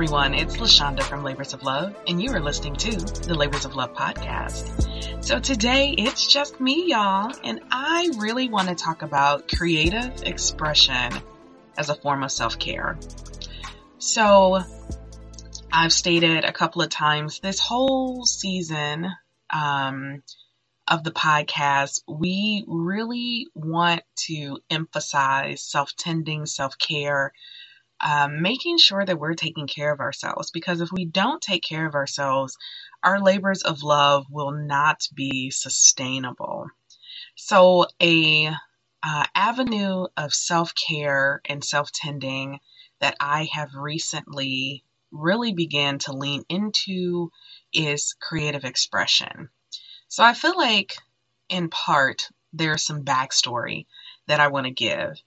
Everyone, 0.00 0.32
it's 0.32 0.56
LaShanda 0.56 1.02
from 1.02 1.22
Labors 1.22 1.52
of 1.52 1.62
Love, 1.62 1.94
and 2.08 2.22
you 2.22 2.30
are 2.30 2.40
listening 2.40 2.74
to 2.74 2.90
the 2.90 3.34
Labors 3.34 3.66
of 3.66 3.74
Love 3.74 3.92
podcast. 3.92 5.22
So 5.22 5.38
today 5.38 5.94
it's 5.98 6.26
just 6.26 6.58
me, 6.58 6.86
y'all, 6.86 7.34
and 7.44 7.60
I 7.70 8.08
really 8.16 8.48
want 8.48 8.68
to 8.68 8.74
talk 8.74 9.02
about 9.02 9.46
creative 9.54 10.22
expression 10.22 11.12
as 11.76 11.90
a 11.90 11.94
form 11.94 12.22
of 12.22 12.32
self-care. 12.32 12.98
So 13.98 14.60
I've 15.70 15.92
stated 15.92 16.46
a 16.46 16.52
couple 16.52 16.80
of 16.80 16.88
times 16.88 17.40
this 17.40 17.60
whole 17.60 18.24
season 18.24 19.06
um, 19.52 20.22
of 20.88 21.04
the 21.04 21.12
podcast, 21.12 22.04
we 22.08 22.64
really 22.66 23.48
want 23.54 24.00
to 24.28 24.60
emphasize 24.70 25.60
self-tending, 25.60 26.46
self-care, 26.46 27.34
um, 28.04 28.42
making 28.42 28.78
sure 28.78 29.04
that 29.04 29.18
we're 29.18 29.34
taking 29.34 29.66
care 29.66 29.92
of 29.92 30.00
ourselves. 30.00 30.50
Because 30.50 30.80
if 30.80 30.92
we 30.92 31.04
don't 31.04 31.42
take 31.42 31.62
care 31.62 31.86
of 31.86 31.94
ourselves, 31.94 32.56
our 33.02 33.20
labors 33.20 33.62
of 33.62 33.82
love 33.82 34.26
will 34.30 34.52
not 34.52 35.02
be 35.14 35.50
sustainable. 35.50 36.66
So, 37.36 37.86
a 38.02 38.48
uh, 39.02 39.24
avenue 39.34 40.06
of 40.16 40.34
self 40.34 40.74
care 40.74 41.40
and 41.46 41.64
self 41.64 41.90
tending 41.92 42.60
that 43.00 43.16
I 43.20 43.48
have 43.52 43.74
recently 43.74 44.84
really 45.10 45.52
began 45.54 45.98
to 46.00 46.12
lean 46.12 46.44
into 46.48 47.30
is 47.72 48.14
creative 48.20 48.64
expression. 48.64 49.48
So, 50.08 50.24
I 50.24 50.34
feel 50.34 50.56
like 50.56 50.94
in 51.48 51.70
part 51.70 52.28
there's 52.52 52.84
some 52.84 53.04
backstory 53.04 53.86
that 54.28 54.40
I 54.40 54.48
want 54.48 54.66
to 54.66 54.72
give. 54.72 55.20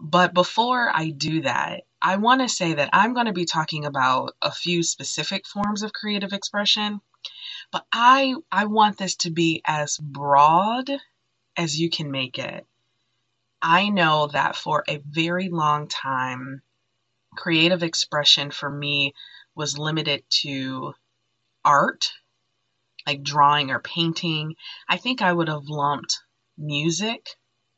But 0.00 0.34
before 0.34 0.90
I 0.94 1.10
do 1.10 1.42
that, 1.42 1.82
I 2.02 2.16
want 2.16 2.42
to 2.42 2.48
say 2.48 2.74
that 2.74 2.90
I'm 2.92 3.14
going 3.14 3.26
to 3.26 3.32
be 3.32 3.46
talking 3.46 3.86
about 3.86 4.34
a 4.42 4.52
few 4.52 4.82
specific 4.82 5.46
forms 5.46 5.82
of 5.82 5.92
creative 5.92 6.32
expression, 6.32 7.00
but 7.72 7.86
I 7.92 8.34
I 8.52 8.66
want 8.66 8.98
this 8.98 9.16
to 9.18 9.30
be 9.30 9.62
as 9.66 9.98
broad 9.98 10.90
as 11.56 11.80
you 11.80 11.90
can 11.90 12.10
make 12.10 12.38
it. 12.38 12.66
I 13.62 13.90
know 13.90 14.28
that 14.28 14.56
for 14.56 14.84
a 14.88 15.02
very 15.06 15.48
long 15.50 15.88
time 15.88 16.62
creative 17.36 17.82
expression 17.82 18.50
for 18.50 18.70
me 18.70 19.14
was 19.56 19.78
limited 19.78 20.24
to 20.42 20.94
art, 21.64 22.12
like 23.06 23.22
drawing 23.22 23.70
or 23.70 23.80
painting. 23.80 24.56
I 24.88 24.98
think 24.98 25.22
I 25.22 25.32
would 25.32 25.48
have 25.48 25.66
lumped 25.68 26.18
music 26.58 27.26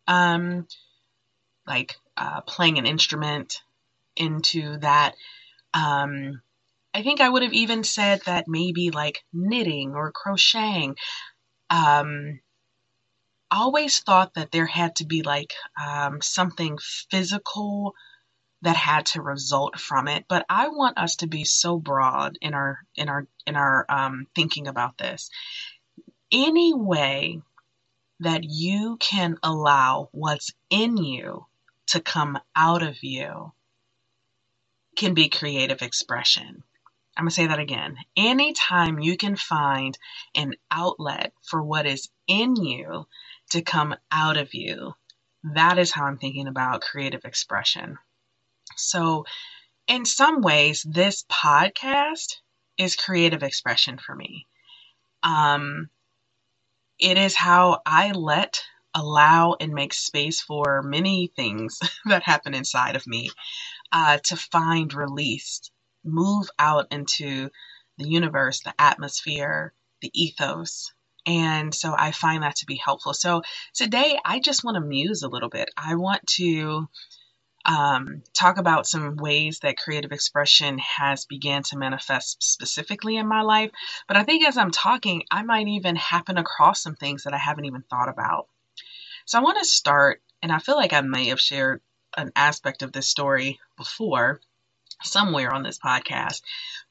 um 0.09 0.67
like 1.71 1.97
uh, 2.17 2.41
playing 2.43 2.79
an 2.79 2.87
instrument 2.87 3.63
into 4.17 4.77
that. 4.79 5.15
Um, 5.73 6.43
I 6.93 7.03
think 7.03 7.21
I 7.21 7.29
would 7.29 7.45
have 7.45 7.53
even 7.53 7.85
said 7.85 8.23
that 8.27 8.49
maybe 8.49 8.91
like 8.91 9.21
knitting 9.33 9.95
or 9.95 10.11
crocheting. 10.13 10.97
Um, 11.71 12.41
always 13.51 14.01
thought 14.01 14.35
that 14.35 14.51
there 14.51 14.67
had 14.67 14.97
to 14.97 15.07
be 15.07 15.23
like 15.23 15.55
um, 15.81 16.21
something 16.21 16.79
physical 17.11 17.95
that 18.63 18.77
had 18.77 19.07
to 19.07 19.23
result 19.23 19.81
from 19.81 20.07
it 20.07 20.25
but 20.29 20.45
i 20.51 20.69
want 20.69 20.99
us 20.99 21.17
to 21.17 21.27
be 21.27 21.45
so 21.45 21.79
broad 21.79 22.37
in 22.43 22.53
our 22.53 22.79
in 22.95 23.09
our 23.09 23.27
in 23.47 23.57
our 23.57 23.87
um, 23.89 24.27
thinking 24.37 24.69
about 24.69 24.99
this 24.99 25.31
any 26.31 26.75
way 26.75 27.41
that 28.21 28.45
you 28.45 28.99
can 29.01 29.37
allow 29.43 30.09
what's 30.13 30.53
in 30.69 30.97
you 30.99 31.47
to 31.91 32.01
come 32.01 32.39
out 32.57 32.83
of 32.83 33.03
you 33.03 33.53
can 34.97 35.15
be 35.15 35.29
creative 35.29 35.83
expression. 35.83 36.63
I'm 37.17 37.25
going 37.25 37.31
to 37.31 37.35
say 37.35 37.47
that 37.47 37.59
again. 37.59 37.97
Anytime 38.17 38.99
you 38.99 39.17
can 39.17 39.37
find 39.37 39.99
an 40.35 40.55
outlet 40.71 41.33
for 41.43 41.63
what 41.63 41.87
is 41.87 42.09
in 42.27 42.57
you 42.57 43.07
to 43.51 43.63
come 43.63 43.95
out 44.11 44.37
of 44.37 44.55
you, 44.55 44.95
that 45.55 45.79
is 45.79 45.93
how 45.93 46.05
I'm 46.05 46.19
thinking 46.19 46.47
about 46.47 46.83
creative 46.83 47.25
expression. 47.25 47.99
So, 48.77 49.25
in 49.87 50.05
some 50.05 50.41
ways, 50.43 50.87
this 50.89 51.25
podcast 51.25 52.37
is 52.79 52.95
creative 52.95 53.43
expression 53.43 53.99
for 53.99 54.15
me. 54.15 54.47
Um, 55.23 55.91
it 56.99 57.19
is 57.19 57.35
how 57.35 57.83
I 57.85 58.13
let 58.13 58.63
allow 58.95 59.57
and 59.61 59.73
make 59.73 59.95
space 59.95 60.41
for 60.41 60.83
many 60.83 61.33
things 61.37 61.79
that 62.07 62.23
happen 62.23 62.55
inside 62.55 62.97
of 62.97 63.07
me 63.07 63.31
uh, 63.93 64.19
to 64.25 64.37
find 64.37 64.93
release, 64.95 65.71
move 66.05 66.49
out 66.59 66.87
into 66.91 67.51
the 67.99 68.09
universe, 68.09 68.61
the 68.61 68.75
atmosphere, 68.79 69.73
the 70.01 70.11
ethos. 70.15 70.93
And 71.27 71.75
so 71.75 71.95
I 71.97 72.13
find 72.13 72.43
that 72.43 72.57
to 72.57 72.67
be 72.67 72.81
helpful. 72.83 73.13
So 73.13 73.43
today 73.75 74.19
I 74.25 74.41
just 74.41 74.65
want 74.65 74.77
to 74.77 74.81
muse 74.81 75.23
a 75.23 75.29
little 75.29 75.51
bit. 75.51 75.71
I 75.77 75.97
want 75.97 76.27
to 76.39 76.89
um, 77.67 78.23
talk 78.33 78.57
about 78.57 78.87
some 78.87 79.17
ways 79.17 79.59
that 79.61 79.77
creative 79.77 80.13
expression 80.13 80.79
has 80.79 81.27
began 81.27 81.63
to 81.65 81.79
manifest 81.79 82.43
specifically 82.43 83.17
in 83.17 83.27
my 83.27 83.43
life. 83.43 83.71
But 84.09 84.17
I 84.17 84.23
think 84.23 84.47
as 84.47 84.57
I'm 84.57 84.71
talking, 84.71 85.25
I 85.31 85.43
might 85.43 85.69
even 85.69 85.97
happen 85.97 86.39
across 86.39 86.83
some 86.83 86.97
things 86.97 87.25
that 87.25 87.35
I 87.35 87.39
haven't 87.39 87.67
even 87.67 87.85
thought 87.91 88.09
about. 88.09 88.49
So 89.27 89.39
I 89.39 89.43
want 89.43 89.59
to 89.59 89.65
start, 89.65 90.23
and 90.43 90.53
I 90.53 90.59
feel 90.59 90.77
like 90.77 90.93
I 90.93 91.01
may 91.01 91.27
have 91.29 91.41
shared 91.41 91.81
an 92.17 92.33
aspect 92.37 92.83
of 92.83 92.93
this 92.93 93.09
story 93.09 93.61
before 93.77 94.41
somewhere 95.03 95.53
on 95.53 95.63
this 95.63 95.79
podcast. 95.79 96.43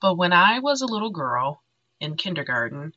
But 0.01 0.15
when 0.15 0.33
I 0.33 0.59
was 0.59 0.81
a 0.81 0.87
little 0.87 1.11
girl 1.11 1.63
in 1.99 2.15
kindergarten, 2.15 2.93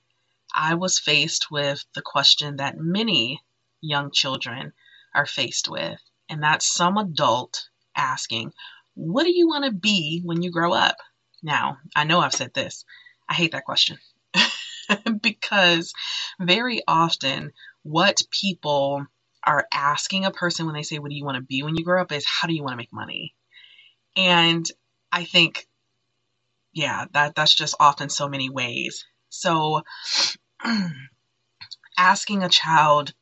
I 0.55 0.75
was 0.75 0.99
faced 0.99 1.51
with 1.51 1.85
the 1.95 2.03
question 2.03 2.57
that 2.57 2.79
many 2.79 3.43
young 3.81 4.11
children 4.11 4.73
are 5.15 5.27
faced 5.27 5.69
with, 5.69 6.01
and 6.29 6.43
that's 6.43 6.67
some 6.71 6.99
adult 6.99 7.69
asking, 7.97 8.53
What 8.95 9.25
do 9.25 9.33
you 9.33 9.49
want 9.49 9.65
to 9.65 9.73
be 9.73 10.23
when 10.25 10.43
you 10.43 10.51
grow 10.51 10.73
up? 10.73 10.97
Now, 11.43 11.79
I 11.97 12.05
know 12.05 12.21
I've 12.21 12.35
said 12.35 12.55
this. 12.55 12.85
I 13.29 13.35
hate 13.35 13.53
that 13.53 13.65
question 13.65 13.99
because 15.23 15.93
very 16.39 16.83
often 16.87 17.53
what 17.83 18.23
people 18.31 19.07
are 19.45 19.67
asking 19.73 20.25
a 20.25 20.31
person 20.31 20.67
when 20.67 20.75
they 20.75 20.83
say, 20.83 20.99
What 20.99 21.11
do 21.11 21.17
you 21.17 21.25
want 21.25 21.37
to 21.37 21.43
be 21.43 21.63
when 21.63 21.77
you 21.77 21.85
grow 21.85 22.01
up? 22.01 22.13
is 22.13 22.27
how 22.27 22.49
do 22.49 22.55
you 22.55 22.63
want 22.63 22.73
to 22.73 22.79
make 22.79 22.93
money? 22.93 23.35
And 24.17 24.67
I 25.11 25.25
think, 25.25 25.67
yeah, 26.73 27.07
that, 27.13 27.35
that's 27.35 27.55
just 27.55 27.75
often 27.81 28.09
so 28.09 28.29
many 28.29 28.51
ways. 28.51 29.05
So 29.29 29.83
asking 31.99 32.43
a 32.43 32.49
child 32.49 33.15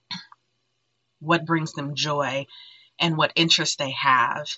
what 1.21 1.47
brings 1.47 1.73
them 1.73 1.95
joy 1.95 2.47
and 2.99 3.17
what 3.17 3.33
interests 3.37 3.77
they 3.77 3.91
have 3.93 4.49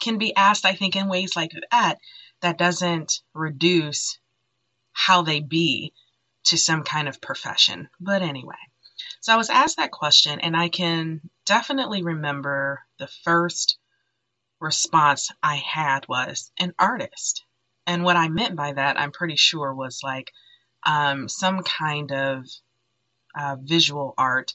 can 0.00 0.18
be 0.18 0.34
asked, 0.34 0.64
I 0.64 0.74
think, 0.74 0.96
in 0.96 1.08
ways 1.08 1.36
like 1.36 1.52
that, 1.70 1.98
that 2.42 2.58
doesn't 2.58 3.20
reduce 3.34 4.18
how 4.92 5.22
they 5.22 5.40
be 5.40 5.92
to 6.44 6.58
some 6.58 6.82
kind 6.84 7.08
of 7.08 7.20
profession. 7.20 7.88
But 8.00 8.22
anyway, 8.22 8.54
so 9.26 9.32
I 9.32 9.38
was 9.38 9.50
asked 9.50 9.78
that 9.78 9.90
question, 9.90 10.38
and 10.38 10.56
I 10.56 10.68
can 10.68 11.20
definitely 11.46 12.04
remember 12.04 12.82
the 13.00 13.08
first 13.24 13.76
response 14.60 15.32
I 15.42 15.56
had 15.56 16.06
was 16.06 16.52
an 16.60 16.74
artist. 16.78 17.42
And 17.88 18.04
what 18.04 18.14
I 18.14 18.28
meant 18.28 18.54
by 18.54 18.74
that, 18.74 19.00
I'm 19.00 19.10
pretty 19.10 19.34
sure, 19.34 19.74
was 19.74 19.98
like 20.04 20.30
um, 20.84 21.28
some 21.28 21.64
kind 21.64 22.12
of 22.12 22.46
uh, 23.36 23.56
visual 23.60 24.14
art. 24.16 24.52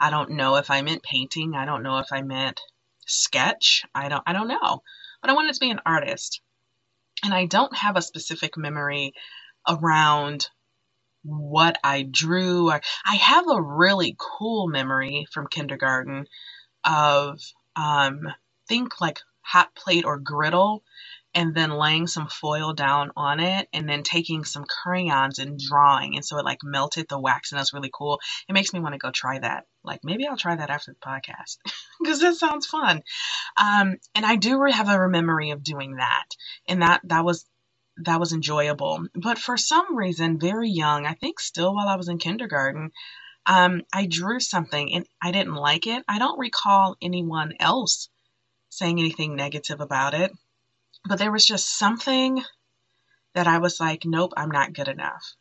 I 0.00 0.10
don't 0.10 0.30
know 0.30 0.56
if 0.56 0.68
I 0.68 0.82
meant 0.82 1.04
painting. 1.04 1.54
I 1.54 1.64
don't 1.64 1.84
know 1.84 1.98
if 1.98 2.08
I 2.10 2.22
meant 2.22 2.60
sketch. 3.06 3.84
I 3.94 4.08
don't. 4.08 4.24
I 4.26 4.32
don't 4.32 4.48
know. 4.48 4.82
But 5.20 5.30
I 5.30 5.34
wanted 5.34 5.54
to 5.54 5.60
be 5.60 5.70
an 5.70 5.82
artist, 5.86 6.40
and 7.22 7.32
I 7.32 7.46
don't 7.46 7.76
have 7.76 7.96
a 7.96 8.02
specific 8.02 8.56
memory 8.56 9.12
around 9.68 10.48
what 11.22 11.78
I 11.82 12.02
drew. 12.02 12.70
I, 12.70 12.80
have 13.04 13.48
a 13.48 13.60
really 13.60 14.16
cool 14.18 14.68
memory 14.68 15.26
from 15.32 15.46
kindergarten 15.46 16.26
of 16.84 17.40
um, 17.76 18.28
think 18.68 19.00
like 19.00 19.20
hot 19.42 19.74
plate 19.74 20.04
or 20.04 20.18
griddle 20.18 20.82
and 21.34 21.54
then 21.54 21.70
laying 21.70 22.06
some 22.06 22.26
foil 22.26 22.72
down 22.72 23.10
on 23.16 23.40
it 23.40 23.68
and 23.72 23.88
then 23.88 24.02
taking 24.02 24.44
some 24.44 24.64
crayons 24.64 25.38
and 25.38 25.58
drawing. 25.58 26.16
And 26.16 26.24
so 26.24 26.38
it 26.38 26.44
like 26.44 26.58
melted 26.62 27.06
the 27.08 27.20
wax 27.20 27.52
and 27.52 27.58
that's 27.58 27.74
really 27.74 27.90
cool. 27.92 28.18
It 28.48 28.52
makes 28.52 28.72
me 28.72 28.80
want 28.80 28.94
to 28.94 28.98
go 28.98 29.10
try 29.10 29.38
that. 29.38 29.66
Like 29.84 30.00
maybe 30.02 30.26
i'll 30.26 30.36
try 30.36 30.56
that 30.56 30.70
after 30.70 30.92
the 30.92 30.98
podcast 30.98 31.58
because 32.00 32.20
that 32.20 32.34
sounds 32.34 32.66
fun. 32.66 33.02
Um, 33.56 33.96
and 34.14 34.26
i 34.26 34.36
do 34.36 34.62
have 34.64 34.88
a 34.88 35.08
memory 35.08 35.50
of 35.50 35.62
doing 35.62 35.96
that. 35.96 36.26
And 36.66 36.82
that 36.82 37.00
that 37.04 37.24
was 37.24 37.44
that 38.04 38.20
was 38.20 38.32
enjoyable 38.32 39.06
but 39.14 39.38
for 39.38 39.56
some 39.56 39.96
reason 39.96 40.38
very 40.38 40.70
young 40.70 41.06
i 41.06 41.14
think 41.14 41.40
still 41.40 41.74
while 41.74 41.88
i 41.88 41.96
was 41.96 42.08
in 42.08 42.18
kindergarten 42.18 42.90
um, 43.46 43.82
i 43.92 44.06
drew 44.06 44.40
something 44.40 44.94
and 44.94 45.06
i 45.22 45.32
didn't 45.32 45.54
like 45.54 45.86
it 45.86 46.04
i 46.08 46.18
don't 46.18 46.38
recall 46.38 46.96
anyone 47.02 47.54
else 47.60 48.08
saying 48.70 48.98
anything 48.98 49.34
negative 49.36 49.80
about 49.80 50.14
it 50.14 50.32
but 51.06 51.18
there 51.18 51.32
was 51.32 51.44
just 51.44 51.78
something 51.78 52.42
that 53.34 53.46
I 53.46 53.58
was 53.58 53.80
like, 53.80 54.04
nope, 54.04 54.32
I'm 54.36 54.50
not 54.50 54.72
good 54.72 54.88
enough. 54.88 55.34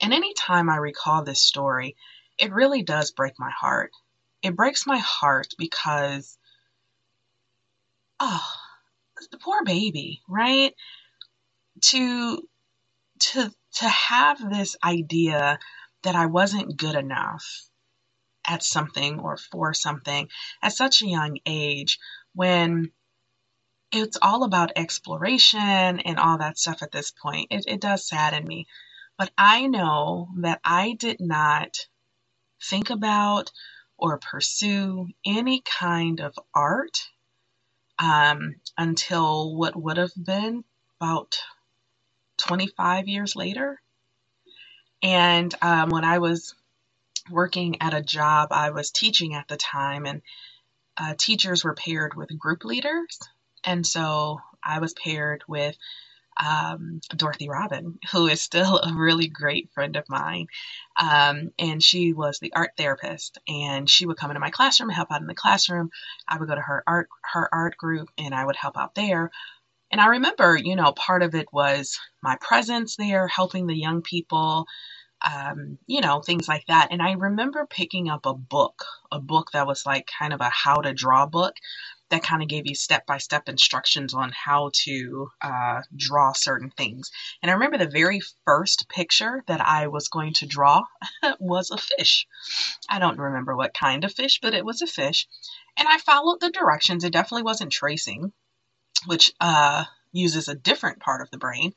And 0.00 0.12
anytime 0.12 0.68
I 0.70 0.76
recall 0.76 1.22
this 1.22 1.40
story, 1.40 1.96
it 2.38 2.52
really 2.52 2.82
does 2.82 3.12
break 3.12 3.34
my 3.38 3.50
heart. 3.50 3.92
It 4.42 4.56
breaks 4.56 4.86
my 4.86 4.98
heart 4.98 5.48
because, 5.58 6.36
oh, 8.20 8.46
the 9.30 9.38
poor 9.38 9.64
baby, 9.64 10.22
right? 10.28 10.74
To, 11.90 12.42
to, 13.20 13.50
to 13.76 13.88
have 13.88 14.38
this 14.50 14.76
idea 14.84 15.58
that 16.02 16.14
I 16.14 16.26
wasn't 16.26 16.76
good 16.76 16.94
enough 16.94 17.44
at 18.46 18.62
something 18.62 19.20
or 19.20 19.36
for 19.36 19.74
something 19.74 20.28
at 20.62 20.72
such 20.72 21.02
a 21.02 21.08
young 21.08 21.38
age 21.46 21.98
when 22.34 22.90
it's 23.92 24.18
all 24.20 24.44
about 24.44 24.72
exploration 24.76 26.00
and 26.00 26.18
all 26.18 26.38
that 26.38 26.58
stuff 26.58 26.82
at 26.82 26.92
this 26.92 27.10
point. 27.10 27.48
It, 27.50 27.64
it 27.66 27.80
does 27.80 28.08
sadden 28.08 28.46
me. 28.46 28.66
But 29.16 29.30
I 29.38 29.66
know 29.68 30.28
that 30.40 30.60
I 30.64 30.96
did 30.98 31.18
not 31.20 31.76
think 32.62 32.90
about 32.90 33.52
or 33.96 34.18
pursue 34.18 35.08
any 35.24 35.62
kind 35.62 36.20
of 36.20 36.34
art 36.54 36.98
um, 37.98 38.56
until 38.76 39.56
what 39.56 39.80
would 39.80 39.96
have 39.96 40.12
been 40.20 40.64
about 41.00 41.38
25 42.48 43.08
years 43.08 43.36
later. 43.36 43.80
And 45.02 45.54
um, 45.62 45.90
when 45.90 46.04
I 46.04 46.18
was 46.18 46.54
working 47.30 47.82
at 47.82 47.94
a 47.94 48.02
job, 48.02 48.48
I 48.52 48.70
was 48.70 48.90
teaching 48.92 49.34
at 49.34 49.48
the 49.48 49.56
time, 49.58 50.06
and 50.06 50.22
uh, 50.98 51.14
teachers 51.18 51.64
were 51.64 51.74
paired 51.74 52.14
with 52.14 52.36
group 52.38 52.64
leaders. 52.64 53.18
And 53.64 53.86
so 53.86 54.40
I 54.64 54.80
was 54.80 54.94
paired 54.94 55.44
with 55.48 55.76
um, 56.42 57.00
Dorothy 57.16 57.48
Robin, 57.48 57.98
who 58.12 58.26
is 58.26 58.42
still 58.42 58.78
a 58.78 58.92
really 58.94 59.28
great 59.28 59.70
friend 59.72 59.96
of 59.96 60.04
mine. 60.08 60.48
Um, 61.00 61.50
and 61.58 61.82
she 61.82 62.12
was 62.12 62.38
the 62.38 62.52
art 62.54 62.72
therapist, 62.76 63.38
and 63.48 63.88
she 63.88 64.06
would 64.06 64.16
come 64.16 64.30
into 64.30 64.40
my 64.40 64.50
classroom, 64.50 64.90
help 64.90 65.12
out 65.12 65.20
in 65.20 65.26
the 65.26 65.34
classroom. 65.34 65.90
I 66.28 66.38
would 66.38 66.48
go 66.48 66.54
to 66.54 66.60
her 66.60 66.82
art 66.86 67.08
her 67.34 67.48
art 67.52 67.76
group, 67.76 68.08
and 68.18 68.34
I 68.34 68.44
would 68.44 68.56
help 68.56 68.76
out 68.78 68.94
there. 68.94 69.30
And 69.94 70.00
I 70.00 70.06
remember, 70.06 70.56
you 70.56 70.74
know, 70.74 70.90
part 70.90 71.22
of 71.22 71.36
it 71.36 71.46
was 71.52 72.00
my 72.20 72.36
presence 72.40 72.96
there, 72.96 73.28
helping 73.28 73.68
the 73.68 73.76
young 73.76 74.02
people, 74.02 74.66
um, 75.24 75.78
you 75.86 76.00
know, 76.00 76.20
things 76.20 76.48
like 76.48 76.64
that. 76.66 76.88
And 76.90 77.00
I 77.00 77.12
remember 77.12 77.64
picking 77.70 78.08
up 78.08 78.26
a 78.26 78.34
book, 78.34 78.86
a 79.12 79.20
book 79.20 79.52
that 79.52 79.68
was 79.68 79.86
like 79.86 80.10
kind 80.18 80.32
of 80.32 80.40
a 80.40 80.50
how 80.50 80.80
to 80.80 80.92
draw 80.92 81.26
book 81.26 81.54
that 82.10 82.24
kind 82.24 82.42
of 82.42 82.48
gave 82.48 82.66
you 82.66 82.74
step 82.74 83.06
by 83.06 83.18
step 83.18 83.48
instructions 83.48 84.14
on 84.14 84.32
how 84.34 84.72
to 84.82 85.28
uh, 85.40 85.82
draw 85.94 86.32
certain 86.32 86.70
things. 86.70 87.12
And 87.40 87.48
I 87.48 87.54
remember 87.54 87.78
the 87.78 87.86
very 87.86 88.20
first 88.44 88.88
picture 88.88 89.44
that 89.46 89.60
I 89.60 89.86
was 89.86 90.08
going 90.08 90.32
to 90.34 90.46
draw 90.46 90.82
was 91.38 91.70
a 91.70 91.78
fish. 91.78 92.26
I 92.88 92.98
don't 92.98 93.20
remember 93.20 93.54
what 93.54 93.74
kind 93.74 94.02
of 94.02 94.12
fish, 94.12 94.40
but 94.42 94.54
it 94.54 94.64
was 94.64 94.82
a 94.82 94.88
fish. 94.88 95.28
And 95.76 95.86
I 95.86 95.98
followed 95.98 96.40
the 96.40 96.50
directions. 96.50 97.04
It 97.04 97.12
definitely 97.12 97.44
wasn't 97.44 97.70
tracing, 97.70 98.32
which 99.06 99.32
uh, 99.40 99.84
uses 100.12 100.48
a 100.48 100.54
different 100.54 101.00
part 101.00 101.22
of 101.22 101.30
the 101.30 101.38
brain. 101.38 101.72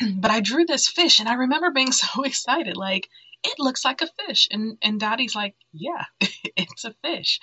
but 0.16 0.30
I 0.30 0.40
drew 0.40 0.64
this 0.64 0.88
fish, 0.88 1.20
and 1.20 1.28
I 1.28 1.34
remember 1.34 1.70
being 1.70 1.92
so 1.92 2.22
excited, 2.22 2.76
like, 2.76 3.08
it 3.44 3.58
looks 3.58 3.84
like 3.84 4.02
a 4.02 4.08
fish. 4.26 4.48
And 4.50 4.78
and 4.82 4.98
Dottie's 4.98 5.34
like, 5.34 5.54
yeah, 5.72 6.04
it's 6.56 6.84
a 6.84 6.94
fish. 7.04 7.40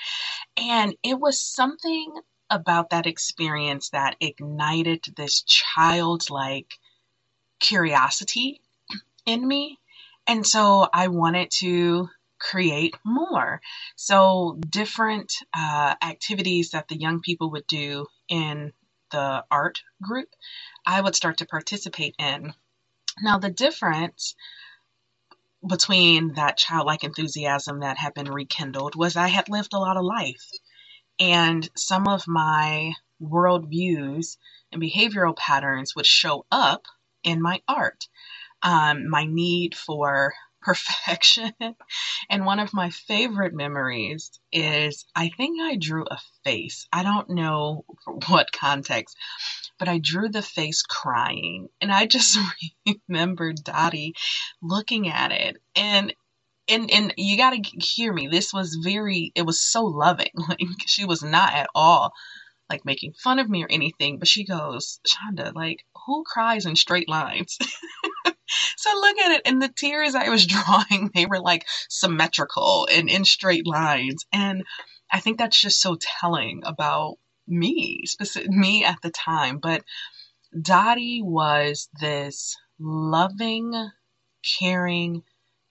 And 0.58 0.96
it 1.04 1.20
was 1.20 1.40
something 1.42 2.14
about 2.50 2.92
that 2.92 3.08
experience 3.08 3.90
that 3.90 4.16
ignited 4.20 5.06
this 5.16 5.44
childlike 5.44 6.74
curiosity 7.60 8.62
in 9.26 9.48
me. 9.48 9.80
And 10.28 10.46
so 10.46 10.88
I 10.94 11.08
wanted 11.10 11.52
to 11.60 12.10
create 12.40 12.96
more. 13.06 13.62
So, 13.96 14.60
different 14.70 15.34
uh, 15.58 15.96
activities 16.02 16.72
that 16.72 16.88
the 16.88 16.98
young 17.00 17.22
people 17.22 17.52
would 17.52 17.68
do 17.68 18.08
in 18.30 18.74
the 19.14 19.46
art 19.50 19.82
group, 20.02 20.28
I 20.86 21.00
would 21.00 21.16
start 21.16 21.38
to 21.38 21.46
participate 21.46 22.16
in. 22.20 22.54
Now, 23.22 23.38
the 23.38 23.50
difference 23.50 24.36
between 25.66 26.34
that 26.34 26.58
childlike 26.58 27.06
enthusiasm 27.06 27.80
that 27.80 27.98
had 27.98 28.14
been 28.14 28.30
rekindled 28.30 28.96
was 28.96 29.16
I 29.16 29.28
had 29.30 29.48
lived 29.48 29.74
a 29.74 29.80
lot 29.80 29.96
of 29.96 30.04
life. 30.04 30.50
And 31.20 31.70
some 31.78 32.08
of 32.08 32.28
my 32.28 32.94
worldviews 33.22 34.38
and 34.72 34.82
behavioral 34.82 35.38
patterns 35.38 35.96
would 35.96 36.08
show 36.08 36.46
up 36.52 36.86
in 37.24 37.42
my 37.42 37.62
art. 37.68 38.08
Um, 38.62 39.10
my 39.10 39.26
need 39.26 39.76
for 39.76 40.34
perfection. 40.64 41.54
and 42.30 42.46
one 42.46 42.60
of 42.60 42.74
my 42.74 42.90
favorite 42.90 43.54
memories 43.54 44.32
is 44.52 45.06
I 45.16 45.30
think 45.38 45.62
I 45.62 45.78
drew 45.78 46.06
a 46.10 46.18
face. 46.44 46.88
I 46.92 47.04
don't 47.04 47.30
know 47.30 47.86
what 48.28 48.52
context, 48.52 49.18
but 49.80 49.88
I 49.88 50.00
drew 50.00 50.30
the 50.30 50.42
face 50.42 50.84
crying. 50.84 51.70
And 51.82 51.92
I 51.92 52.06
just 52.06 52.38
remember 53.10 53.54
Dottie 53.54 54.16
looking 54.62 55.10
at 55.10 55.32
it 55.32 55.58
and 55.76 56.14
and 56.70 56.90
and 56.92 57.14
you 57.18 57.38
got 57.38 57.52
to 57.52 57.62
hear 57.80 58.14
me. 58.14 58.28
This 58.28 58.54
was 58.54 58.80
very. 58.82 59.34
It 59.36 59.46
was 59.46 59.62
so 59.62 59.84
loving. 59.84 60.32
Like 60.48 60.60
she 60.86 61.06
was 61.06 61.24
not 61.24 61.54
at 61.54 61.68
all 61.76 62.14
like 62.70 62.86
making 62.86 63.14
fun 63.14 63.40
of 63.40 63.50
me 63.50 63.64
or 63.64 63.68
anything. 63.70 64.20
But 64.20 64.28
she 64.28 64.46
goes, 64.46 65.00
Shanda, 65.08 65.54
like 65.54 65.86
who 66.06 66.24
cries 66.26 66.66
in 66.66 66.76
straight 66.76 67.10
lines? 67.10 67.58
So 68.78 68.90
look 68.96 69.18
at 69.18 69.32
it, 69.32 69.42
and 69.46 69.62
the 69.62 69.74
tears 69.76 70.16
I 70.16 70.30
was 70.30 70.46
drawing, 70.48 71.12
they 71.14 71.26
were 71.26 71.40
like 71.40 71.66
symmetrical 71.90 72.88
and 72.92 73.10
in 73.10 73.26
straight 73.26 73.68
lines, 73.68 74.26
and 74.32 74.64
I 75.12 75.20
think 75.20 75.38
that's 75.38 75.60
just 75.60 75.82
so 75.82 75.98
telling 76.00 76.64
about 76.66 77.18
me, 77.48 78.06
specific 78.06 78.50
me 78.50 78.86
at 78.86 79.02
the 79.02 79.12
time. 79.12 79.60
But 79.60 79.84
Dottie 80.60 81.22
was 81.22 81.90
this 82.00 82.58
loving, 82.80 83.74
caring 84.60 85.24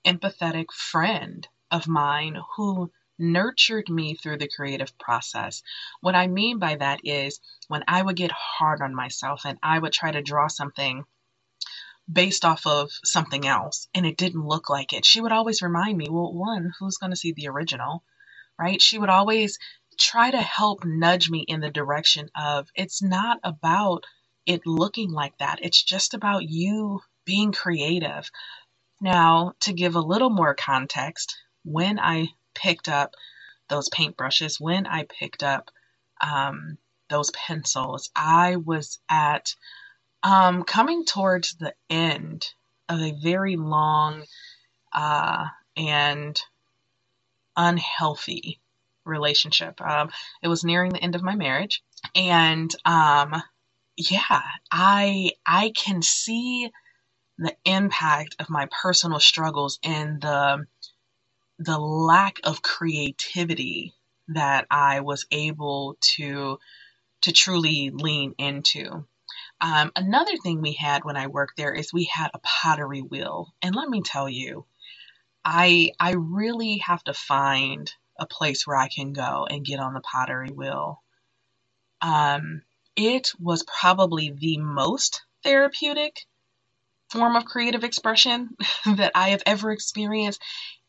empathetic 0.05 0.73
friend 0.73 1.47
of 1.71 1.89
mine 1.89 2.37
who 2.57 2.91
nurtured 3.19 3.89
me 3.89 4.15
through 4.15 4.39
the 4.39 4.49
creative 4.49 4.97
process. 4.99 5.63
What 6.01 6.15
I 6.15 6.27
mean 6.27 6.59
by 6.59 6.77
that 6.77 7.01
is 7.05 7.41
when 7.69 7.85
I 7.87 8.03
would 8.03 8.17
get 8.17 8.33
hard 8.33 8.81
on 8.81 8.95
myself 8.95 9.43
and 9.45 9.59
I 9.63 9.79
would 9.79 9.93
try 9.93 10.11
to 10.11 10.23
draw 10.23 10.49
something 10.49 11.05
based 12.11 12.45
off 12.45 12.67
of 12.67 12.91
something 13.05 13.47
else 13.47 13.89
and 13.95 14.07
it 14.07 14.17
didn't 14.17 14.47
look 14.47 14.71
like 14.71 14.93
it, 14.93 15.05
she 15.05 15.21
would 15.21 15.33
always 15.33 15.63
remind 15.63 15.97
me, 15.97 16.09
well, 16.11 16.33
one, 16.33 16.73
who's 16.79 16.99
going 16.99 17.11
to 17.11 17.17
see 17.17 17.33
the 17.33 17.49
original, 17.49 18.03
right? 18.59 18.81
She 18.83 18.99
would 18.99 19.11
always 19.11 19.59
try 19.99 20.31
to 20.31 20.41
help 20.41 20.85
nudge 20.85 21.31
me 21.31 21.41
in 21.41 21.61
the 21.61 21.71
direction 21.71 22.31
of 22.37 22.69
it's 22.75 23.03
not 23.03 23.41
about 23.45 24.05
it 24.47 24.67
looking 24.67 25.11
like 25.13 25.39
that, 25.39 25.61
it's 25.63 25.83
just 25.83 26.15
about 26.15 26.43
you 26.49 27.01
being 27.25 27.53
creative, 27.53 28.31
now, 29.01 29.55
to 29.61 29.73
give 29.73 29.97
a 29.97 30.01
little 30.01 30.31
more 30.31 30.55
context, 30.55 31.37
when 31.65 32.01
I 32.01 32.29
picked 32.55 32.89
up 32.89 33.15
those 33.69 33.89
paintbrushes, 33.91 34.61
when 34.61 34.87
I 34.87 35.05
picked 35.05 35.43
up 35.43 35.71
um, 36.23 36.79
those 37.11 37.31
pencils, 37.33 38.11
I 38.17 38.57
was 38.57 39.01
at 39.11 39.55
um, 40.23 40.65
coming 40.65 41.05
towards 41.05 41.55
the 41.57 41.75
end 41.91 42.47
of 42.89 43.01
a 43.01 43.13
very 43.23 43.57
long 43.57 44.25
uh, 44.93 45.47
and 45.77 46.41
unhealthy 47.57 48.61
relationship. 49.05 49.81
Um, 49.81 50.11
it 50.43 50.49
was 50.49 50.65
nearing 50.65 50.93
the 50.93 51.03
end 51.03 51.15
of 51.17 51.23
my 51.23 51.37
marriage, 51.37 51.83
and 52.15 52.71
um, 52.85 53.43
yeah, 53.97 54.43
I 54.73 55.33
I 55.47 55.73
can 55.77 56.03
see 56.03 56.71
the 57.39 57.57
impact 57.65 58.37
of 58.41 58.51
my 58.51 58.69
personal 58.83 59.21
struggles 59.21 59.79
and 59.85 60.21
the 60.23 60.67
the 61.59 61.79
lack 61.79 62.41
of 62.45 62.63
creativity 62.63 63.95
that 64.29 64.67
I 64.71 65.01
was 65.01 65.27
able 65.33 65.97
to 66.17 66.59
to 67.23 67.33
truly 67.33 67.91
lean 67.91 68.35
into. 68.39 69.07
Um, 69.63 69.93
another 69.97 70.37
thing 70.43 70.63
we 70.63 70.75
had 70.75 71.05
when 71.05 71.17
I 71.19 71.29
worked 71.29 71.59
there 71.59 71.75
is 71.75 71.93
we 71.95 72.11
had 72.13 72.31
a 72.35 72.41
pottery 72.41 73.03
wheel, 73.03 73.55
and 73.63 73.77
let 73.77 73.89
me 73.91 74.03
tell 74.05 74.29
you, 74.31 74.67
I 75.45 75.93
I 76.01 76.13
really 76.13 76.79
have 76.79 77.05
to 77.07 77.15
find 77.15 77.93
a 78.19 78.27
place 78.27 78.67
where 78.67 78.77
I 78.79 78.89
can 78.89 79.15
go 79.15 79.47
and 79.51 79.67
get 79.67 79.81
on 79.81 79.95
the 79.95 80.03
pottery 80.03 80.51
wheel. 80.51 81.03
Um, 82.03 82.63
it 82.97 83.31
was 83.41 83.65
probably 83.81 84.33
the 84.37 84.59
most 84.59 85.23
therapeutic 85.45 86.17
form 87.11 87.37
of 87.37 87.45
creative 87.47 87.85
expression 87.85 88.57
that 88.87 89.13
I 89.15 89.31
have 89.31 89.43
ever 89.47 89.73
experienced 89.73 90.43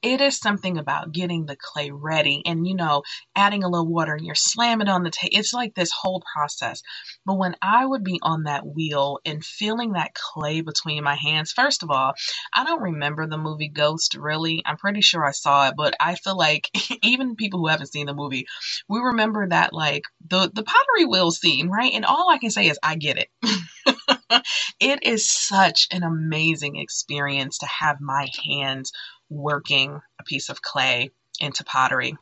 it 0.03 0.21
is 0.21 0.37
something 0.39 0.79
about 0.79 1.13
getting 1.13 1.45
the 1.47 1.57
clay 1.57 1.91
ready 1.91 2.43
and 2.45 2.67
you 2.67 2.75
know 2.75 3.03
adding 3.35 3.63
a 3.63 3.69
little 3.69 3.87
water 3.87 4.15
and 4.15 4.25
you're 4.25 4.35
slamming 4.35 4.89
on 4.89 5.03
the 5.03 5.11
table 5.11 5.31
it's 5.33 5.53
like 5.53 5.75
this 5.75 5.91
whole 5.93 6.23
process. 6.35 6.83
But 7.25 7.35
when 7.39 7.55
i 7.63 7.85
would 7.85 8.03
be 8.05 8.19
on 8.23 8.43
that 8.45 8.65
wheel 8.67 9.19
and 9.25 9.45
feeling 9.45 9.93
that 9.93 10.15
clay 10.15 10.61
between 10.61 11.03
my 11.05 11.15
hands 11.15 11.53
first 11.53 11.83
of 11.83 11.91
all 11.91 12.13
i 12.53 12.65
don't 12.65 12.81
remember 12.83 13.27
the 13.27 13.39
movie 13.39 13.69
ghost 13.69 14.15
really. 14.15 14.63
I'm 14.65 14.77
pretty 14.77 15.01
sure 15.01 15.25
i 15.25 15.31
saw 15.31 15.69
it 15.69 15.75
but 15.77 15.95
i 16.01 16.15
feel 16.15 16.37
like 16.37 16.69
even 17.03 17.35
people 17.37 17.59
who 17.61 17.67
haven't 17.69 17.93
seen 17.93 18.07
the 18.07 18.15
movie 18.15 18.47
we 18.89 18.99
remember 19.01 19.47
that 19.49 19.73
like 19.73 20.03
the 20.29 20.51
the 20.53 20.63
pottery 20.63 21.05
wheel 21.07 21.31
scene 21.31 21.69
right? 21.69 21.93
And 21.93 22.05
all 22.05 22.29
i 22.31 22.39
can 22.39 22.51
say 22.51 22.67
is 22.69 22.79
i 22.83 22.95
get 22.97 23.17
it 23.19 23.29
it 24.79 25.03
is 25.03 25.29
such 25.29 25.87
an 25.91 26.03
amazing 26.03 26.77
experience 26.77 27.59
to 27.59 27.65
have 27.65 28.01
my 28.01 28.29
hands 28.45 28.91
working 29.29 29.99
a 30.19 30.23
piece 30.23 30.49
of 30.49 30.61
clay 30.61 31.11
into 31.39 31.63
pottery. 31.63 32.15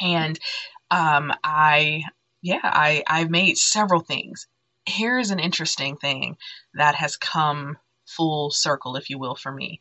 And 0.00 0.38
um, 0.90 1.32
I, 1.44 2.02
yeah, 2.42 2.60
I, 2.62 3.04
I've 3.06 3.30
made 3.30 3.58
several 3.58 4.00
things. 4.00 4.46
Here's 4.86 5.30
an 5.30 5.38
interesting 5.40 5.96
thing 5.96 6.36
that 6.74 6.94
has 6.96 7.16
come 7.16 7.76
full 8.06 8.50
circle, 8.50 8.96
if 8.96 9.10
you 9.10 9.18
will, 9.18 9.36
for 9.36 9.52
me. 9.52 9.80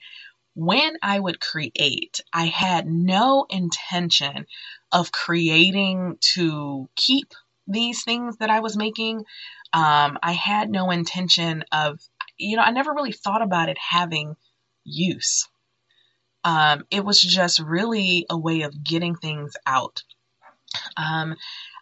When 0.56 0.98
I 1.02 1.20
would 1.20 1.40
create, 1.40 2.20
I 2.34 2.46
had 2.48 2.86
no 2.86 3.46
intention 3.50 4.46
of 4.92 5.12
creating 5.12 6.18
to 6.34 6.90
keep 6.96 7.34
these 7.70 8.04
things 8.04 8.38
that 8.38 8.50
I 8.50 8.60
was 8.60 8.78
making. 8.78 9.20
Um, 9.72 10.18
I 10.24 10.32
had 10.32 10.70
no 10.70 10.92
intention 10.92 11.64
of, 11.72 12.00
you 12.38 12.58
know, 12.58 12.64
I 12.64 12.72
never 12.72 12.94
really 12.94 13.12
thought 13.12 13.42
about 13.42 13.70
it 13.70 13.78
having 13.78 14.36
use 14.84 15.48
um, 16.44 16.86
it 16.90 17.04
was 17.04 17.22
just 17.22 17.60
really 17.60 18.26
a 18.30 18.38
way 18.38 18.62
of 18.62 18.84
getting 18.84 19.16
things 19.16 19.54
out. 19.66 20.04
Um, 20.98 21.36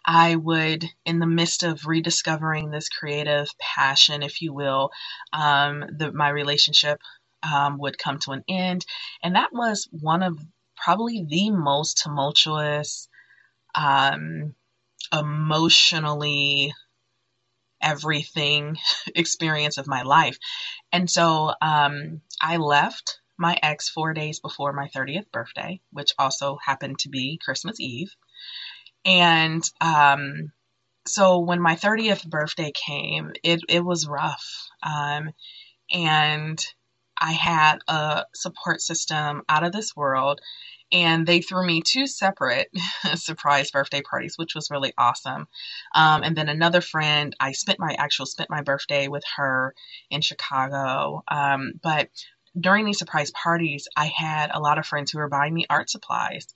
I 0.04 0.36
would, 0.36 0.84
in 1.04 1.18
the 1.18 1.26
midst 1.26 1.62
of 1.62 1.86
rediscovering 1.86 2.70
this 2.70 2.88
creative 2.88 3.48
passion, 3.60 4.22
if 4.22 4.40
you 4.40 4.54
will, 4.54 4.90
um, 5.32 5.84
the, 5.96 6.12
my 6.12 6.30
relationship 6.30 7.00
um, 7.42 7.78
would 7.78 7.98
come 7.98 8.18
to 8.20 8.32
an 8.32 8.42
end. 8.48 8.86
And 9.22 9.36
that 9.36 9.52
was 9.52 9.88
one 9.90 10.22
of 10.22 10.38
probably 10.76 11.24
the 11.28 11.50
most 11.50 11.98
tumultuous, 12.02 13.08
um, 13.74 14.54
emotionally 15.12 16.72
everything 17.80 18.76
experience 19.14 19.78
of 19.78 19.86
my 19.86 20.02
life. 20.02 20.38
And 20.92 21.10
so 21.10 21.52
um, 21.60 22.20
I 22.40 22.56
left 22.56 23.20
my 23.38 23.56
ex 23.62 23.88
four 23.88 24.14
days 24.14 24.40
before 24.40 24.72
my 24.72 24.88
30th 24.94 25.30
birthday, 25.32 25.80
which 25.92 26.12
also 26.18 26.58
happened 26.64 26.98
to 27.00 27.08
be 27.08 27.38
Christmas 27.42 27.78
Eve. 27.80 28.10
And 29.04 29.62
um, 29.80 30.52
so 31.06 31.38
when 31.38 31.60
my 31.60 31.76
30th 31.76 32.28
birthday 32.28 32.72
came, 32.74 33.32
it, 33.44 33.60
it 33.68 33.84
was 33.84 34.08
rough. 34.08 34.44
Um, 34.82 35.30
and 35.92 36.64
I 37.20 37.32
had 37.32 37.78
a 37.88 38.24
support 38.34 38.80
system 38.80 39.42
out 39.48 39.64
of 39.64 39.72
this 39.72 39.96
world. 39.96 40.40
And 40.90 41.26
they 41.26 41.42
threw 41.42 41.66
me 41.66 41.82
two 41.82 42.06
separate 42.06 42.68
surprise 43.14 43.70
birthday 43.70 44.00
parties, 44.00 44.38
which 44.38 44.54
was 44.54 44.70
really 44.70 44.92
awesome. 44.96 45.48
Um, 45.94 46.22
and 46.22 46.36
then 46.36 46.48
another 46.48 46.80
friend, 46.80 47.34
I 47.38 47.52
spent 47.52 47.78
my 47.78 47.94
actual 47.98 48.26
spent 48.26 48.50
my 48.50 48.62
birthday 48.62 49.08
with 49.08 49.24
her 49.36 49.74
in 50.10 50.22
Chicago. 50.22 51.22
Um, 51.28 51.72
but 51.82 52.08
during 52.58 52.84
these 52.84 52.98
surprise 52.98 53.30
parties, 53.30 53.88
I 53.96 54.06
had 54.06 54.50
a 54.52 54.60
lot 54.60 54.78
of 54.78 54.86
friends 54.86 55.10
who 55.10 55.18
were 55.18 55.28
buying 55.28 55.54
me 55.54 55.66
art 55.68 55.90
supplies, 55.90 56.46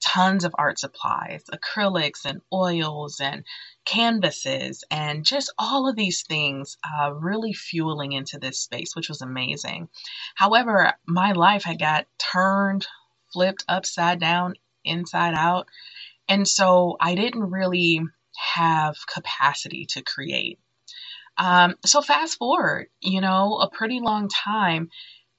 tons 0.00 0.44
of 0.44 0.54
art 0.58 0.78
supplies, 0.78 1.44
acrylics 1.52 2.24
and 2.24 2.40
oils 2.52 3.20
and 3.20 3.44
canvases, 3.84 4.84
and 4.90 5.24
just 5.24 5.52
all 5.58 5.88
of 5.88 5.96
these 5.96 6.22
things 6.22 6.76
uh, 6.98 7.12
really 7.12 7.52
fueling 7.52 8.12
into 8.12 8.38
this 8.38 8.58
space, 8.58 8.96
which 8.96 9.08
was 9.08 9.22
amazing. 9.22 9.88
However, 10.34 10.94
my 11.06 11.32
life 11.32 11.64
had 11.64 11.78
got 11.78 12.06
turned, 12.18 12.86
flipped 13.32 13.64
upside 13.68 14.20
down, 14.20 14.54
inside 14.84 15.34
out. 15.34 15.68
And 16.28 16.46
so 16.46 16.96
I 17.00 17.14
didn't 17.14 17.50
really 17.50 18.00
have 18.54 18.96
capacity 19.06 19.86
to 19.90 20.02
create. 20.02 20.58
Um, 21.36 21.76
so 21.84 22.02
fast 22.02 22.38
forward, 22.38 22.88
you 23.00 23.20
know, 23.20 23.58
a 23.58 23.70
pretty 23.70 24.00
long 24.00 24.28
time, 24.28 24.90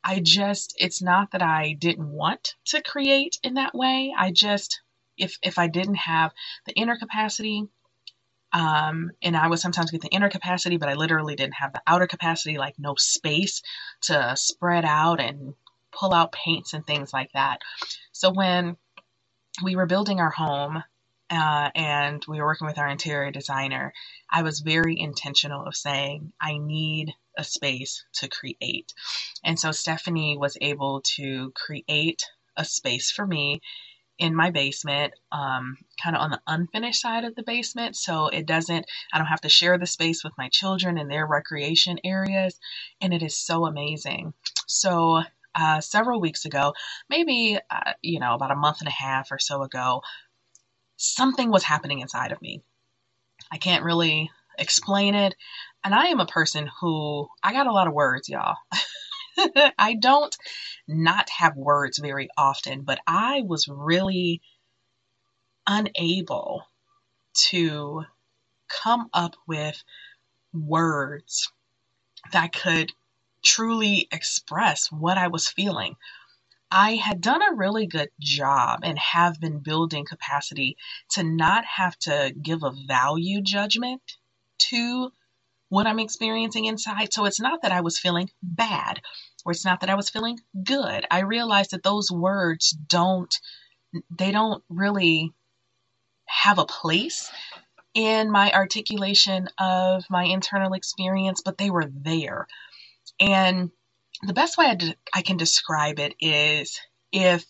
I 0.03 0.19
just, 0.21 0.75
it's 0.77 1.01
not 1.01 1.31
that 1.31 1.41
I 1.41 1.73
didn't 1.79 2.11
want 2.11 2.55
to 2.67 2.81
create 2.81 3.37
in 3.43 3.53
that 3.55 3.73
way. 3.73 4.13
I 4.17 4.31
just, 4.31 4.81
if, 5.17 5.37
if 5.41 5.57
I 5.57 5.67
didn't 5.67 5.95
have 5.95 6.31
the 6.65 6.73
inner 6.73 6.97
capacity, 6.97 7.67
um, 8.51 9.11
and 9.21 9.35
I 9.35 9.47
would 9.47 9.59
sometimes 9.59 9.91
get 9.91 10.01
the 10.01 10.09
inner 10.09 10.29
capacity, 10.29 10.77
but 10.77 10.89
I 10.89 10.93
literally 10.93 11.35
didn't 11.35 11.55
have 11.55 11.73
the 11.73 11.81
outer 11.87 12.05
capacity, 12.05 12.57
like 12.57 12.75
no 12.77 12.95
space 12.97 13.61
to 14.03 14.35
spread 14.35 14.85
out 14.85 15.19
and 15.19 15.55
pull 15.97 16.13
out 16.13 16.31
paints 16.31 16.73
and 16.73 16.85
things 16.85 17.13
like 17.13 17.31
that. 17.33 17.59
So 18.11 18.31
when 18.31 18.77
we 19.63 19.75
were 19.75 19.85
building 19.85 20.19
our 20.19 20.31
home, 20.31 20.83
uh, 21.29 21.69
and 21.75 22.23
we 22.27 22.39
were 22.39 22.45
working 22.45 22.67
with 22.67 22.77
our 22.77 22.87
interior 22.89 23.31
designer, 23.31 23.93
I 24.29 24.43
was 24.43 24.59
very 24.59 24.99
intentional 24.99 25.65
of 25.65 25.75
saying, 25.75 26.31
I 26.39 26.57
need 26.57 27.13
a 27.37 27.43
space 27.43 28.05
to 28.15 28.29
create. 28.29 28.93
And 29.43 29.59
so 29.59 29.71
Stephanie 29.71 30.37
was 30.37 30.57
able 30.61 31.01
to 31.15 31.51
create 31.55 32.23
a 32.57 32.65
space 32.65 33.11
for 33.11 33.25
me 33.25 33.61
in 34.19 34.35
my 34.35 34.51
basement, 34.51 35.13
um, 35.31 35.77
kind 36.01 36.15
of 36.15 36.21
on 36.21 36.31
the 36.31 36.41
unfinished 36.47 37.01
side 37.01 37.25
of 37.25 37.35
the 37.35 37.43
basement. 37.43 37.95
So 37.95 38.27
it 38.27 38.45
doesn't, 38.45 38.85
I 39.11 39.17
don't 39.17 39.27
have 39.27 39.41
to 39.41 39.49
share 39.49 39.77
the 39.77 39.87
space 39.87 40.23
with 40.23 40.33
my 40.37 40.49
children 40.49 40.97
and 40.97 41.09
their 41.11 41.27
recreation 41.27 41.99
areas. 42.03 42.59
And 43.01 43.13
it 43.13 43.23
is 43.23 43.37
so 43.37 43.65
amazing. 43.65 44.33
So 44.67 45.23
uh, 45.55 45.81
several 45.81 46.21
weeks 46.21 46.45
ago, 46.45 46.73
maybe, 47.09 47.57
uh, 47.69 47.93
you 48.01 48.19
know, 48.19 48.33
about 48.33 48.51
a 48.51 48.55
month 48.55 48.79
and 48.79 48.87
a 48.87 48.91
half 48.91 49.31
or 49.31 49.39
so 49.39 49.63
ago, 49.63 50.01
something 50.97 51.51
was 51.51 51.63
happening 51.63 51.99
inside 51.99 52.31
of 52.31 52.41
me. 52.41 52.61
I 53.51 53.57
can't 53.57 53.83
really 53.83 54.31
explain 54.57 55.15
it. 55.15 55.35
And 55.83 55.93
I 55.93 56.05
am 56.07 56.19
a 56.19 56.25
person 56.25 56.69
who, 56.79 57.27
I 57.43 57.53
got 57.53 57.67
a 57.67 57.71
lot 57.73 57.87
of 57.87 57.93
words, 57.93 58.29
y'all. 58.29 58.55
I 59.77 59.95
don't 59.99 60.35
not 60.87 61.29
have 61.29 61.55
words 61.55 61.97
very 61.97 62.29
often, 62.37 62.81
but 62.83 62.99
I 63.07 63.41
was 63.45 63.67
really 63.67 64.41
unable 65.67 66.63
to 67.49 68.03
come 68.67 69.09
up 69.13 69.35
with 69.47 69.83
words 70.53 71.51
that 72.31 72.53
could 72.53 72.91
truly 73.43 74.07
express 74.11 74.91
what 74.91 75.17
I 75.17 75.27
was 75.27 75.47
feeling. 75.47 75.95
I 76.71 76.95
had 76.95 77.21
done 77.21 77.41
a 77.41 77.55
really 77.55 77.85
good 77.85 78.09
job 78.19 78.79
and 78.83 78.97
have 78.97 79.39
been 79.39 79.59
building 79.59 80.05
capacity 80.05 80.77
to 81.11 81.23
not 81.23 81.65
have 81.65 81.97
to 81.99 82.33
give 82.41 82.63
a 82.63 82.73
value 82.87 83.41
judgment 83.41 84.01
to 84.69 85.11
what 85.69 85.87
I'm 85.87 85.99
experiencing 85.99 86.65
inside. 86.65 87.13
So 87.13 87.25
it's 87.25 87.39
not 87.39 87.61
that 87.61 87.71
I 87.71 87.81
was 87.81 87.99
feeling 87.99 88.29
bad 88.41 89.01
or 89.45 89.51
it's 89.51 89.65
not 89.65 89.81
that 89.81 89.89
I 89.89 89.95
was 89.95 90.09
feeling 90.09 90.39
good. 90.63 91.05
I 91.11 91.21
realized 91.21 91.71
that 91.71 91.83
those 91.83 92.11
words 92.11 92.71
don't, 92.71 93.33
they 94.17 94.31
don't 94.31 94.63
really 94.69 95.31
have 96.27 96.57
a 96.57 96.65
place 96.65 97.31
in 97.93 98.31
my 98.31 98.51
articulation 98.51 99.47
of 99.59 100.03
my 100.09 100.23
internal 100.23 100.73
experience, 100.73 101.41
but 101.43 101.57
they 101.57 101.69
were 101.69 101.89
there. 101.91 102.47
And 103.19 103.71
the 104.21 104.33
best 104.33 104.57
way 104.57 104.75
I, 105.13 105.21
can 105.21 105.37
describe 105.37 105.99
it 105.99 106.15
is 106.19 106.79
if, 107.11 107.45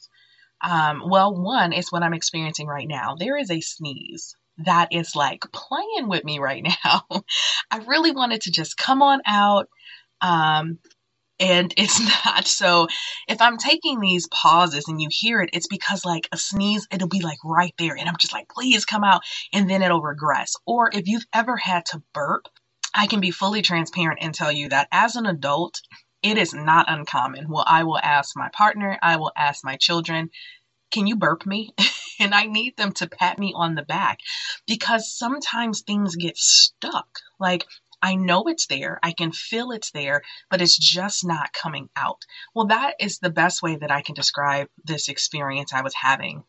um, 0.62 1.04
well, 1.06 1.36
one 1.36 1.74
is 1.74 1.92
what 1.92 2.04
I'm 2.04 2.14
experiencing 2.14 2.68
right 2.68 2.88
now. 2.88 3.16
There 3.16 3.38
is 3.38 3.52
a 3.52 3.62
sneeze 3.62 4.36
that 4.60 4.90
is 4.92 5.16
like 5.16 5.46
playing 5.52 6.08
with 6.08 6.24
me 6.24 6.40
right 6.40 6.64
now. 6.86 7.04
I 7.72 7.78
really 7.88 8.12
wanted 8.12 8.42
to 8.42 8.52
just 8.52 8.78
come 8.78 9.02
on 9.02 9.22
out. 9.26 9.68
Um, 10.22 10.80
and 11.40 11.74
it's 11.78 12.00
not. 12.26 12.48
So 12.48 12.88
if 13.28 13.42
I'm 13.42 13.58
taking 13.58 14.00
these 14.00 14.28
pauses 14.28 14.88
and 14.88 15.02
you 15.02 15.10
hear 15.12 15.42
it, 15.42 15.50
it's 15.54 15.68
because 15.68 16.06
like 16.06 16.28
a 16.32 16.38
sneeze, 16.38 16.88
it'll 16.92 17.08
be 17.08 17.22
like 17.22 17.40
right 17.44 17.74
there. 17.78 17.98
And 17.98 18.08
I'm 18.08 18.18
just 18.18 18.34
like, 18.34 18.50
please 18.50 18.86
come 18.86 19.04
out. 19.04 19.22
And 19.52 19.70
then 19.70 19.82
it'll 19.82 20.02
regress. 20.02 20.56
Or 20.66 20.90
if 20.94 21.08
you've 21.08 21.26
ever 21.34 21.58
had 21.58 21.86
to 21.88 22.02
burp, 22.14 22.48
I 22.94 23.08
can 23.08 23.20
be 23.20 23.32
fully 23.32 23.62
transparent 23.62 24.20
and 24.22 24.34
tell 24.34 24.52
you 24.52 24.70
that 24.70 24.88
as 24.92 25.16
an 25.16 25.26
adult, 25.26 25.82
it 26.22 26.38
is 26.38 26.54
not 26.54 26.90
uncommon. 26.90 27.50
Well, 27.50 27.66
I 27.68 27.84
will 27.84 28.00
ask 28.00 28.36
my 28.36 28.50
partner, 28.50 28.98
I 29.02 29.18
will 29.18 29.32
ask 29.36 29.64
my 29.64 29.78
children, 29.78 30.30
can 30.92 31.08
you 31.08 31.16
burp 31.16 31.46
me? 31.46 31.74
and 32.20 32.34
I 32.34 32.46
need 32.46 32.78
them 32.78 32.94
to 32.94 33.10
pat 33.10 33.40
me 33.40 33.54
on 33.56 33.76
the 33.76 33.84
back 33.84 34.20
because 34.68 35.18
sometimes 35.18 35.82
things 35.82 36.16
get 36.16 36.38
stuck. 36.38 37.08
Like 37.40 37.66
I 38.02 38.16
know 38.16 38.44
it's 38.48 38.68
there, 38.68 39.00
I 39.02 39.12
can 39.12 39.32
feel 39.32 39.72
it's 39.72 39.92
there, 39.92 40.22
but 40.50 40.62
it's 40.62 40.78
just 40.78 41.26
not 41.26 41.54
coming 41.54 41.90
out. 41.96 42.22
Well, 42.54 42.68
that 42.68 42.96
is 43.00 43.20
the 43.20 43.30
best 43.30 43.64
way 43.64 43.78
that 43.78 43.92
I 43.92 44.02
can 44.02 44.14
describe 44.14 44.68
this 44.84 45.10
experience 45.10 45.74
I 45.74 45.82
was 45.82 45.96
having. 45.96 46.44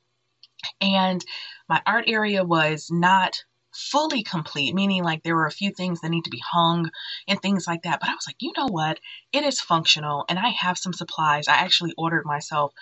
And 0.81 1.25
my 1.69 1.81
art 1.87 2.05
area 2.09 2.45
was 2.45 2.89
not 2.91 3.45
fully 3.75 4.23
complete, 4.23 4.75
meaning 4.75 5.03
like 5.03 5.23
there 5.23 5.37
were 5.37 5.47
a 5.47 5.53
few 5.53 5.71
things 5.71 6.01
that 6.01 6.11
need 6.11 6.25
to 6.25 6.31
be 6.31 6.43
hung 6.45 6.91
and 7.29 7.41
things 7.41 7.67
like 7.67 7.83
that. 7.83 8.01
But 8.01 8.09
I 8.09 8.15
was 8.15 8.27
like, 8.27 8.37
you 8.41 8.53
know 8.57 8.69
what? 8.69 9.01
It 9.33 9.45
is 9.45 9.61
functional 9.61 10.25
and 10.29 10.39
I 10.39 10.49
have 10.51 10.79
some 10.79 10.93
supplies. 10.93 11.49
I 11.49 11.55
actually 11.55 11.95
ordered 11.97 12.25
myself 12.25 12.73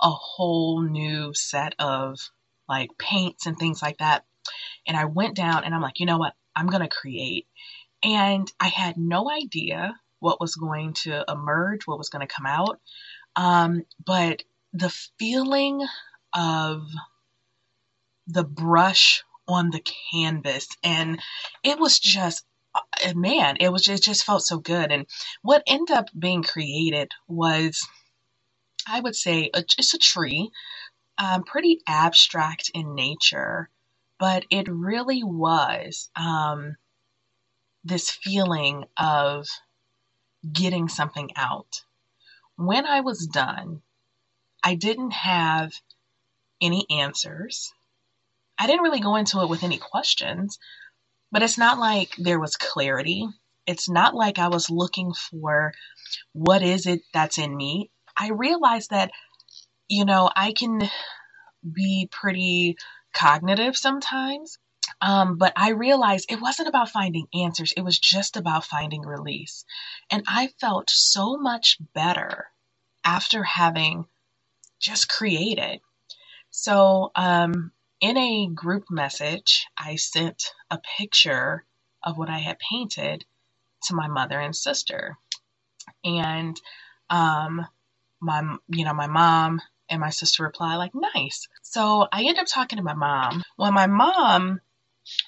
a 0.00 0.10
whole 0.10 0.82
new 0.82 1.32
set 1.34 1.74
of 1.78 2.18
like 2.68 2.90
paints 2.98 3.46
and 3.46 3.58
things 3.58 3.82
like 3.82 3.98
that. 3.98 4.24
And 4.86 4.96
I 4.96 5.04
went 5.04 5.36
down 5.36 5.64
and 5.64 5.74
I'm 5.74 5.82
like, 5.82 6.00
you 6.00 6.06
know 6.06 6.18
what? 6.18 6.34
I'm 6.54 6.66
going 6.66 6.82
to 6.82 6.88
create. 6.88 7.46
And 8.02 8.50
I 8.58 8.68
had 8.68 8.96
no 8.96 9.30
idea 9.30 9.94
what 10.18 10.40
was 10.40 10.54
going 10.56 10.94
to 10.94 11.24
emerge, 11.28 11.86
what 11.86 11.98
was 11.98 12.08
going 12.08 12.26
to 12.26 12.34
come 12.34 12.46
out. 12.46 12.80
Um, 13.36 13.84
but 14.04 14.42
the 14.72 14.90
feeling 15.18 15.86
of 16.34 16.86
the 18.26 18.44
brush 18.44 19.22
on 19.48 19.70
the 19.70 19.82
canvas 20.12 20.68
and 20.84 21.20
it 21.64 21.78
was 21.78 21.98
just 21.98 22.44
uh, 22.74 22.80
man 23.14 23.56
it 23.60 23.70
was 23.72 23.82
just, 23.82 24.02
it 24.02 24.04
just 24.04 24.24
felt 24.24 24.42
so 24.42 24.58
good. 24.58 24.92
And 24.92 25.06
what 25.42 25.62
ended 25.66 25.96
up 25.96 26.08
being 26.18 26.42
created 26.42 27.12
was 27.28 27.86
i 28.88 29.00
would 29.00 29.16
say 29.16 29.50
a, 29.54 29.60
it's 29.78 29.94
a 29.94 29.98
tree 29.98 30.50
um, 31.18 31.44
pretty 31.44 31.80
abstract 31.88 32.70
in 32.74 32.94
nature 32.94 33.68
but 34.18 34.44
it 34.50 34.68
really 34.68 35.22
was 35.24 36.10
um, 36.16 36.76
this 37.84 38.10
feeling 38.10 38.84
of 38.96 39.48
getting 40.52 40.88
something 40.88 41.30
out. 41.36 41.82
When 42.56 42.86
i 42.86 43.00
was 43.00 43.26
done 43.26 43.82
i 44.62 44.74
didn't 44.74 45.12
have 45.12 45.72
any 46.62 46.86
answers 46.90 47.72
I 48.62 48.68
didn't 48.68 48.84
really 48.84 49.00
go 49.00 49.16
into 49.16 49.40
it 49.40 49.48
with 49.48 49.64
any 49.64 49.76
questions, 49.76 50.56
but 51.32 51.42
it's 51.42 51.58
not 51.58 51.80
like 51.80 52.14
there 52.16 52.38
was 52.38 52.56
clarity. 52.56 53.26
It's 53.66 53.88
not 53.88 54.14
like 54.14 54.38
I 54.38 54.48
was 54.48 54.70
looking 54.70 55.12
for 55.14 55.72
what 56.32 56.62
is 56.62 56.86
it 56.86 57.00
that's 57.12 57.38
in 57.38 57.56
me. 57.56 57.90
I 58.16 58.30
realized 58.30 58.90
that, 58.90 59.10
you 59.88 60.04
know, 60.04 60.30
I 60.36 60.52
can 60.52 60.88
be 61.72 62.08
pretty 62.12 62.76
cognitive 63.12 63.76
sometimes. 63.76 64.58
Um, 65.00 65.38
but 65.38 65.52
I 65.56 65.70
realized 65.70 66.30
it 66.30 66.40
wasn't 66.40 66.68
about 66.68 66.88
finding 66.88 67.26
answers, 67.34 67.72
it 67.76 67.82
was 67.82 67.98
just 67.98 68.36
about 68.36 68.64
finding 68.64 69.02
release. 69.02 69.64
And 70.08 70.22
I 70.28 70.50
felt 70.60 70.88
so 70.88 71.36
much 71.36 71.78
better 71.94 72.46
after 73.02 73.42
having 73.42 74.04
just 74.78 75.08
created. 75.08 75.80
So, 76.50 77.10
um, 77.16 77.72
in 78.02 78.18
a 78.18 78.48
group 78.48 78.90
message, 78.90 79.66
I 79.78 79.96
sent 79.96 80.52
a 80.70 80.78
picture 80.98 81.64
of 82.02 82.18
what 82.18 82.28
I 82.28 82.38
had 82.38 82.58
painted 82.58 83.24
to 83.84 83.94
my 83.94 84.08
mother 84.08 84.38
and 84.38 84.54
sister. 84.54 85.16
And 86.04 86.60
um, 87.08 87.64
my, 88.20 88.56
you 88.68 88.84
know, 88.84 88.92
my 88.92 89.06
mom 89.06 89.62
and 89.88 90.00
my 90.00 90.10
sister 90.10 90.42
reply 90.42 90.76
like, 90.76 90.92
nice. 90.94 91.46
So 91.62 92.08
I 92.12 92.24
end 92.24 92.38
up 92.38 92.46
talking 92.48 92.78
to 92.78 92.82
my 92.82 92.94
mom. 92.94 93.42
Well, 93.56 93.72
my 93.72 93.86
mom 93.86 94.60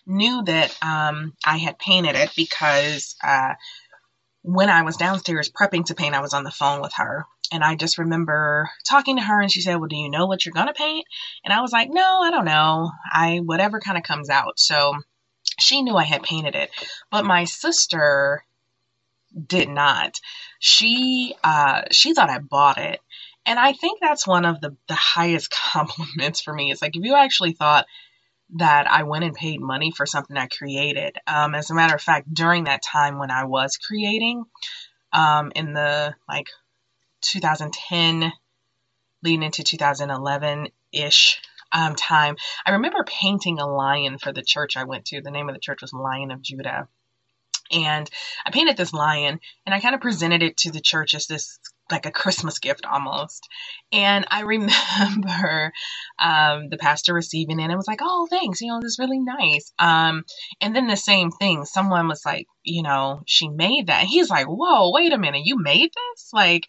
knew 0.06 0.42
that 0.44 0.76
um, 0.82 1.34
I 1.44 1.58
had 1.58 1.78
painted 1.78 2.16
it 2.16 2.32
because 2.36 3.14
uh, 3.22 3.54
when 4.44 4.68
I 4.68 4.82
was 4.82 4.98
downstairs 4.98 5.50
prepping 5.50 5.86
to 5.86 5.94
paint, 5.94 6.14
I 6.14 6.20
was 6.20 6.34
on 6.34 6.44
the 6.44 6.50
phone 6.50 6.82
with 6.82 6.92
her. 6.96 7.24
And 7.50 7.64
I 7.64 7.76
just 7.76 7.96
remember 7.96 8.68
talking 8.86 9.16
to 9.16 9.22
her 9.22 9.40
and 9.40 9.50
she 9.50 9.62
said, 9.62 9.76
Well, 9.76 9.88
do 9.88 9.96
you 9.96 10.10
know 10.10 10.26
what 10.26 10.44
you're 10.44 10.52
going 10.52 10.66
to 10.66 10.74
paint? 10.74 11.06
And 11.44 11.52
I 11.52 11.62
was 11.62 11.72
like, 11.72 11.88
No, 11.90 12.20
I 12.22 12.30
don't 12.30 12.44
know. 12.44 12.90
I, 13.10 13.38
whatever 13.38 13.80
kind 13.80 13.96
of 13.96 14.04
comes 14.04 14.28
out. 14.28 14.58
So 14.58 14.94
she 15.58 15.82
knew 15.82 15.96
I 15.96 16.04
had 16.04 16.22
painted 16.22 16.54
it. 16.54 16.70
But 17.10 17.24
my 17.24 17.44
sister 17.44 18.44
did 19.46 19.68
not. 19.70 20.20
She, 20.58 21.34
uh, 21.42 21.82
she 21.90 22.12
thought 22.12 22.30
I 22.30 22.38
bought 22.38 22.76
it. 22.78 23.00
And 23.46 23.58
I 23.58 23.72
think 23.72 24.00
that's 24.00 24.26
one 24.26 24.44
of 24.44 24.60
the, 24.60 24.76
the 24.88 24.94
highest 24.94 25.54
compliments 25.72 26.42
for 26.42 26.52
me. 26.52 26.70
It's 26.70 26.82
like, 26.82 26.96
if 26.96 27.02
you 27.02 27.14
actually 27.14 27.52
thought 27.52 27.86
that 28.54 28.90
I 28.90 29.02
went 29.02 29.24
and 29.24 29.34
paid 29.34 29.60
money 29.60 29.90
for 29.90 30.06
something 30.06 30.36
I 30.36 30.46
created. 30.46 31.16
Um, 31.26 31.54
as 31.54 31.70
a 31.70 31.74
matter 31.74 31.94
of 31.94 32.00
fact, 32.00 32.32
during 32.32 32.64
that 32.64 32.82
time 32.82 33.18
when 33.18 33.30
I 33.30 33.44
was 33.44 33.76
creating, 33.76 34.44
um, 35.12 35.52
in 35.54 35.72
the 35.72 36.14
like 36.28 36.48
2010 37.22 38.32
leading 39.22 39.42
into 39.42 39.64
2011 39.64 40.68
ish 40.92 41.40
um, 41.72 41.94
time, 41.94 42.36
I 42.64 42.72
remember 42.72 43.04
painting 43.04 43.58
a 43.58 43.66
lion 43.66 44.18
for 44.18 44.32
the 44.32 44.42
church 44.42 44.76
I 44.76 44.84
went 44.84 45.06
to. 45.06 45.20
The 45.20 45.30
name 45.30 45.48
of 45.48 45.54
the 45.54 45.60
church 45.60 45.82
was 45.82 45.92
Lion 45.92 46.30
of 46.30 46.42
Judah. 46.42 46.88
And 47.72 48.08
I 48.46 48.50
painted 48.50 48.76
this 48.76 48.92
lion 48.92 49.40
and 49.64 49.74
I 49.74 49.80
kind 49.80 49.94
of 49.94 50.00
presented 50.00 50.42
it 50.42 50.58
to 50.58 50.70
the 50.70 50.80
church 50.80 51.14
as 51.14 51.26
this 51.26 51.58
like 51.90 52.06
a 52.06 52.10
Christmas 52.10 52.58
gift 52.58 52.86
almost. 52.86 53.48
And 53.92 54.26
I 54.30 54.40
remember 54.42 55.72
um, 56.18 56.68
the 56.70 56.78
pastor 56.78 57.14
receiving 57.14 57.60
it 57.60 57.64
and 57.64 57.76
was 57.76 57.88
like, 57.88 58.00
oh, 58.02 58.26
thanks, 58.30 58.60
you 58.60 58.68
know, 58.68 58.80
this 58.80 58.92
is 58.92 58.98
really 58.98 59.20
nice. 59.20 59.72
Um, 59.78 60.24
and 60.60 60.74
then 60.74 60.86
the 60.86 60.96
same 60.96 61.30
thing, 61.30 61.64
someone 61.64 62.08
was 62.08 62.22
like, 62.24 62.46
you 62.62 62.82
know, 62.82 63.22
she 63.26 63.48
made 63.48 63.88
that. 63.88 64.04
He's 64.04 64.30
like, 64.30 64.46
whoa, 64.46 64.92
wait 64.92 65.12
a 65.12 65.18
minute, 65.18 65.42
you 65.44 65.56
made 65.60 65.90
this? 65.90 66.30
Like, 66.32 66.66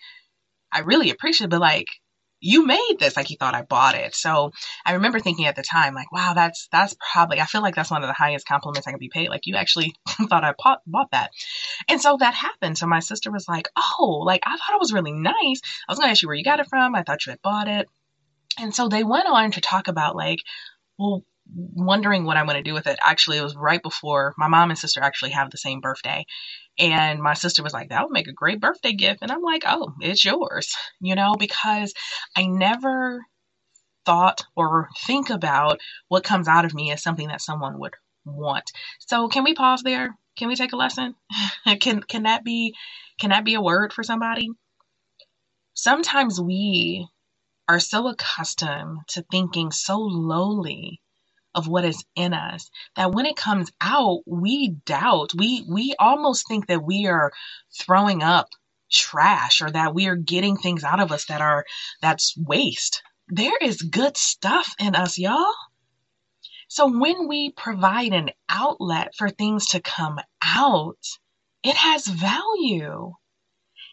I 0.71 0.81
really 0.81 1.09
appreciate 1.11 1.45
it, 1.45 1.51
but 1.51 1.61
like, 1.61 1.87
you 2.45 2.63
made 2.65 2.97
this 2.99 3.17
like 3.17 3.25
he 3.25 3.37
thought 3.37 3.55
I 3.55 3.63
bought 3.63 3.95
it. 3.95 4.13
So 4.13 4.51
I 4.85 4.93
remember 4.93 5.19
thinking 5.19 5.47
at 5.47 5.55
the 5.55 5.63
time, 5.63 5.95
like, 5.95 6.11
wow, 6.11 6.33
that's 6.35 6.67
that's 6.71 6.95
probably 7.11 7.41
I 7.41 7.45
feel 7.45 7.61
like 7.61 7.73
that's 7.73 7.89
one 7.89 8.03
of 8.03 8.07
the 8.07 8.13
highest 8.13 8.47
compliments 8.47 8.87
I 8.87 8.91
can 8.91 8.99
be 8.99 9.09
paid. 9.09 9.29
Like 9.29 9.47
you 9.47 9.55
actually 9.55 9.95
thought 10.29 10.43
I 10.43 10.53
bought, 10.63 10.81
bought 10.85 11.09
that. 11.11 11.31
And 11.89 11.99
so 11.99 12.17
that 12.19 12.35
happened. 12.35 12.77
So 12.77 12.85
my 12.85 12.99
sister 12.99 13.31
was 13.31 13.47
like, 13.47 13.67
oh, 13.75 14.21
like 14.23 14.43
I 14.45 14.51
thought 14.51 14.75
it 14.75 14.79
was 14.79 14.93
really 14.93 15.11
nice. 15.13 15.33
I 15.87 15.91
was 15.91 15.97
gonna 15.97 16.11
ask 16.11 16.21
you 16.21 16.27
where 16.27 16.35
you 16.35 16.43
got 16.43 16.59
it 16.59 16.69
from. 16.69 16.93
I 16.93 17.01
thought 17.01 17.25
you 17.25 17.31
had 17.31 17.41
bought 17.41 17.67
it. 17.67 17.87
And 18.59 18.73
so 18.73 18.89
they 18.89 19.03
went 19.03 19.27
on 19.27 19.51
to 19.51 19.61
talk 19.61 19.87
about 19.87 20.15
like, 20.15 20.39
well, 20.99 21.23
wondering 21.53 22.25
what 22.25 22.37
I'm 22.37 22.45
going 22.45 22.57
to 22.57 22.63
do 22.63 22.73
with 22.73 22.87
it. 22.87 22.97
Actually, 23.01 23.37
it 23.37 23.43
was 23.43 23.55
right 23.55 23.81
before 23.81 24.33
my 24.37 24.47
mom 24.47 24.69
and 24.69 24.79
sister 24.79 25.01
actually 25.01 25.31
have 25.31 25.51
the 25.51 25.57
same 25.57 25.81
birthday. 25.81 26.25
And 26.77 27.21
my 27.21 27.33
sister 27.33 27.63
was 27.63 27.73
like, 27.73 27.89
that 27.89 28.03
would 28.03 28.11
make 28.11 28.27
a 28.27 28.33
great 28.33 28.59
birthday 28.59 28.93
gift. 28.93 29.19
And 29.21 29.31
I'm 29.31 29.41
like, 29.41 29.63
oh, 29.65 29.93
it's 30.01 30.25
yours, 30.25 30.75
you 30.99 31.15
know, 31.15 31.35
because 31.35 31.93
I 32.35 32.47
never 32.47 33.25
thought 34.05 34.43
or 34.55 34.89
think 35.05 35.29
about 35.29 35.79
what 36.07 36.23
comes 36.23 36.47
out 36.47 36.65
of 36.65 36.73
me 36.73 36.91
as 36.91 37.01
something 37.01 37.27
that 37.29 37.41
someone 37.41 37.79
would 37.79 37.93
want. 38.25 38.71
So 38.99 39.27
can 39.27 39.43
we 39.43 39.53
pause 39.53 39.83
there? 39.83 40.17
Can 40.37 40.47
we 40.47 40.55
take 40.55 40.73
a 40.73 40.77
lesson? 40.77 41.15
can 41.79 42.01
can 42.01 42.23
that 42.23 42.43
be 42.43 42.75
can 43.19 43.29
that 43.29 43.45
be 43.45 43.53
a 43.53 43.61
word 43.61 43.93
for 43.93 44.03
somebody? 44.03 44.49
Sometimes 45.73 46.39
we 46.39 47.07
are 47.67 47.79
so 47.79 48.07
accustomed 48.07 48.99
to 49.09 49.25
thinking 49.31 49.71
so 49.71 49.97
lowly 49.99 51.01
of 51.55 51.67
what 51.67 51.85
is 51.85 52.05
in 52.15 52.33
us 52.33 52.69
that 52.95 53.13
when 53.13 53.25
it 53.25 53.37
comes 53.37 53.71
out 53.81 54.21
we 54.27 54.69
doubt. 54.85 55.31
We 55.35 55.65
we 55.69 55.95
almost 55.99 56.47
think 56.47 56.67
that 56.67 56.83
we 56.83 57.07
are 57.07 57.31
throwing 57.79 58.23
up 58.23 58.49
trash 58.91 59.61
or 59.61 59.71
that 59.71 59.95
we 59.95 60.07
are 60.07 60.17
getting 60.17 60.57
things 60.57 60.83
out 60.83 60.99
of 61.01 61.11
us 61.11 61.25
that 61.27 61.41
are 61.41 61.65
that's 62.01 62.35
waste. 62.37 63.03
There 63.29 63.57
is 63.61 63.81
good 63.81 64.17
stuff 64.17 64.75
in 64.79 64.95
us 64.95 65.17
y'all. 65.17 65.53
So 66.67 66.87
when 66.99 67.27
we 67.27 67.51
provide 67.51 68.13
an 68.13 68.31
outlet 68.49 69.15
for 69.17 69.29
things 69.29 69.67
to 69.69 69.81
come 69.81 70.19
out 70.43 70.97
it 71.63 71.75
has 71.75 72.07
value 72.07 73.13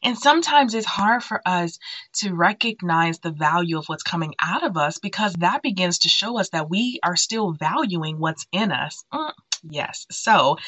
and 0.02 0.18
sometimes 0.18 0.74
it's 0.74 0.86
hard 0.86 1.22
for 1.22 1.40
us 1.46 1.78
to 2.18 2.34
recognize 2.34 3.18
the 3.18 3.32
value 3.32 3.78
of 3.78 3.86
what's 3.86 4.02
coming 4.02 4.34
out 4.40 4.64
of 4.64 4.76
us 4.76 4.98
because 4.98 5.32
that 5.34 5.62
begins 5.62 6.00
to 6.00 6.08
show 6.08 6.38
us 6.38 6.50
that 6.50 6.70
we 6.70 7.00
are 7.02 7.16
still 7.16 7.52
valuing 7.52 8.18
what's 8.18 8.46
in 8.52 8.72
us. 8.72 9.04
Mm, 9.12 9.32
yes. 9.62 10.06
So 10.10 10.58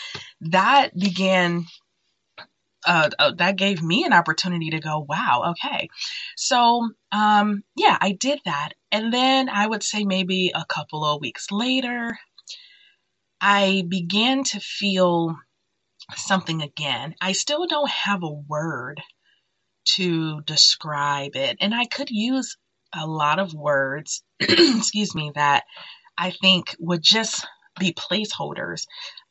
that 0.42 0.96
began 0.98 1.66
uh, 2.86 3.10
uh, 3.18 3.32
that 3.38 3.56
gave 3.56 3.82
me 3.82 4.04
an 4.04 4.12
opportunity 4.12 4.70
to 4.70 4.80
go, 4.80 5.06
wow, 5.08 5.52
okay. 5.52 5.88
So, 6.36 6.90
um, 7.12 7.62
yeah, 7.76 7.96
I 8.00 8.12
did 8.12 8.40
that. 8.44 8.70
And 8.92 9.12
then 9.12 9.48
I 9.48 9.66
would 9.66 9.82
say 9.82 10.04
maybe 10.04 10.52
a 10.54 10.66
couple 10.68 11.04
of 11.04 11.20
weeks 11.20 11.50
later, 11.50 12.18
I 13.40 13.84
began 13.88 14.44
to 14.44 14.60
feel 14.60 15.36
something 16.16 16.62
again. 16.62 17.14
I 17.20 17.32
still 17.32 17.66
don't 17.66 17.90
have 17.90 18.22
a 18.22 18.30
word 18.30 19.00
to 19.84 20.40
describe 20.42 21.36
it. 21.36 21.56
And 21.60 21.74
I 21.74 21.86
could 21.86 22.10
use 22.10 22.56
a 22.94 23.06
lot 23.06 23.38
of 23.38 23.54
words, 23.54 24.22
excuse 24.40 25.14
me, 25.14 25.32
that 25.34 25.64
I 26.16 26.30
think 26.30 26.74
would 26.78 27.02
just 27.02 27.46
be 27.78 27.92
placeholders. 27.92 28.86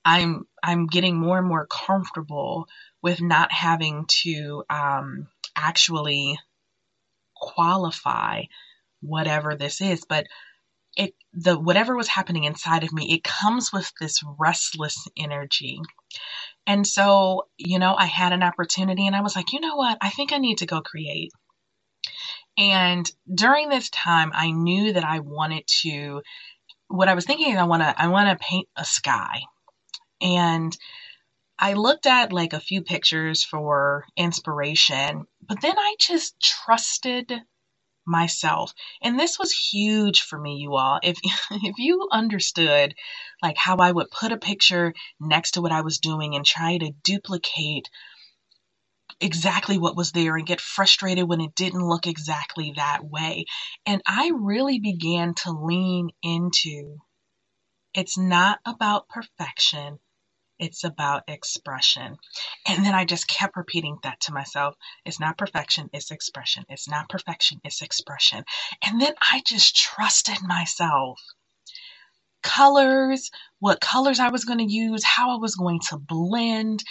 I'm 0.06 0.46
I'm 0.62 0.88
getting 0.88 1.18
more 1.18 1.38
and 1.38 1.48
more 1.48 1.68
comfortable 1.68 2.68
with 3.02 3.22
not 3.22 3.52
having 3.52 4.06
to 4.24 4.64
um, 4.70 5.28
actually 5.56 6.38
qualify 7.36 8.44
whatever 9.02 9.56
this 9.56 9.82
is, 9.82 10.06
but 10.08 10.28
it 10.96 11.14
the 11.34 11.58
whatever 11.58 11.96
was 11.96 12.08
happening 12.08 12.44
inside 12.44 12.84
of 12.84 12.94
me, 12.94 13.14
it 13.14 13.24
comes 13.24 13.72
with 13.72 13.92
this 14.00 14.22
restless 14.38 15.08
energy. 15.18 15.80
And 16.66 16.88
so, 16.88 17.48
you 17.58 17.80
know, 17.80 17.96
I 17.96 18.06
had 18.06 18.34
an 18.34 18.44
opportunity 18.44 19.06
and 19.06 19.16
I 19.16 19.22
was 19.22 19.36
like, 19.36 19.52
you 19.52 19.60
know 19.60 19.76
what? 19.76 19.98
I 20.02 20.10
think 20.10 20.32
I 20.32 20.38
need 20.38 20.60
to 20.60 20.66
go 20.66 20.82
create. 20.82 21.32
And 22.58 23.10
during 23.34 23.70
this 23.70 23.90
time, 23.90 24.32
I 24.34 24.52
knew 24.52 24.94
that 24.94 25.04
I 25.04 25.20
wanted 25.20 25.66
to 25.82 26.22
what 26.88 27.10
I 27.10 27.16
was 27.16 27.26
thinking 27.26 27.58
I 27.58 27.64
want 27.64 27.82
to 27.82 28.02
I 28.02 28.08
want 28.08 28.30
to 28.30 28.46
paint 28.46 28.68
a 28.76 28.86
sky. 28.86 29.42
And 30.22 30.78
I 31.58 31.74
looked 31.74 32.06
at 32.06 32.34
like 32.34 32.54
a 32.54 32.60
few 32.60 32.82
pictures 32.82 33.44
for 33.44 34.06
inspiration, 34.16 35.26
but 35.42 35.62
then 35.62 35.78
I 35.78 35.96
just 36.00 36.40
trusted 36.40 37.32
myself. 38.06 38.74
And 39.02 39.20
this 39.20 39.40
was 39.40 39.52
huge 39.52 40.22
for 40.22 40.40
me, 40.40 40.56
you 40.58 40.76
all. 40.76 41.00
If 41.04 41.18
if 41.52 41.78
you 41.78 42.08
understood 42.12 42.96
like 43.42 43.58
how 43.58 43.78
I 43.78 43.92
would 43.92 44.12
put 44.12 44.32
a 44.32 44.38
picture 44.38 44.94
next 45.20 45.52
to 45.52 45.62
what 45.62 45.72
I 45.72 45.82
was 45.82 46.00
doing 46.00 46.36
and 46.36 46.46
try 46.46 46.78
to 46.78 46.92
duplicate 47.04 47.90
exactly 49.20 49.78
what 49.78 49.96
was 49.96 50.12
there 50.12 50.36
and 50.36 50.46
get 50.46 50.60
frustrated 50.60 51.28
when 51.28 51.42
it 51.42 51.56
didn't 51.56 51.88
look 51.88 52.08
exactly 52.08 52.74
that 52.76 53.06
way. 53.06 53.46
And 53.86 54.02
I 54.06 54.32
really 54.34 54.80
began 54.80 55.34
to 55.44 55.52
lean 55.52 56.10
into 56.22 56.98
it's 57.94 58.18
not 58.18 58.60
about 58.66 59.08
perfection. 59.08 60.00
It's 60.64 60.86
about 60.86 61.24
expression. 61.28 62.18
And 62.68 62.86
then 62.86 62.96
I 62.96 63.06
just 63.06 63.28
kept 63.28 63.58
repeating 63.58 63.98
that 64.04 64.22
to 64.22 64.34
myself. 64.34 64.76
It's 65.06 65.20
not 65.20 65.38
perfection, 65.38 65.90
it's 65.94 66.12
expression. 66.12 66.66
It's 66.70 66.90
not 66.90 67.10
perfection, 67.10 67.60
it's 67.66 67.84
expression. 67.84 68.46
And 68.86 69.02
then 69.02 69.14
I 69.34 69.44
just 69.46 69.76
trusted 69.76 70.38
myself. 70.44 71.20
Colors, 72.44 73.32
what 73.60 73.82
colors 73.82 74.20
I 74.20 74.30
was 74.30 74.46
going 74.46 74.60
to 74.60 74.74
use, 74.74 75.04
how 75.04 75.36
I 75.36 75.40
was 75.40 75.56
going 75.56 75.82
to 75.90 75.98
blend. 75.98 76.84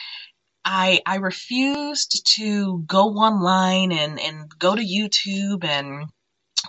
I 0.65 1.01
I 1.07 1.17
refused 1.17 2.27
to 2.37 2.85
go 2.87 3.09
online 3.11 3.93
and, 3.93 4.21
and 4.21 4.51
go 4.59 4.77
to 4.77 4.83
YouTube 4.83 5.65
and 5.65 6.07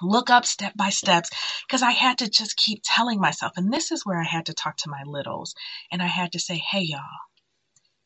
look 0.01 0.29
up 0.29 0.45
step 0.45 0.73
by 0.75 0.89
steps 0.89 1.29
because 1.67 1.83
I 1.83 1.91
had 1.91 2.19
to 2.19 2.29
just 2.29 2.57
keep 2.57 2.81
telling 2.83 3.19
myself. 3.19 3.53
And 3.57 3.71
this 3.71 3.91
is 3.91 4.05
where 4.05 4.19
I 4.19 4.25
had 4.25 4.47
to 4.47 4.53
talk 4.53 4.77
to 4.77 4.89
my 4.89 5.03
littles 5.05 5.55
and 5.91 6.01
I 6.01 6.07
had 6.07 6.33
to 6.33 6.39
say, 6.39 6.57
hey, 6.57 6.81
y'all, 6.81 7.01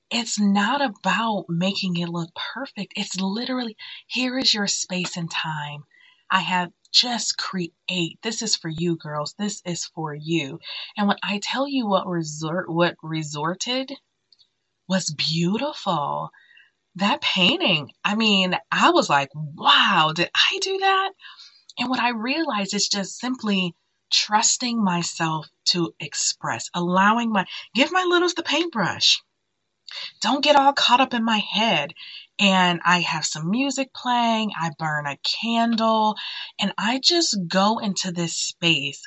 it's 0.09 0.39
not 0.39 0.81
about 0.81 1.45
making 1.49 1.97
it 1.97 2.09
look 2.09 2.29
perfect. 2.35 2.93
It's 2.95 3.19
literally 3.19 3.75
here 4.07 4.37
is 4.37 4.53
your 4.53 4.67
space 4.67 5.17
and 5.17 5.29
time. 5.29 5.83
I 6.29 6.39
have 6.39 6.71
just 6.93 7.37
create. 7.37 8.19
This 8.23 8.41
is 8.41 8.55
for 8.55 8.69
you, 8.69 8.95
girls. 8.97 9.35
This 9.37 9.61
is 9.65 9.85
for 9.95 10.13
you. 10.13 10.59
And 10.97 11.07
when 11.07 11.17
I 11.23 11.39
tell 11.43 11.67
you 11.67 11.87
what 11.87 12.07
resort, 12.07 12.69
what 12.69 12.95
resorted 13.03 13.91
was 14.89 15.13
beautiful. 15.13 16.29
That 16.95 17.21
painting, 17.21 17.91
I 18.03 18.15
mean, 18.15 18.57
I 18.71 18.91
was 18.91 19.09
like, 19.09 19.29
wow, 19.35 20.13
did 20.15 20.29
I 20.35 20.59
do 20.61 20.79
that? 20.79 21.11
And 21.79 21.89
what 21.89 21.99
I 21.99 22.09
realized 22.09 22.73
is 22.73 22.87
just 22.87 23.19
simply 23.19 23.75
trusting 24.11 24.83
myself 24.83 25.47
to 25.65 25.93
express, 25.99 26.69
allowing 26.73 27.31
my, 27.31 27.45
give 27.75 27.91
my 27.91 28.03
littles 28.03 28.33
the 28.33 28.43
paintbrush. 28.43 29.21
Don't 30.21 30.43
get 30.43 30.55
all 30.55 30.73
caught 30.73 31.01
up 31.01 31.13
in 31.13 31.23
my 31.23 31.37
head. 31.37 31.93
And 32.39 32.81
I 32.85 33.01
have 33.01 33.25
some 33.25 33.49
music 33.49 33.93
playing, 33.93 34.51
I 34.59 34.71
burn 34.77 35.07
a 35.07 35.17
candle, 35.41 36.15
and 36.59 36.73
I 36.77 36.99
just 36.99 37.35
go 37.47 37.79
into 37.79 38.11
this 38.11 38.35
space. 38.35 39.01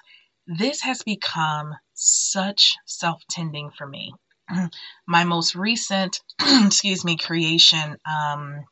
This 0.47 0.81
has 0.83 1.03
become 1.03 1.75
such 1.95 2.77
self 2.87 3.23
tending 3.31 3.71
for 3.71 3.87
me. 3.87 4.13
My 5.07 5.25
most 5.25 5.55
recent, 5.55 6.21
excuse 6.41 7.05
me, 7.05 7.17
creation 7.17 7.97
um, 8.05 8.65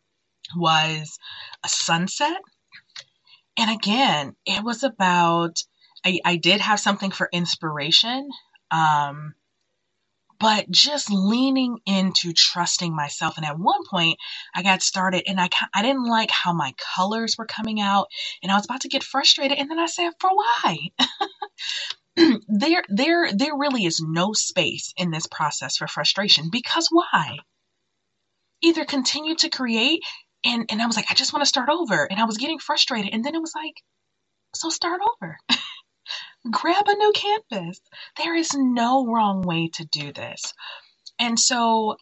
was 0.56 1.18
a 1.64 1.68
sunset 1.68 2.40
and 3.58 3.70
again, 3.72 4.36
it 4.46 4.64
was 4.64 4.84
about, 4.84 5.62
I, 6.06 6.20
I 6.26 6.36
did 6.38 6.62
have 6.62 6.80
something 6.80 7.12
for 7.12 7.30
inspiration, 7.32 8.30
um, 8.72 9.34
but 10.40 10.70
just 10.70 11.10
leaning 11.12 11.78
into 11.86 12.32
trusting 12.34 12.94
myself. 12.94 13.38
And 13.38 13.46
at 13.46 13.58
one 13.58 13.82
point, 13.90 14.18
I 14.54 14.62
got 14.62 14.82
started 14.82 15.24
and 15.26 15.40
I, 15.40 15.48
I 15.74 15.82
didn't 15.82 16.06
like 16.08 16.30
how 16.30 16.52
my 16.54 16.74
colors 16.96 17.36
were 17.38 17.46
coming 17.46 17.80
out, 17.80 18.08
and 18.42 18.52
I 18.52 18.56
was 18.56 18.66
about 18.66 18.82
to 18.82 18.88
get 18.88 19.04
frustrated. 19.04 19.58
And 19.58 19.70
then 19.70 19.78
I 19.80 19.86
said, 19.86 20.12
for 20.20 20.30
why? 20.30 20.78
there, 22.48 22.84
there, 22.88 23.30
there 23.34 23.56
really 23.56 23.84
is 23.86 24.00
no 24.06 24.32
space 24.34 24.94
in 24.96 25.10
this 25.12 25.26
process 25.28 25.78
for 25.78 25.88
frustration 25.88 26.50
because 26.52 26.88
why? 26.90 27.38
Either 28.62 28.84
continue 28.84 29.36
to 29.36 29.50
create 29.50 30.02
and 30.44 30.66
and 30.70 30.82
I 30.82 30.86
was 30.86 30.96
like, 30.96 31.06
I 31.10 31.14
just 31.14 31.32
want 31.32 31.42
to 31.42 31.48
start 31.48 31.68
over. 31.70 32.04
And 32.10 32.20
I 32.20 32.24
was 32.24 32.38
getting 32.38 32.58
frustrated. 32.58 33.12
And 33.14 33.24
then 33.24 33.34
it 33.34 33.40
was 33.40 33.54
like, 33.54 33.74
so 34.54 34.70
start 34.70 35.00
over. 35.22 35.38
Grab 36.50 36.84
a 36.88 36.94
new 36.96 37.12
canvas. 37.14 37.80
There 38.18 38.36
is 38.36 38.50
no 38.54 39.06
wrong 39.06 39.42
way 39.42 39.70
to 39.74 39.86
do 39.86 40.12
this. 40.12 40.54
And 41.18 41.38
so 41.38 41.96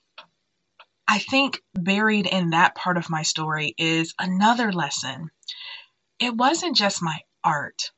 I 1.09 1.18
think 1.18 1.62
buried 1.75 2.27
in 2.27 2.51
that 2.51 2.75
part 2.75 2.96
of 2.96 3.11
my 3.11 3.22
story 3.22 3.75
is 3.79 4.14
another 4.20 4.72
lesson. 4.72 5.31
It 6.20 6.37
wasn't 6.37 6.77
just 6.77 7.03
my 7.03 7.18
art 7.44 7.92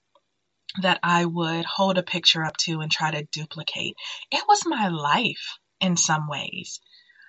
that 0.82 1.00
I 1.02 1.26
would 1.26 1.66
hold 1.66 1.98
a 1.98 2.04
picture 2.04 2.44
up 2.44 2.56
to 2.58 2.80
and 2.80 2.90
try 2.90 3.10
to 3.12 3.26
duplicate. 3.32 3.96
It 4.32 4.44
was 4.48 4.62
my 4.66 4.88
life 4.88 5.58
in 5.80 5.96
some 5.96 6.28
ways. 6.28 6.80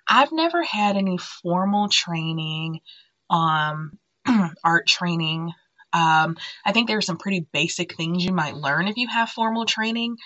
I've 0.09 0.31
never 0.31 0.63
had 0.63 0.97
any 0.97 1.17
formal 1.17 1.87
training, 1.87 2.79
um, 3.29 3.99
art 4.63 4.87
training. 4.87 5.53
Um, 5.93 6.37
I 6.65 6.71
think 6.71 6.87
there 6.87 6.97
are 6.97 7.01
some 7.01 7.17
pretty 7.17 7.47
basic 7.53 7.95
things 7.95 8.25
you 8.25 8.33
might 8.33 8.55
learn 8.55 8.87
if 8.87 8.97
you 8.97 9.07
have 9.07 9.29
formal 9.29 9.65
training 9.65 10.17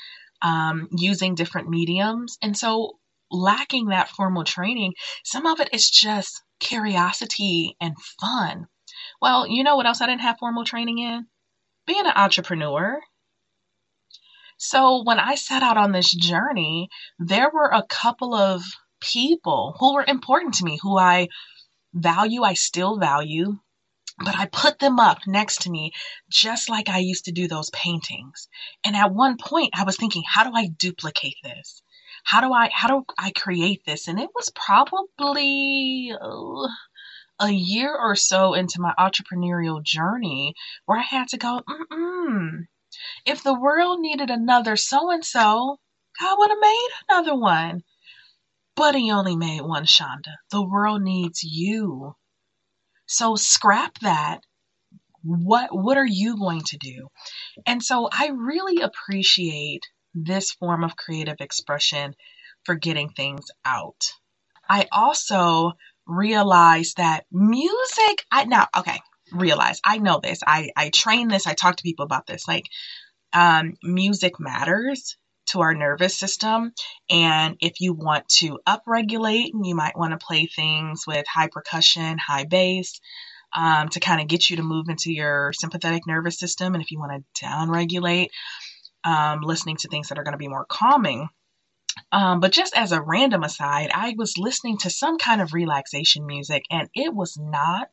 um, 0.41 0.87
using 0.91 1.35
different 1.35 1.69
mediums. 1.69 2.37
And 2.41 2.57
so, 2.57 2.99
lacking 3.29 3.87
that 3.87 4.09
formal 4.09 4.43
training, 4.43 4.93
some 5.23 5.45
of 5.45 5.59
it 5.59 5.69
is 5.73 5.89
just 5.89 6.41
curiosity 6.59 7.75
and 7.81 7.95
fun. 8.21 8.67
Well, 9.21 9.47
you 9.47 9.63
know 9.63 9.75
what 9.75 9.85
else 9.85 10.01
I 10.01 10.05
didn't 10.05 10.21
have 10.21 10.37
formal 10.39 10.65
training 10.65 10.99
in? 10.99 11.25
Being 11.87 12.05
an 12.05 12.13
entrepreneur. 12.15 13.01
So, 14.57 15.03
when 15.03 15.19
I 15.19 15.35
set 15.35 15.63
out 15.63 15.77
on 15.77 15.91
this 15.91 16.11
journey, 16.13 16.89
there 17.19 17.49
were 17.53 17.69
a 17.69 17.83
couple 17.89 18.33
of 18.33 18.63
people 19.03 19.75
who 19.79 19.93
were 19.93 20.05
important 20.07 20.55
to 20.55 20.65
me, 20.65 20.79
who 20.81 20.97
I 20.97 21.27
value, 21.93 22.43
I 22.43 22.53
still 22.53 22.97
value, 22.97 23.59
but 24.17 24.37
I 24.37 24.45
put 24.45 24.79
them 24.79 24.99
up 24.99 25.19
next 25.27 25.63
to 25.63 25.71
me 25.71 25.91
just 26.29 26.69
like 26.69 26.89
I 26.89 26.99
used 26.99 27.25
to 27.25 27.31
do 27.31 27.47
those 27.47 27.69
paintings. 27.71 28.47
And 28.83 28.95
at 28.95 29.13
one 29.13 29.37
point 29.37 29.71
I 29.75 29.83
was 29.83 29.97
thinking, 29.97 30.23
how 30.25 30.43
do 30.43 30.51
I 30.55 30.67
duplicate 30.67 31.37
this? 31.43 31.81
How 32.23 32.41
do 32.41 32.53
I 32.53 32.69
how 32.69 32.87
do 32.87 33.05
I 33.17 33.31
create 33.31 33.81
this? 33.85 34.07
And 34.07 34.19
it 34.19 34.29
was 34.33 34.49
probably 34.55 36.13
uh, 36.19 36.67
a 37.39 37.49
year 37.49 37.93
or 37.95 38.15
so 38.15 38.53
into 38.53 38.79
my 38.79 38.93
entrepreneurial 38.97 39.83
journey 39.83 40.53
where 40.85 40.99
I 40.99 41.03
had 41.03 41.27
to 41.29 41.37
go, 41.37 41.61
mm 41.91 42.67
If 43.25 43.43
the 43.43 43.59
world 43.59 43.99
needed 43.99 44.29
another 44.29 44.75
so 44.77 45.11
and 45.11 45.25
so, 45.25 45.79
God 46.19 46.35
would 46.37 46.49
have 46.51 46.59
made 46.61 46.89
another 47.09 47.35
one. 47.35 47.83
But 48.75 48.95
he 48.95 49.11
only 49.11 49.35
made 49.35 49.61
one 49.61 49.85
Shanda. 49.85 50.35
The 50.51 50.63
world 50.63 51.01
needs 51.01 51.43
you. 51.43 52.15
So 53.07 53.35
scrap 53.35 53.99
that. 53.99 54.41
What 55.23 55.69
what 55.71 55.97
are 55.97 56.05
you 56.05 56.37
going 56.37 56.61
to 56.61 56.77
do? 56.77 57.07
And 57.65 57.83
so 57.83 58.09
I 58.11 58.29
really 58.29 58.81
appreciate 58.81 59.83
this 60.13 60.51
form 60.51 60.83
of 60.83 60.97
creative 60.97 61.37
expression 61.39 62.15
for 62.65 62.75
getting 62.75 63.09
things 63.09 63.45
out. 63.65 64.11
I 64.69 64.87
also 64.91 65.73
realize 66.05 66.93
that 66.97 67.25
music, 67.31 68.25
I 68.31 68.45
now, 68.45 68.67
okay, 68.77 68.99
realize 69.31 69.79
I 69.85 69.97
know 69.97 70.19
this. 70.21 70.39
I, 70.45 70.69
I 70.75 70.89
train 70.89 71.27
this. 71.27 71.47
I 71.47 71.53
talk 71.53 71.77
to 71.77 71.83
people 71.83 72.05
about 72.05 72.27
this. 72.27 72.47
Like, 72.47 72.65
um, 73.33 73.73
music 73.83 74.39
matters 74.39 75.17
to 75.47 75.61
our 75.61 75.73
nervous 75.73 76.17
system. 76.17 76.71
And 77.09 77.57
if 77.59 77.79
you 77.79 77.93
want 77.93 78.27
to 78.39 78.59
upregulate, 78.67 79.51
you 79.61 79.75
might 79.75 79.97
want 79.97 80.11
to 80.11 80.25
play 80.25 80.45
things 80.45 81.03
with 81.05 81.25
high 81.27 81.49
percussion, 81.51 82.17
high 82.17 82.45
bass, 82.45 82.99
um, 83.53 83.89
to 83.89 83.99
kind 83.99 84.21
of 84.21 84.27
get 84.27 84.49
you 84.49 84.57
to 84.57 84.63
move 84.63 84.89
into 84.89 85.11
your 85.11 85.53
sympathetic 85.53 86.07
nervous 86.07 86.39
system. 86.39 86.73
And 86.73 86.83
if 86.83 86.91
you 86.91 86.99
want 86.99 87.23
to 87.35 87.45
downregulate, 87.45 88.29
um, 89.03 89.41
listening 89.41 89.77
to 89.77 89.87
things 89.87 90.09
that 90.09 90.17
are 90.17 90.23
going 90.23 90.33
to 90.33 90.37
be 90.37 90.47
more 90.47 90.65
calming. 90.65 91.27
Um, 92.11 92.39
but 92.39 92.51
just 92.51 92.75
as 92.75 92.91
a 92.91 93.01
random 93.01 93.43
aside, 93.43 93.91
I 93.93 94.15
was 94.17 94.37
listening 94.37 94.77
to 94.79 94.89
some 94.89 95.17
kind 95.17 95.41
of 95.41 95.53
relaxation 95.53 96.25
music, 96.25 96.63
and 96.71 96.89
it 96.95 97.13
was 97.13 97.37
not. 97.39 97.89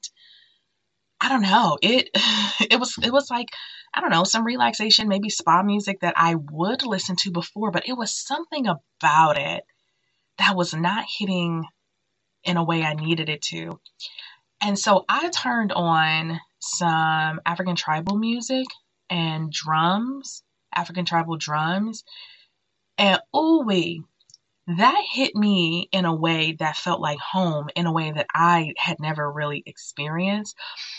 I 1.21 1.29
don't 1.29 1.43
know. 1.43 1.79
It 1.83 2.11
it 2.71 2.79
was 2.81 2.97
it 3.03 3.13
was 3.13 3.31
like 3.31 3.49
I 3.95 4.01
don't 4.01 4.11
know 4.11 4.25
some 4.25 4.45
relaxation, 4.45 5.09
maybe 5.09 5.31
spa 5.31 5.63
music 5.63 6.01
that 6.01 6.15
I 6.17 6.37
would 6.37 6.85
listen 6.85 7.17
to 7.17 7.31
before, 7.31 7.71
but 7.71 7.89
it 7.89 7.95
was 7.97 8.15
something 8.17 8.67
about 8.67 9.37
it 9.39 9.65
that 10.39 10.57
was 10.57 10.73
not 10.73 11.05
hitting 11.19 11.67
in 12.45 12.57
a 12.57 12.65
way 12.65 12.83
I 12.83 12.95
needed 12.95 13.29
it 13.29 13.43
to. 13.43 13.81
And 14.63 14.79
so 14.79 15.05
I 15.09 15.29
turned 15.31 15.73
on 15.73 16.41
some 16.61 17.41
African 17.45 17.77
tribal 17.77 18.17
music 18.17 18.67
and 19.09 19.51
drums, 19.51 20.43
African 20.75 21.05
tribal 21.05 21.37
drums. 21.37 22.05
And 22.99 23.21
oh, 23.33 23.65
wait, 23.65 24.03
that 24.67 25.03
hit 25.13 25.35
me 25.35 25.89
in 25.93 26.05
a 26.05 26.15
way 26.15 26.53
that 26.59 26.77
felt 26.77 27.01
like 27.01 27.19
home, 27.19 27.69
in 27.75 27.87
a 27.87 27.93
way 27.93 28.13
that 28.13 28.27
I 28.35 28.75
had 28.77 29.01
never 29.01 29.31
really 29.31 29.63
experienced. 29.67 30.57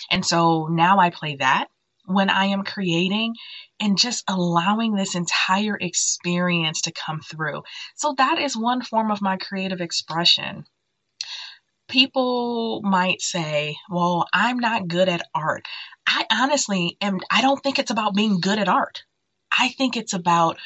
And 0.10 0.26
so 0.26 0.68
now 0.68 1.00
I 1.00 1.10
play 1.10 1.38
that 1.38 1.68
when 2.06 2.30
I 2.30 2.46
am 2.46 2.64
creating 2.64 3.36
and 3.80 3.98
just 3.98 4.24
allowing 4.28 4.96
this 4.96 5.16
entire 5.16 5.78
experience 5.80 6.82
to 6.82 6.92
come 6.92 7.22
through. 7.22 7.64
So 7.96 8.16
that 8.18 8.40
is 8.40 8.58
one 8.58 8.82
form 8.82 9.12
of 9.12 9.22
my 9.22 9.38
creative 9.38 9.82
expression 9.82 10.66
people 11.92 12.82
might 12.84 13.22
say, 13.22 13.76
well, 13.90 14.26
I'm 14.34 14.58
not 14.58 14.88
good 14.88 15.10
at 15.10 15.28
art. 15.36 15.66
I 16.08 16.26
honestly 16.32 16.98
am, 17.02 17.20
I 17.30 17.42
don't 17.42 17.62
think 17.62 17.78
it's 17.78 17.92
about 17.92 18.16
being 18.16 18.40
good 18.40 18.58
at 18.58 18.70
art. 18.70 19.04
I 19.56 19.70
think 19.70 19.98
it's 19.98 20.14
about 20.14 20.58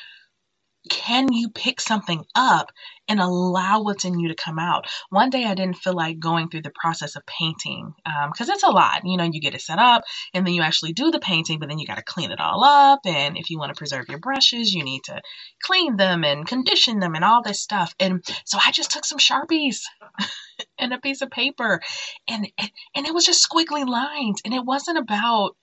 can 0.89 1.31
you 1.31 1.49
pick 1.49 1.81
something 1.81 2.25
up 2.35 2.71
and 3.07 3.19
allow 3.19 3.81
what's 3.83 4.05
in 4.05 4.19
you 4.19 4.29
to 4.29 4.35
come 4.35 4.59
out? 4.59 4.87
One 5.09 5.29
day 5.29 5.45
I 5.45 5.55
didn't 5.55 5.77
feel 5.77 5.93
like 5.93 6.19
going 6.19 6.49
through 6.49 6.63
the 6.63 6.71
process 6.79 7.15
of 7.15 7.25
painting 7.25 7.93
because 8.03 8.49
um, 8.49 8.53
it's 8.53 8.63
a 8.63 8.69
lot. 8.69 9.01
You 9.05 9.17
know, 9.17 9.23
you 9.23 9.41
get 9.41 9.55
it 9.55 9.61
set 9.61 9.79
up 9.79 10.03
and 10.33 10.45
then 10.45 10.53
you 10.53 10.61
actually 10.61 10.93
do 10.93 11.11
the 11.11 11.19
painting, 11.19 11.59
but 11.59 11.69
then 11.69 11.79
you 11.79 11.87
got 11.87 11.97
to 11.97 12.03
clean 12.03 12.31
it 12.31 12.39
all 12.39 12.63
up. 12.63 12.99
And 13.05 13.37
if 13.37 13.49
you 13.49 13.59
want 13.59 13.73
to 13.73 13.77
preserve 13.77 14.05
your 14.09 14.19
brushes, 14.19 14.73
you 14.73 14.83
need 14.83 15.03
to 15.05 15.21
clean 15.63 15.97
them 15.97 16.23
and 16.23 16.47
condition 16.47 16.99
them 16.99 17.15
and 17.15 17.23
all 17.23 17.41
this 17.41 17.61
stuff. 17.61 17.93
And 17.99 18.23
so 18.45 18.57
I 18.63 18.71
just 18.71 18.91
took 18.91 19.05
some 19.05 19.19
Sharpies 19.19 19.81
and 20.79 20.93
a 20.93 20.99
piece 20.99 21.21
of 21.21 21.29
paper 21.29 21.81
and, 22.27 22.47
and 22.95 23.05
it 23.05 23.13
was 23.13 23.25
just 23.25 23.47
squiggly 23.47 23.87
lines. 23.87 24.41
And 24.45 24.53
it 24.53 24.63
wasn't 24.65 24.97
about 24.97 25.55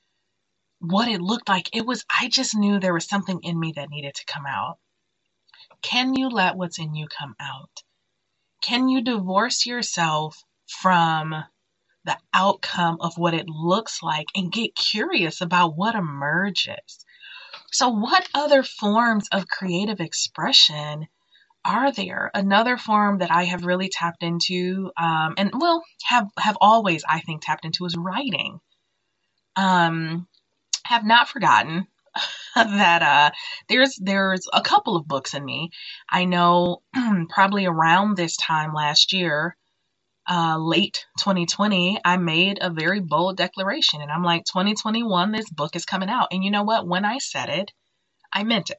what 0.83 1.09
it 1.09 1.21
looked 1.21 1.49
like. 1.49 1.71
It 1.75 1.87
was, 1.87 2.05
I 2.11 2.29
just 2.29 2.57
knew 2.57 2.81
there 2.81 2.95
was 2.95 3.09
something 3.09 3.41
in 3.43 3.59
me 3.59 3.73
that 3.77 3.89
needed 3.89 4.15
to 4.15 4.25
come 4.27 4.45
out. 4.47 4.79
Can 5.83 6.15
you 6.15 6.29
let 6.29 6.57
what's 6.57 6.79
in 6.79 6.95
you 6.95 7.07
come 7.09 7.35
out? 7.41 7.83
Can 8.63 8.89
you 8.89 9.03
divorce 9.03 9.67
yourself 9.67 10.43
from 10.67 11.45
the 12.05 12.17
outcome 12.33 12.99
of 13.01 13.19
what 13.19 13.35
it 13.35 13.49
looks 13.49 14.03
like 14.03 14.27
and 14.35 14.53
get 14.53 14.75
curious 14.75 15.41
about 15.41 15.77
what 15.77 15.95
emerges? 15.95 17.05
So, 17.73 17.89
what 17.89 18.29
other 18.35 18.63
forms 18.63 19.29
of 19.33 19.49
creative 19.49 20.01
expression 20.01 21.09
are 21.65 21.93
there? 21.93 22.31
Another 22.35 22.77
form 22.77 23.19
that 23.19 23.31
I 23.31 23.45
have 23.45 23.65
really 23.65 23.89
tapped 23.89 24.23
into, 24.23 24.93
um, 24.97 25.35
and 25.37 25.51
well, 25.55 25.83
have 26.05 26.29
have 26.39 26.57
always 26.61 27.05
I 27.09 27.21
think 27.21 27.43
tapped 27.45 27.65
into 27.65 27.87
is 27.87 27.97
writing. 27.97 28.61
Um, 29.57 30.29
have 30.85 31.05
not 31.05 31.29
forgotten 31.29 31.89
that 32.55 33.03
uh, 33.03 33.31
there's 33.69 33.99
there's 34.01 34.47
a 34.53 34.63
couple 34.63 34.97
of 34.97 35.09
books 35.09 35.35
in 35.35 35.45
me. 35.45 35.71
I 36.09 36.25
know 36.25 36.83
probably 37.29 37.67
around 37.67 38.17
this 38.17 38.37
time 38.37 38.75
last 38.75 39.13
year, 39.13 39.57
uh, 40.29 40.57
late 40.59 41.07
2020, 41.19 42.01
I 42.05 42.17
made 42.17 42.59
a 42.61 42.71
very 42.71 43.01
bold 43.01 43.37
declaration, 43.37 44.01
and 44.03 44.11
I'm 44.11 44.23
like, 44.23 44.45
2021, 44.45 45.33
this 45.33 45.51
book 45.51 45.75
is 45.77 45.85
coming 45.85 46.09
out. 46.09 46.29
And 46.31 46.45
you 46.45 46.51
know 46.51 46.63
what? 46.63 46.87
When 46.87 47.05
I 47.05 47.19
said 47.19 47.49
it, 47.49 47.73
I 48.33 48.45
meant 48.45 48.71
it. 48.71 48.79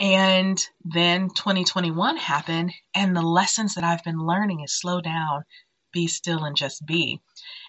And 0.00 0.58
then 0.84 1.28
2021 1.28 2.16
happened, 2.16 2.72
and 2.94 3.14
the 3.14 3.22
lessons 3.22 3.74
that 3.74 3.84
I've 3.84 4.02
been 4.02 4.18
learning 4.18 4.60
is 4.60 4.76
slow 4.76 5.00
down, 5.00 5.44
be 5.92 6.06
still, 6.08 6.44
and 6.44 6.56
just 6.56 6.84
be. 6.86 7.20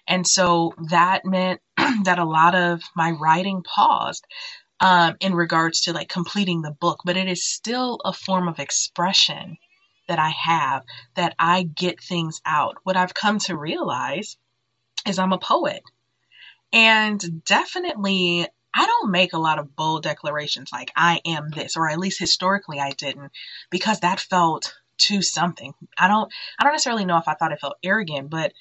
And 0.08 0.26
so 0.26 0.74
that 0.90 1.24
meant 1.24 1.60
that 2.04 2.18
a 2.18 2.24
lot 2.24 2.54
of 2.54 2.82
my 2.96 3.12
writing 3.12 3.62
paused 3.62 4.24
um, 4.80 5.16
in 5.20 5.34
regards 5.34 5.82
to 5.82 5.92
like 5.92 6.08
completing 6.08 6.62
the 6.62 6.72
book, 6.72 7.00
but 7.04 7.16
it 7.16 7.28
is 7.28 7.44
still 7.44 8.00
a 8.04 8.12
form 8.12 8.48
of 8.48 8.58
expression 8.58 9.56
that 10.08 10.18
I 10.18 10.30
have 10.30 10.82
that 11.16 11.34
I 11.38 11.62
get 11.64 12.02
things 12.02 12.40
out. 12.44 12.76
What 12.84 12.96
I've 12.96 13.14
come 13.14 13.38
to 13.40 13.56
realize 13.56 14.36
is 15.06 15.18
I'm 15.18 15.32
a 15.32 15.38
poet. 15.38 15.82
And 16.72 17.44
definitely, 17.44 18.46
I 18.74 18.86
don't 18.86 19.10
make 19.12 19.32
a 19.32 19.38
lot 19.38 19.58
of 19.58 19.76
bold 19.76 20.02
declarations 20.02 20.70
like 20.72 20.92
I 20.96 21.20
am 21.24 21.50
this, 21.50 21.76
or 21.76 21.88
at 21.88 21.98
least 21.98 22.18
historically 22.18 22.80
I 22.80 22.90
didn't, 22.90 23.32
because 23.70 24.00
that 24.00 24.20
felt 24.20 24.74
too 24.98 25.22
something. 25.22 25.74
I 25.98 26.08
don't 26.08 26.32
I 26.58 26.64
don't 26.64 26.72
necessarily 26.72 27.04
know 27.04 27.18
if 27.18 27.28
I 27.28 27.34
thought 27.34 27.52
it 27.52 27.60
felt 27.60 27.78
arrogant, 27.84 28.30
but 28.30 28.52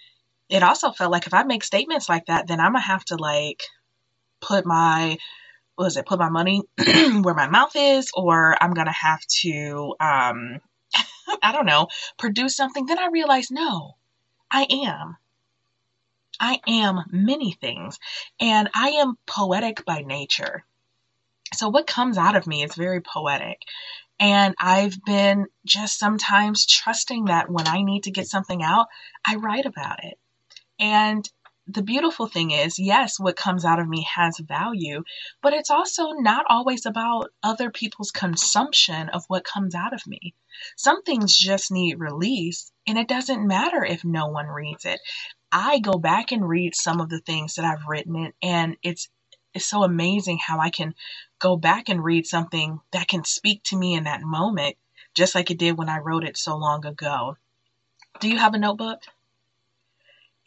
it 0.50 0.64
also 0.64 0.92
felt 0.92 1.12
like 1.12 1.28
if 1.28 1.34
I 1.34 1.44
make 1.44 1.64
statements 1.64 2.10
like 2.10 2.28
that, 2.28 2.48
then 2.48 2.60
I'm 2.60 2.74
gonna 2.74 2.82
have 2.82 3.06
to 3.06 3.18
like 3.18 3.64
put 4.42 4.66
my 4.66 5.18
what 5.76 5.88
is 5.88 5.98
it, 5.98 6.06
put 6.06 6.20
my 6.20 6.30
money 6.30 6.62
where 6.78 7.36
my 7.36 7.48
mouth 7.48 7.74
is, 7.76 8.12
or 8.16 8.58
I'm 8.62 8.74
gonna 8.74 8.94
have 8.94 9.22
to 9.42 9.96
um 10.00 10.60
I 11.44 11.52
don't 11.52 11.66
know, 11.66 11.88
produce 12.18 12.56
something. 12.56 12.86
Then 12.86 13.00
I 13.00 13.08
realized 13.08 13.52
no, 13.52 13.96
I 14.52 14.68
am. 14.70 15.18
I 16.40 16.60
am 16.68 17.04
many 17.12 17.54
things, 17.54 18.00
and 18.40 18.70
I 18.76 18.90
am 18.92 19.18
poetic 19.28 19.86
by 19.86 20.02
nature. 20.02 20.66
So, 21.54 21.70
what 21.70 21.88
comes 21.88 22.18
out 22.18 22.36
of 22.36 22.48
me 22.48 22.64
is 22.64 22.76
very 22.76 23.02
poetic. 23.02 23.62
And 24.20 24.56
I've 24.60 25.04
been 25.06 25.48
just 25.66 26.00
sometimes 26.00 26.66
trusting 26.66 27.26
that 27.26 27.50
when 27.50 27.68
I 27.68 27.82
need 27.82 28.04
to 28.04 28.12
get 28.12 28.28
something 28.28 28.64
out, 28.64 28.88
I 29.26 29.36
write 29.36 29.66
about 29.66 30.04
it. 30.04 30.18
And 30.80 31.30
the 31.68 31.82
beautiful 31.82 32.28
thing 32.28 32.52
is, 32.52 32.78
yes, 32.78 33.20
what 33.20 33.38
comes 33.38 33.64
out 33.64 33.80
of 33.80 33.88
me 33.88 34.06
has 34.16 34.38
value, 34.40 35.04
but 35.42 35.54
it's 35.54 35.70
also 35.70 36.12
not 36.12 36.46
always 36.50 36.86
about 36.86 37.32
other 37.42 37.72
people's 37.72 38.12
consumption 38.12 39.10
of 39.10 39.24
what 39.28 39.46
comes 39.46 39.74
out 39.74 39.94
of 39.94 40.06
me. 40.06 40.34
Some 40.76 41.04
things 41.04 41.36
just 41.36 41.72
need 41.72 42.00
release, 42.00 42.72
and 42.86 42.98
it 42.98 43.08
doesn't 43.08 43.48
matter 43.48 43.84
if 43.84 44.04
no 44.04 44.28
one 44.28 44.48
reads 44.48 44.86
it. 44.86 45.00
I 45.52 45.80
go 45.80 45.94
back 45.94 46.32
and 46.32 46.48
read 46.48 46.76
some 46.76 47.00
of 47.00 47.10
the 47.10 47.20
things 47.20 47.56
that 47.56 47.66
I've 47.66 47.88
written, 47.88 48.34
and 48.42 48.76
it's 48.84 49.08
it's 49.54 49.66
so 49.68 49.84
amazing 49.84 50.40
how 50.40 50.60
I 50.60 50.72
can 50.72 50.96
go 51.44 51.58
back 51.58 51.90
and 51.90 52.02
read 52.02 52.26
something 52.26 52.80
that 52.94 53.10
can 53.10 53.26
speak 53.26 53.62
to 53.64 53.76
me 53.76 53.96
in 53.96 54.06
that 54.06 54.22
moment, 54.22 54.78
just 55.14 55.36
like 55.36 55.52
it 55.52 55.60
did 55.60 55.78
when 55.78 55.90
I 55.90 55.98
wrote 55.98 56.24
it 56.24 56.38
so 56.38 56.56
long 56.56 56.86
ago. 56.86 57.36
Do 58.22 58.30
you 58.30 58.38
have 58.38 58.54
a 58.54 58.58
notebook? 58.58 59.02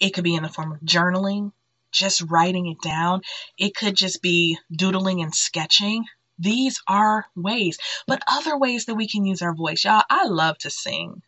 It 0.01 0.15
could 0.15 0.25
be 0.25 0.35
in 0.35 0.43
the 0.43 0.49
form 0.49 0.73
of 0.73 0.81
journaling, 0.81 1.53
just 1.93 2.23
writing 2.23 2.67
it 2.67 2.81
down. 2.81 3.21
It 3.59 3.77
could 3.77 3.95
just 3.95 4.23
be 4.23 4.59
doodling 4.75 5.21
and 5.21 5.35
sketching. 5.35 6.07
These 6.39 6.83
are 6.89 7.27
ways, 7.37 7.77
but 8.07 8.23
other 8.27 8.57
ways 8.57 8.87
that 8.87 8.95
we 8.95 9.07
can 9.07 9.27
use 9.27 9.43
our 9.43 9.55
voice. 9.55 9.85
Y'all, 9.85 10.03
I 10.09 10.27
love 10.27 10.57
to 10.59 10.71
sing. 10.71 11.21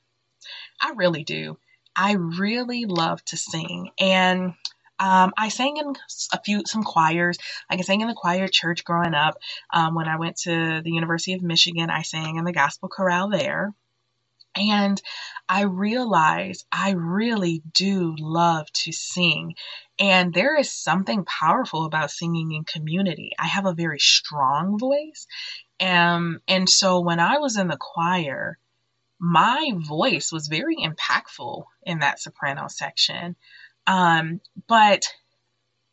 I 0.81 0.92
really 0.96 1.24
do. 1.24 1.59
I 1.94 2.12
really 2.12 2.87
love 2.87 3.22
to 3.26 3.37
sing. 3.37 3.90
And 4.00 4.54
um, 4.98 5.32
I 5.37 5.48
sang 5.48 5.76
in 5.76 5.94
a 6.32 6.42
few 6.42 6.62
some 6.66 6.82
choirs. 6.82 7.38
I 7.70 7.80
sang 7.80 8.00
in 8.00 8.08
the 8.08 8.14
choir 8.14 8.48
church 8.48 8.84
growing 8.84 9.14
up. 9.14 9.38
Um, 9.72 9.94
when 9.94 10.08
I 10.08 10.16
went 10.16 10.37
to 10.38 10.80
the 10.82 10.90
University 10.90 11.34
of 11.34 11.42
Michigan, 11.42 11.90
I 11.90 12.02
sang 12.02 12.37
in 12.37 12.44
the 12.44 12.52
gospel 12.52 12.88
chorale 12.88 13.28
there. 13.28 13.74
And 14.56 15.00
I 15.48 15.62
realize 15.62 16.64
I 16.72 16.92
really 16.92 17.62
do 17.72 18.16
love 18.18 18.66
to 18.72 18.92
sing. 18.92 19.54
And 20.00 20.34
there 20.34 20.56
is 20.58 20.72
something 20.72 21.24
powerful 21.24 21.84
about 21.84 22.11
singing 22.11 22.52
in 22.52 22.64
community. 22.64 23.32
I 23.38 23.46
have 23.46 23.66
a 23.66 23.74
very 23.74 24.00
strong 24.00 24.78
voice. 24.78 25.26
Um, 25.80 26.40
and 26.48 26.68
so 26.68 27.00
when 27.00 27.20
I 27.20 27.38
was 27.38 27.56
in 27.56 27.68
the 27.68 27.78
choir, 27.78 28.58
my 29.20 29.72
voice 29.76 30.32
was 30.32 30.48
very 30.48 30.76
impactful 30.76 31.64
in 31.82 32.00
that 32.00 32.20
soprano 32.20 32.68
section. 32.68 33.37
Um, 33.88 34.40
but 34.68 35.07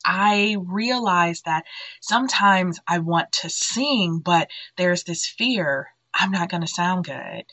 I 0.05 0.57
realized 0.67 1.45
that 1.45 1.63
sometimes 2.01 2.79
I 2.87 2.99
want 2.99 3.31
to 3.41 3.49
sing, 3.49 4.19
but 4.19 4.49
there's 4.77 5.03
this 5.03 5.25
fear 5.25 5.87
I'm 6.13 6.31
not 6.31 6.49
going 6.49 6.61
to 6.61 6.67
sound 6.67 7.05
good. 7.05 7.45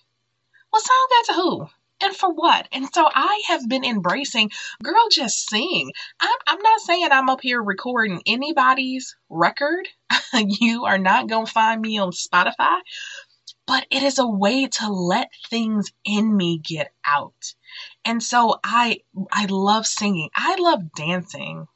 Well, 0.72 0.82
sound 0.82 1.08
good 1.10 1.24
to 1.26 1.32
who? 1.34 1.66
And 2.04 2.16
for 2.16 2.32
what? 2.32 2.66
And 2.72 2.88
so 2.92 3.08
I 3.12 3.42
have 3.46 3.68
been 3.68 3.84
embracing, 3.84 4.50
girl, 4.82 5.08
just 5.10 5.48
sing. 5.48 5.92
I'm, 6.20 6.36
I'm 6.48 6.60
not 6.60 6.80
saying 6.80 7.08
I'm 7.10 7.28
up 7.28 7.40
here 7.40 7.62
recording 7.62 8.22
anybody's 8.26 9.14
record. 9.28 9.88
you 10.34 10.84
are 10.84 10.98
not 10.98 11.28
going 11.28 11.46
to 11.46 11.52
find 11.52 11.80
me 11.80 11.98
on 11.98 12.10
Spotify, 12.10 12.80
but 13.66 13.86
it 13.90 14.02
is 14.02 14.18
a 14.18 14.26
way 14.26 14.66
to 14.66 14.92
let 14.92 15.30
things 15.48 15.92
in 16.04 16.36
me 16.36 16.58
get 16.58 16.92
out. 17.06 17.54
And 18.04 18.22
so 18.22 18.58
I 18.64 19.00
I 19.30 19.46
love 19.46 19.86
singing. 19.86 20.30
I 20.34 20.56
love 20.58 20.92
dancing. 20.94 21.66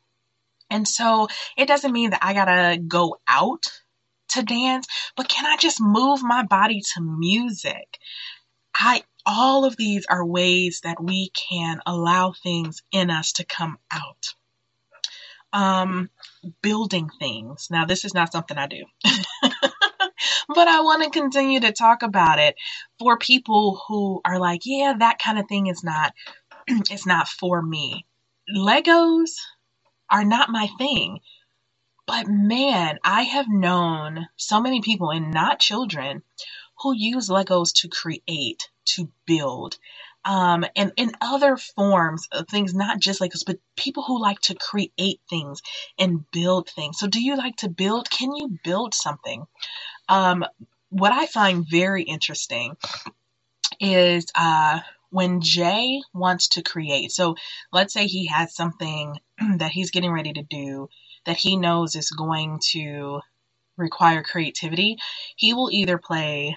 And 0.70 0.86
so 0.86 1.28
it 1.56 1.68
doesn't 1.68 1.92
mean 1.92 2.10
that 2.10 2.24
I 2.24 2.34
got 2.34 2.46
to 2.46 2.78
go 2.78 3.18
out 3.28 3.66
to 4.30 4.42
dance, 4.42 4.86
but 5.16 5.28
can 5.28 5.46
I 5.46 5.56
just 5.56 5.80
move 5.80 6.22
my 6.22 6.42
body 6.44 6.80
to 6.94 7.00
music? 7.00 7.98
I 8.74 9.02
all 9.26 9.64
of 9.64 9.76
these 9.76 10.06
are 10.08 10.24
ways 10.24 10.80
that 10.84 11.02
we 11.02 11.30
can 11.30 11.80
allow 11.86 12.32
things 12.32 12.82
in 12.92 13.10
us 13.10 13.32
to 13.34 13.44
come 13.44 13.78
out. 13.90 14.34
Um, 15.52 16.10
building 16.62 17.10
things. 17.18 17.68
Now, 17.70 17.86
this 17.86 18.04
is 18.04 18.14
not 18.14 18.32
something 18.32 18.58
I 18.58 18.66
do. 18.66 18.84
but 20.48 20.68
I 20.68 20.80
want 20.82 21.04
to 21.04 21.10
continue 21.10 21.60
to 21.60 21.72
talk 21.72 22.02
about 22.02 22.38
it 22.38 22.56
for 22.98 23.18
people 23.18 23.82
who 23.88 24.20
are 24.24 24.38
like, 24.40 24.62
yeah, 24.64 24.94
that 24.98 25.18
kind 25.20 25.38
of 25.38 25.48
thing 25.48 25.68
is 25.68 25.84
not 25.84 26.12
it's 26.68 27.06
not 27.06 27.28
for 27.28 27.62
me. 27.62 28.06
Legos 28.56 29.32
are 30.10 30.24
not 30.24 30.50
my 30.50 30.68
thing. 30.78 31.20
But 32.06 32.28
man, 32.28 32.98
I 33.04 33.22
have 33.22 33.48
known 33.48 34.28
so 34.36 34.60
many 34.60 34.82
people 34.82 35.10
and 35.10 35.32
not 35.32 35.60
children 35.60 36.22
who 36.80 36.94
use 36.96 37.30
Legos 37.30 37.72
to 37.82 37.88
create, 37.88 38.68
to 38.86 39.10
build, 39.26 39.76
um, 40.24 40.64
and 40.76 40.92
in 40.96 41.12
other 41.20 41.56
forms 41.56 42.28
of 42.32 42.48
things, 42.48 42.74
not 42.74 43.00
just 43.00 43.20
Legos, 43.20 43.44
but 43.46 43.58
people 43.76 44.04
who 44.04 44.20
like 44.20 44.40
to 44.42 44.56
create 44.56 45.20
things 45.30 45.62
and 45.98 46.24
build 46.32 46.68
things. 46.70 46.98
So, 46.98 47.06
do 47.08 47.22
you 47.22 47.36
like 47.36 47.56
to 47.58 47.68
build? 47.70 48.10
Can 48.10 48.34
you 48.36 48.58
build 48.64 48.94
something? 48.94 49.46
Um, 50.08 50.44
what 50.90 51.12
I 51.12 51.26
find 51.26 51.66
very 51.68 52.02
interesting 52.02 52.76
is 53.80 54.26
uh, 54.34 54.80
when 55.10 55.40
Jay 55.40 56.00
wants 56.14 56.48
to 56.48 56.62
create. 56.62 57.12
So 57.12 57.36
let's 57.72 57.92
say 57.92 58.06
he 58.06 58.26
has 58.26 58.54
something 58.54 59.18
that 59.58 59.72
he's 59.72 59.90
getting 59.90 60.12
ready 60.12 60.32
to 60.34 60.42
do 60.42 60.88
that 61.24 61.36
he 61.36 61.56
knows 61.56 61.96
is 61.96 62.10
going 62.10 62.60
to 62.70 63.20
require 63.76 64.22
creativity. 64.22 64.96
He 65.36 65.54
will 65.54 65.70
either 65.70 65.98
play 65.98 66.56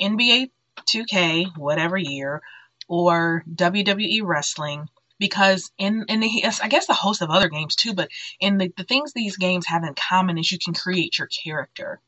NBA 0.00 0.50
2K, 0.80 1.56
whatever 1.56 1.96
year, 1.96 2.42
or 2.88 3.44
WWE 3.52 4.20
wrestling 4.22 4.88
because 5.18 5.70
in 5.78 6.04
in 6.08 6.20
the, 6.20 6.44
I 6.62 6.68
guess 6.68 6.86
the 6.86 6.94
host 6.94 7.22
of 7.22 7.30
other 7.30 7.48
games 7.48 7.76
too, 7.76 7.94
but 7.94 8.08
in 8.40 8.58
the, 8.58 8.72
the 8.76 8.84
things 8.84 9.12
these 9.12 9.36
games 9.36 9.66
have 9.66 9.84
in 9.84 9.94
common 9.94 10.38
is 10.38 10.50
you 10.50 10.58
can 10.58 10.74
create 10.74 11.18
your 11.18 11.28
character. 11.28 12.00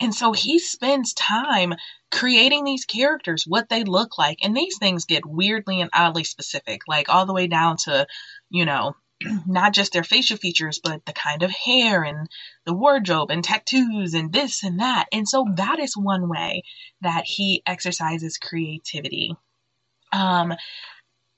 And 0.00 0.14
so 0.14 0.32
he 0.32 0.58
spends 0.58 1.12
time 1.14 1.74
creating 2.10 2.64
these 2.64 2.84
characters, 2.84 3.44
what 3.46 3.68
they 3.68 3.84
look 3.84 4.18
like. 4.18 4.38
And 4.42 4.56
these 4.56 4.78
things 4.78 5.04
get 5.04 5.26
weirdly 5.26 5.80
and 5.80 5.90
oddly 5.94 6.24
specific, 6.24 6.82
like 6.88 7.08
all 7.08 7.26
the 7.26 7.32
way 7.32 7.46
down 7.46 7.76
to, 7.84 8.06
you 8.50 8.64
know, 8.64 8.96
not 9.46 9.72
just 9.72 9.92
their 9.92 10.04
facial 10.04 10.36
features, 10.36 10.80
but 10.82 11.04
the 11.06 11.12
kind 11.12 11.42
of 11.42 11.50
hair 11.50 12.02
and 12.02 12.28
the 12.64 12.74
wardrobe 12.74 13.30
and 13.30 13.44
tattoos 13.44 14.14
and 14.14 14.32
this 14.32 14.62
and 14.64 14.80
that. 14.80 15.06
And 15.12 15.28
so 15.28 15.46
that 15.56 15.78
is 15.78 15.96
one 15.96 16.28
way 16.28 16.62
that 17.02 17.24
he 17.26 17.62
exercises 17.66 18.38
creativity. 18.38 19.34
Um, 20.12 20.54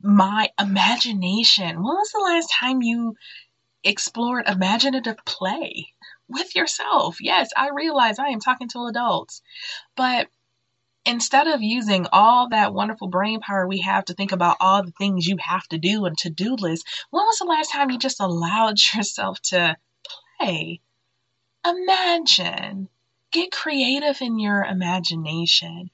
my 0.02 0.48
imagination. 0.58 1.76
When 1.76 1.82
was 1.82 2.11
the 2.11 2.20
last 2.20 2.50
time 2.52 2.82
you 2.82 3.14
explored 3.85 4.48
imaginative 4.48 5.16
play? 5.24 5.92
With 6.32 6.56
yourself. 6.56 7.18
Yes, 7.20 7.50
I 7.56 7.70
realize 7.70 8.18
I 8.18 8.28
am 8.28 8.40
talking 8.40 8.68
to 8.70 8.86
adults, 8.86 9.42
but 9.96 10.28
instead 11.06 11.48
of 11.48 11.62
using 11.62 12.06
all 12.12 12.48
that 12.50 12.74
wonderful 12.74 13.08
brain 13.08 13.40
power 13.40 13.66
we 13.66 13.80
have 13.80 14.04
to 14.06 14.14
think 14.14 14.32
about 14.32 14.56
all 14.60 14.84
the 14.84 14.92
things 14.92 15.26
you 15.26 15.36
have 15.40 15.66
to 15.68 15.78
do 15.78 16.04
and 16.06 16.18
to 16.18 16.30
do 16.30 16.54
list, 16.56 16.86
when 17.10 17.24
was 17.24 17.38
the 17.38 17.46
last 17.46 17.72
time 17.72 17.90
you 17.90 17.98
just 17.98 18.20
allowed 18.20 18.76
yourself 18.96 19.40
to 19.42 19.76
play? 20.40 20.80
Imagine. 21.66 22.88
Get 23.32 23.52
creative 23.52 24.22
in 24.22 24.38
your 24.40 24.64
imagination. 24.64 25.90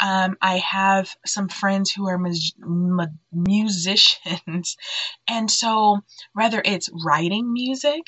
Um, 0.00 0.36
I 0.42 0.58
have 0.58 1.10
some 1.26 1.48
friends 1.48 1.92
who 1.92 2.08
are 2.08 2.18
mu- 2.18 3.06
musicians, 3.32 4.76
and 5.28 5.50
so 5.50 6.00
whether 6.34 6.62
it's 6.64 6.90
writing 7.04 7.52
music, 7.52 8.02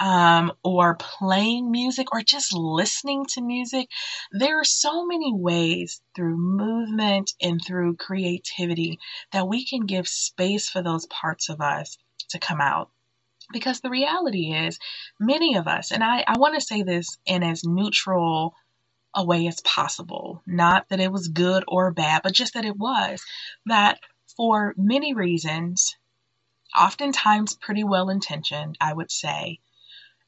um, 0.00 0.52
or 0.62 0.96
playing 0.96 1.70
music 1.70 2.12
or 2.12 2.22
just 2.22 2.52
listening 2.52 3.26
to 3.30 3.42
music. 3.42 3.88
There 4.32 4.60
are 4.60 4.64
so 4.64 5.06
many 5.06 5.32
ways 5.32 6.02
through 6.14 6.36
movement 6.36 7.32
and 7.40 7.60
through 7.64 7.96
creativity 7.96 8.98
that 9.32 9.48
we 9.48 9.64
can 9.66 9.86
give 9.86 10.08
space 10.08 10.68
for 10.68 10.82
those 10.82 11.06
parts 11.06 11.48
of 11.48 11.60
us 11.60 11.96
to 12.30 12.38
come 12.38 12.60
out. 12.60 12.90
Because 13.52 13.80
the 13.80 13.90
reality 13.90 14.52
is, 14.52 14.78
many 15.20 15.56
of 15.56 15.68
us, 15.68 15.92
and 15.92 16.02
I, 16.02 16.24
I 16.26 16.38
want 16.38 16.54
to 16.54 16.60
say 16.66 16.82
this 16.82 17.18
in 17.26 17.42
as 17.42 17.62
neutral 17.62 18.54
a 19.14 19.24
way 19.24 19.46
as 19.46 19.60
possible, 19.60 20.42
not 20.46 20.88
that 20.88 21.00
it 21.00 21.12
was 21.12 21.28
good 21.28 21.64
or 21.68 21.92
bad, 21.92 22.22
but 22.22 22.32
just 22.32 22.54
that 22.54 22.64
it 22.64 22.76
was, 22.76 23.22
that 23.66 24.00
for 24.36 24.74
many 24.76 25.14
reasons, 25.14 25.96
oftentimes 26.76 27.54
pretty 27.54 27.84
well 27.84 28.10
intentioned, 28.10 28.76
I 28.80 28.92
would 28.92 29.12
say, 29.12 29.60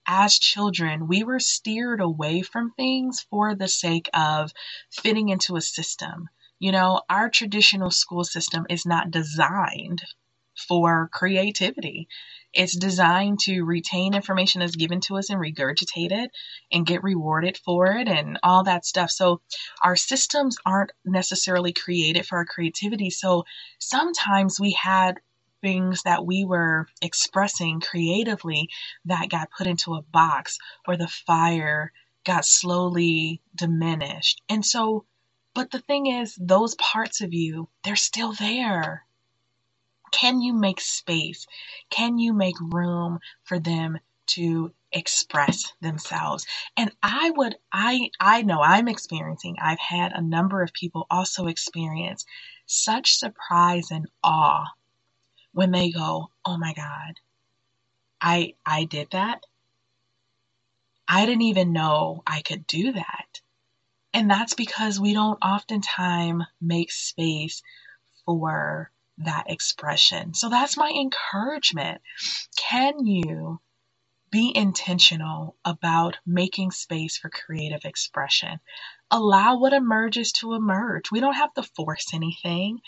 as 0.06 0.38
children, 0.38 1.08
we 1.08 1.24
were 1.24 1.40
steered 1.40 2.00
away 2.00 2.42
from 2.42 2.72
things 2.72 3.26
for 3.30 3.54
the 3.54 3.68
sake 3.68 4.08
of 4.14 4.52
fitting 4.90 5.28
into 5.28 5.56
a 5.56 5.60
system. 5.60 6.28
You 6.58 6.72
know, 6.72 7.02
our 7.08 7.28
traditional 7.28 7.90
school 7.90 8.24
system 8.24 8.66
is 8.70 8.86
not 8.86 9.10
designed 9.10 10.02
for 10.68 11.08
creativity. 11.12 12.08
It's 12.54 12.76
designed 12.76 13.40
to 13.40 13.62
retain 13.62 14.14
information 14.14 14.60
that's 14.60 14.76
given 14.76 15.00
to 15.02 15.18
us 15.18 15.28
and 15.28 15.38
regurgitate 15.38 16.12
it 16.12 16.30
and 16.72 16.86
get 16.86 17.02
rewarded 17.02 17.58
for 17.58 17.88
it 17.88 18.08
and 18.08 18.38
all 18.42 18.64
that 18.64 18.86
stuff. 18.86 19.10
So 19.10 19.42
our 19.82 19.96
systems 19.96 20.56
aren't 20.64 20.92
necessarily 21.04 21.74
created 21.74 22.24
for 22.26 22.38
our 22.38 22.46
creativity. 22.46 23.10
So 23.10 23.44
sometimes 23.78 24.58
we 24.58 24.72
had 24.72 25.20
things 25.62 26.02
that 26.04 26.24
we 26.26 26.44
were 26.44 26.86
expressing 27.02 27.80
creatively 27.80 28.68
that 29.06 29.30
got 29.30 29.50
put 29.56 29.66
into 29.66 29.94
a 29.94 30.02
box 30.02 30.58
or 30.86 30.96
the 30.96 31.08
fire 31.08 31.92
got 32.24 32.44
slowly 32.44 33.40
diminished. 33.54 34.42
And 34.48 34.64
so, 34.64 35.04
but 35.54 35.70
the 35.70 35.80
thing 35.80 36.06
is, 36.06 36.36
those 36.40 36.74
parts 36.76 37.20
of 37.20 37.32
you, 37.32 37.68
they're 37.84 37.96
still 37.96 38.32
there. 38.34 39.04
Can 40.12 40.40
you 40.40 40.54
make 40.54 40.80
space? 40.80 41.46
Can 41.90 42.18
you 42.18 42.32
make 42.32 42.56
room 42.60 43.18
for 43.44 43.58
them 43.58 43.98
to 44.28 44.72
express 44.92 45.72
themselves? 45.80 46.46
And 46.76 46.90
I 47.02 47.30
would, 47.36 47.56
I, 47.72 48.10
I 48.20 48.42
know 48.42 48.60
I'm 48.60 48.88
experiencing, 48.88 49.56
I've 49.60 49.78
had 49.80 50.12
a 50.12 50.22
number 50.22 50.62
of 50.62 50.72
people 50.72 51.06
also 51.10 51.46
experience 51.46 52.24
such 52.66 53.14
surprise 53.16 53.90
and 53.90 54.06
awe 54.22 54.66
when 55.56 55.72
they 55.72 55.90
go, 55.90 56.30
"Oh 56.46 56.58
my 56.58 56.74
god. 56.74 57.20
I 58.22 58.54
I 58.66 58.84
did 58.84 59.10
that. 59.12 59.44
I 61.08 61.26
didn't 61.26 61.42
even 61.42 61.72
know 61.72 62.22
I 62.26 62.42
could 62.42 62.66
do 62.66 62.92
that." 62.92 63.40
And 64.14 64.30
that's 64.30 64.54
because 64.54 65.00
we 65.00 65.14
don't 65.14 65.38
oftentimes 65.44 66.44
make 66.60 66.92
space 66.92 67.62
for 68.26 68.90
that 69.18 69.50
expression. 69.50 70.34
So 70.34 70.48
that's 70.50 70.76
my 70.76 70.90
encouragement. 70.90 72.02
Can 72.58 73.06
you 73.06 73.60
be 74.30 74.52
intentional 74.54 75.56
about 75.64 76.18
making 76.26 76.72
space 76.72 77.18
for 77.18 77.30
creative 77.30 77.84
expression? 77.84 78.60
Allow 79.10 79.58
what 79.58 79.72
emerges 79.74 80.32
to 80.34 80.54
emerge. 80.54 81.10
We 81.12 81.20
don't 81.20 81.34
have 81.34 81.54
to 81.54 81.64
force 81.64 82.14
anything 82.14 82.80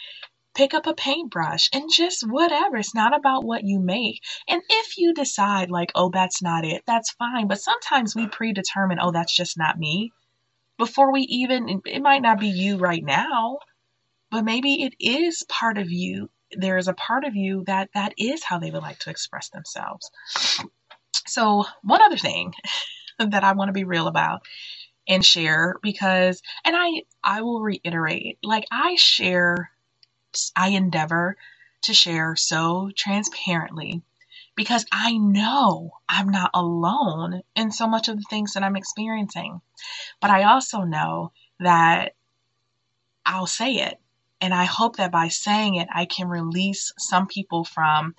pick 0.58 0.74
up 0.74 0.88
a 0.88 0.94
paintbrush 0.94 1.70
and 1.72 1.88
just 1.88 2.28
whatever. 2.28 2.78
It's 2.78 2.92
not 2.94 3.16
about 3.16 3.44
what 3.44 3.62
you 3.62 3.78
make. 3.78 4.20
And 4.48 4.60
if 4.68 4.98
you 4.98 5.14
decide, 5.14 5.70
like, 5.70 5.92
oh, 5.94 6.10
that's 6.12 6.42
not 6.42 6.64
it, 6.64 6.82
that's 6.84 7.12
fine. 7.12 7.46
But 7.46 7.60
sometimes 7.60 8.16
we 8.16 8.26
predetermine, 8.26 8.98
oh, 9.00 9.12
that's 9.12 9.34
just 9.34 9.56
not 9.56 9.78
me. 9.78 10.10
Before 10.76 11.12
we 11.12 11.20
even, 11.22 11.80
it 11.86 12.02
might 12.02 12.22
not 12.22 12.40
be 12.40 12.48
you 12.48 12.76
right 12.76 13.04
now, 13.04 13.58
but 14.32 14.44
maybe 14.44 14.82
it 14.82 14.94
is 14.98 15.44
part 15.48 15.78
of 15.78 15.92
you. 15.92 16.28
There 16.50 16.76
is 16.76 16.88
a 16.88 16.92
part 16.92 17.24
of 17.24 17.36
you 17.36 17.62
that 17.66 17.90
that 17.94 18.14
is 18.18 18.42
how 18.42 18.58
they 18.58 18.72
would 18.72 18.82
like 18.82 18.98
to 19.00 19.10
express 19.10 19.50
themselves. 19.50 20.10
So, 21.26 21.66
one 21.82 22.02
other 22.02 22.16
thing 22.16 22.54
that 23.20 23.44
I 23.44 23.52
want 23.52 23.68
to 23.68 23.72
be 23.72 23.84
real 23.84 24.08
about 24.08 24.40
and 25.06 25.24
share 25.24 25.76
because 25.82 26.42
and 26.64 26.76
I 26.76 27.02
I 27.22 27.42
will 27.42 27.60
reiterate 27.60 28.38
like 28.42 28.64
I 28.70 28.96
share 28.96 29.70
I 30.56 30.68
endeavor 30.68 31.36
to 31.82 31.94
share 31.94 32.36
so 32.36 32.90
transparently 32.96 34.02
because 34.56 34.84
I 34.90 35.16
know 35.16 35.92
I'm 36.08 36.30
not 36.30 36.50
alone 36.52 37.42
in 37.54 37.70
so 37.70 37.86
much 37.86 38.08
of 38.08 38.16
the 38.16 38.26
things 38.28 38.54
that 38.54 38.64
I'm 38.64 38.76
experiencing. 38.76 39.60
But 40.20 40.30
I 40.30 40.44
also 40.44 40.80
know 40.80 41.32
that 41.60 42.14
I'll 43.24 43.46
say 43.46 43.74
it. 43.74 44.00
And 44.40 44.54
I 44.54 44.64
hope 44.64 44.96
that 44.96 45.12
by 45.12 45.28
saying 45.28 45.76
it, 45.76 45.88
I 45.92 46.04
can 46.06 46.28
release 46.28 46.92
some 46.98 47.26
people 47.26 47.64
from 47.64 48.14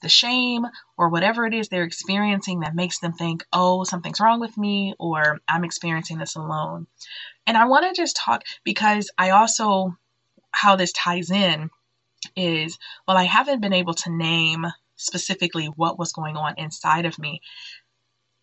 the 0.00 0.08
shame 0.08 0.66
or 0.96 1.08
whatever 1.08 1.46
it 1.46 1.54
is 1.54 1.68
they're 1.68 1.84
experiencing 1.84 2.60
that 2.60 2.74
makes 2.74 3.00
them 3.00 3.12
think, 3.12 3.44
oh, 3.52 3.84
something's 3.84 4.20
wrong 4.20 4.40
with 4.40 4.56
me 4.56 4.94
or 4.98 5.40
I'm 5.48 5.64
experiencing 5.64 6.18
this 6.18 6.36
alone. 6.36 6.86
And 7.46 7.56
I 7.56 7.66
want 7.66 7.84
to 7.86 8.00
just 8.00 8.16
talk 8.16 8.44
because 8.64 9.10
I 9.18 9.30
also, 9.30 9.96
how 10.60 10.76
this 10.76 10.92
ties 10.92 11.30
in 11.30 11.70
is, 12.36 12.78
well, 13.06 13.16
I 13.16 13.24
haven't 13.24 13.60
been 13.60 13.72
able 13.72 13.94
to 13.94 14.10
name 14.10 14.66
specifically 14.96 15.66
what 15.66 15.98
was 15.98 16.12
going 16.12 16.36
on 16.36 16.54
inside 16.58 17.06
of 17.06 17.18
me. 17.18 17.40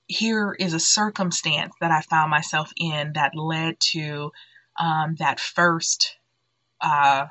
Here 0.08 0.56
is 0.58 0.74
a 0.74 0.80
circumstance 0.80 1.74
that 1.82 1.92
I 1.92 2.02
found 2.02 2.32
myself 2.32 2.72
in 2.78 3.14
that 3.14 3.36
led 3.36 3.80
to 3.92 4.32
um, 4.80 5.16
that 5.16 5.40
first 5.40 6.16
uh, 6.80 7.26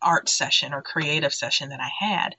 art 0.00 0.28
session 0.28 0.72
or 0.72 0.82
creative 0.82 1.34
session 1.34 1.68
that 1.70 1.80
I 1.80 1.90
had 1.98 2.34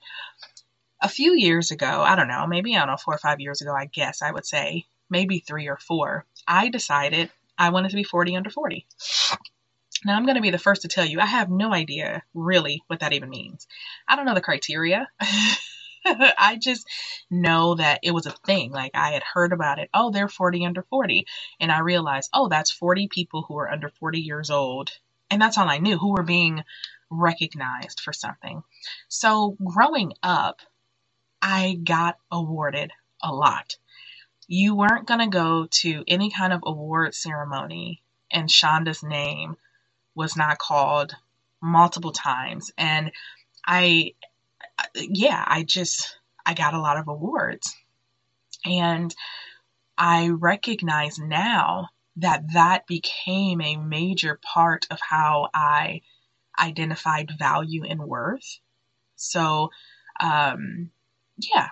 a 1.02 1.08
few 1.08 1.34
years 1.34 1.70
ago, 1.70 2.02
I 2.02 2.14
don't 2.14 2.28
know, 2.28 2.46
maybe 2.46 2.76
I 2.76 2.80
don't 2.80 2.88
know, 2.88 2.96
four 2.96 3.14
or 3.14 3.18
five 3.18 3.40
years 3.40 3.62
ago, 3.62 3.72
I 3.72 3.86
guess 3.86 4.22
I 4.22 4.32
would 4.32 4.46
say, 4.46 4.86
maybe 5.08 5.38
three 5.38 5.68
or 5.68 5.76
four, 5.76 6.26
I 6.46 6.68
decided 6.68 7.30
I 7.58 7.70
wanted 7.70 7.90
to 7.90 7.96
be 7.96 8.04
40 8.04 8.36
under 8.36 8.50
40. 8.50 8.86
Now, 10.04 10.16
I'm 10.16 10.24
going 10.24 10.36
to 10.36 10.42
be 10.42 10.50
the 10.50 10.58
first 10.58 10.82
to 10.82 10.88
tell 10.88 11.04
you, 11.04 11.20
I 11.20 11.26
have 11.26 11.50
no 11.50 11.74
idea 11.74 12.22
really 12.32 12.82
what 12.86 13.00
that 13.00 13.12
even 13.12 13.28
means. 13.28 13.66
I 14.08 14.16
don't 14.16 14.24
know 14.24 14.34
the 14.34 14.40
criteria. 14.40 15.08
I 16.06 16.56
just 16.58 16.88
know 17.30 17.74
that 17.74 18.00
it 18.02 18.12
was 18.12 18.24
a 18.26 18.30
thing. 18.30 18.72
Like 18.72 18.92
I 18.94 19.12
had 19.12 19.22
heard 19.22 19.52
about 19.52 19.78
it. 19.78 19.90
Oh, 19.92 20.10
they're 20.10 20.28
40 20.28 20.64
under 20.64 20.82
40. 20.82 21.26
And 21.60 21.70
I 21.70 21.80
realized, 21.80 22.30
oh, 22.32 22.48
that's 22.48 22.70
40 22.70 23.08
people 23.08 23.44
who 23.46 23.58
are 23.58 23.70
under 23.70 23.90
40 23.90 24.20
years 24.20 24.50
old. 24.50 24.90
And 25.30 25.40
that's 25.40 25.58
all 25.58 25.68
I 25.68 25.78
knew, 25.78 25.98
who 25.98 26.12
were 26.12 26.22
being 26.22 26.64
recognized 27.10 28.00
for 28.00 28.12
something. 28.12 28.62
So 29.08 29.56
growing 29.62 30.14
up, 30.22 30.60
I 31.42 31.78
got 31.82 32.16
awarded 32.32 32.90
a 33.22 33.32
lot. 33.32 33.76
You 34.48 34.74
weren't 34.74 35.06
going 35.06 35.20
to 35.20 35.26
go 35.26 35.66
to 35.70 36.04
any 36.08 36.30
kind 36.30 36.52
of 36.52 36.62
award 36.64 37.14
ceremony 37.14 38.02
and 38.30 38.48
Shanda's 38.50 39.02
name 39.02 39.56
was 40.14 40.36
not 40.36 40.58
called 40.58 41.14
multiple 41.62 42.12
times. 42.12 42.70
And 42.76 43.12
I, 43.66 44.14
yeah, 44.94 45.44
I 45.46 45.62
just, 45.62 46.18
I 46.44 46.54
got 46.54 46.74
a 46.74 46.80
lot 46.80 46.96
of 46.96 47.08
awards. 47.08 47.74
And 48.64 49.14
I 49.96 50.28
recognize 50.28 51.18
now 51.18 51.88
that 52.16 52.52
that 52.54 52.86
became 52.86 53.60
a 53.60 53.76
major 53.76 54.38
part 54.42 54.86
of 54.90 54.98
how 55.00 55.48
I 55.54 56.00
identified 56.58 57.32
value 57.38 57.84
and 57.84 58.00
worth. 58.00 58.58
So, 59.16 59.70
um, 60.18 60.90
yeah. 61.38 61.68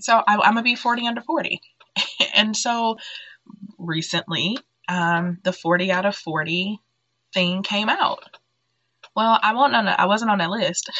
So 0.00 0.22
I, 0.26 0.34
am 0.34 0.40
gonna 0.40 0.62
be 0.62 0.76
40 0.76 1.06
under 1.06 1.20
40. 1.20 1.60
and 2.34 2.56
so 2.56 2.98
recently, 3.78 4.58
um, 4.88 5.38
the 5.42 5.52
40 5.52 5.92
out 5.92 6.06
of 6.06 6.16
40 6.16 6.80
thing 7.34 7.62
came 7.62 7.88
out. 7.88 8.24
Well, 9.16 9.38
I 9.42 9.54
won't 9.54 9.74
on 9.74 9.88
a, 9.88 9.92
I 9.92 10.06
wasn't 10.06 10.30
on 10.30 10.38
that 10.38 10.50
list. 10.50 10.90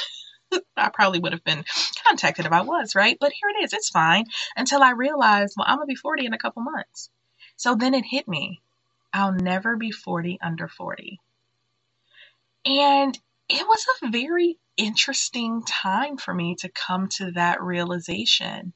I 0.76 0.90
probably 0.90 1.20
would 1.20 1.32
have 1.32 1.44
been 1.44 1.64
contacted 2.06 2.46
if 2.46 2.52
I 2.52 2.62
was, 2.62 2.94
right? 2.94 3.16
But 3.20 3.32
here 3.32 3.50
it 3.50 3.64
is. 3.64 3.72
It's 3.72 3.90
fine 3.90 4.26
until 4.56 4.82
I 4.82 4.90
realized, 4.92 5.54
well, 5.56 5.66
I'm 5.68 5.76
gonna 5.78 5.86
be 5.86 5.94
40 5.94 6.26
in 6.26 6.32
a 6.32 6.38
couple 6.38 6.62
months. 6.62 7.10
So 7.56 7.74
then 7.74 7.94
it 7.94 8.04
hit 8.04 8.28
me. 8.28 8.60
I'll 9.12 9.32
never 9.32 9.76
be 9.76 9.90
40 9.90 10.38
under 10.42 10.68
40. 10.68 11.20
And 12.64 13.18
it 13.48 13.66
was 13.66 13.86
a 14.02 14.10
very 14.10 14.58
interesting 14.76 15.62
time 15.64 16.16
for 16.16 16.34
me 16.34 16.56
to 16.56 16.68
come 16.68 17.08
to 17.08 17.32
that 17.32 17.62
realization. 17.62 18.72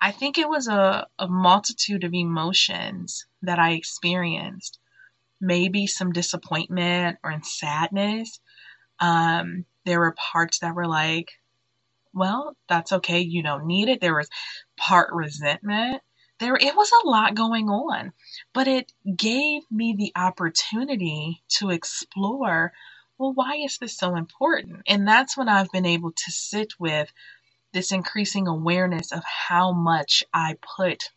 I 0.00 0.12
think 0.12 0.38
it 0.38 0.48
was 0.48 0.68
a, 0.68 1.06
a 1.18 1.28
multitude 1.28 2.04
of 2.04 2.14
emotions 2.14 3.26
that 3.42 3.58
I 3.58 3.72
experienced. 3.72 4.78
Maybe 5.40 5.86
some 5.86 6.12
disappointment 6.12 7.18
or 7.22 7.30
in 7.30 7.42
sadness. 7.42 8.40
Um, 9.00 9.64
there 9.84 10.00
were 10.00 10.14
parts 10.32 10.60
that 10.60 10.74
were 10.74 10.86
like, 10.86 11.30
well, 12.14 12.56
that's 12.68 12.92
okay, 12.92 13.20
you 13.20 13.42
don't 13.42 13.66
need 13.66 13.88
it. 13.88 14.00
There 14.00 14.16
was 14.16 14.28
part 14.76 15.12
resentment. 15.12 16.02
There 16.38 16.56
it 16.56 16.76
was 16.76 16.90
a 17.04 17.08
lot 17.08 17.34
going 17.34 17.68
on, 17.68 18.12
but 18.52 18.68
it 18.68 18.92
gave 19.16 19.62
me 19.70 19.94
the 19.96 20.12
opportunity 20.16 21.42
to 21.58 21.70
explore 21.70 22.72
well, 23.18 23.32
why 23.32 23.56
is 23.64 23.78
this 23.78 23.96
so 23.96 24.14
important? 24.14 24.82
And 24.86 25.08
that's 25.08 25.36
when 25.36 25.48
I've 25.48 25.70
been 25.72 25.86
able 25.86 26.12
to 26.12 26.32
sit 26.32 26.74
with 26.78 27.10
this 27.72 27.92
increasing 27.92 28.46
awareness 28.46 29.12
of 29.12 29.22
how 29.24 29.72
much 29.72 30.22
I 30.32 30.56
put 30.76 31.10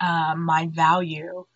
uh, 0.00 0.34
my 0.36 0.68
value 0.72 1.46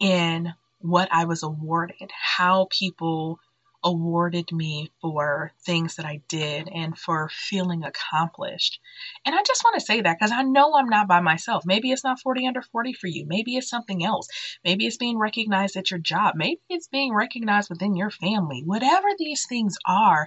in 0.00 0.52
what 0.84 1.08
I 1.10 1.24
was 1.24 1.42
awarded, 1.42 2.10
how 2.12 2.68
people 2.70 3.40
awarded 3.82 4.52
me 4.52 4.90
for 5.00 5.50
things 5.64 5.96
that 5.96 6.04
I 6.04 6.20
did 6.28 6.68
and 6.68 6.96
for 6.96 7.30
feeling 7.30 7.84
accomplished. 7.84 8.80
And 9.24 9.34
I 9.34 9.42
just 9.46 9.64
want 9.64 9.74
to 9.78 9.84
say 9.84 10.02
that 10.02 10.18
because 10.18 10.30
I 10.30 10.42
know 10.42 10.74
I'm 10.74 10.90
not 10.90 11.08
by 11.08 11.20
myself. 11.20 11.64
Maybe 11.64 11.90
it's 11.90 12.04
not 12.04 12.20
40 12.20 12.46
under 12.46 12.60
40 12.60 12.92
for 12.92 13.06
you. 13.06 13.24
Maybe 13.26 13.56
it's 13.56 13.68
something 13.68 14.04
else. 14.04 14.28
Maybe 14.62 14.86
it's 14.86 14.98
being 14.98 15.18
recognized 15.18 15.76
at 15.76 15.90
your 15.90 16.00
job. 16.00 16.34
Maybe 16.36 16.60
it's 16.68 16.88
being 16.88 17.14
recognized 17.14 17.70
within 17.70 17.96
your 17.96 18.10
family. 18.10 18.62
Whatever 18.64 19.08
these 19.18 19.46
things 19.46 19.76
are, 19.86 20.26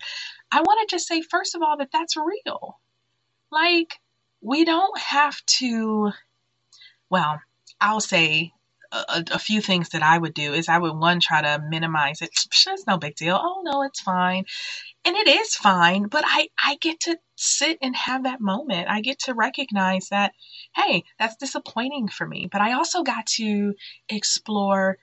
I 0.51 0.61
want 0.61 0.89
to 0.89 0.95
just 0.95 1.07
say, 1.07 1.21
first 1.21 1.53
of 1.55 1.61
all, 1.61 1.77
that 1.77 1.89
that's 1.93 2.17
real. 2.17 2.79
Like, 3.51 3.99
we 4.41 4.65
don't 4.65 4.97
have 4.99 5.43
to, 5.59 6.11
well, 7.09 7.41
I'll 7.79 8.01
say 8.01 8.53
a, 8.91 9.23
a, 9.31 9.39
few 9.39 9.61
things 9.61 9.89
that 9.89 10.03
I 10.03 10.17
would 10.17 10.33
do 10.33 10.53
is 10.53 10.69
I 10.69 10.77
would 10.77 10.95
one 10.95 11.19
try 11.19 11.41
to 11.41 11.63
minimize 11.67 12.21
it. 12.21 12.29
It's 12.33 12.87
no 12.87 12.97
big 12.97 13.15
deal. 13.15 13.39
Oh 13.41 13.61
no, 13.63 13.83
it's 13.83 14.01
fine. 14.01 14.45
And 15.05 15.15
it 15.15 15.27
is 15.27 15.55
fine, 15.55 16.07
but 16.07 16.23
I, 16.25 16.49
I 16.63 16.75
get 16.81 16.99
to 17.01 17.17
sit 17.35 17.77
and 17.81 17.95
have 17.95 18.23
that 18.23 18.41
moment. 18.41 18.89
I 18.89 19.01
get 19.01 19.19
to 19.19 19.33
recognize 19.33 20.09
that, 20.09 20.33
hey, 20.75 21.03
that's 21.19 21.37
disappointing 21.37 22.09
for 22.09 22.27
me. 22.27 22.49
But 22.51 22.61
I 22.61 22.73
also 22.73 23.03
got 23.03 23.25
to 23.37 23.73
explore 24.09 24.97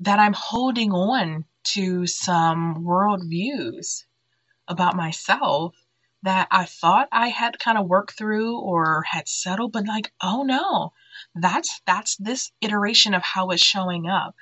that 0.00 0.18
I'm 0.18 0.32
holding 0.32 0.92
on 0.92 1.44
to 1.64 2.06
some 2.06 2.84
worldviews 2.84 4.04
about 4.66 4.96
myself 4.96 5.76
that 6.22 6.48
I 6.50 6.64
thought 6.64 7.08
I 7.12 7.28
had 7.28 7.58
kind 7.58 7.78
of 7.78 7.86
worked 7.86 8.16
through 8.16 8.58
or 8.58 9.02
had 9.02 9.28
settled, 9.28 9.72
but 9.72 9.86
like, 9.86 10.12
oh 10.22 10.42
no, 10.42 10.92
that's 11.34 11.80
that's 11.86 12.16
this 12.18 12.50
iteration 12.62 13.14
of 13.14 13.22
how 13.22 13.50
it's 13.50 13.62
showing 13.64 14.08
up. 14.08 14.34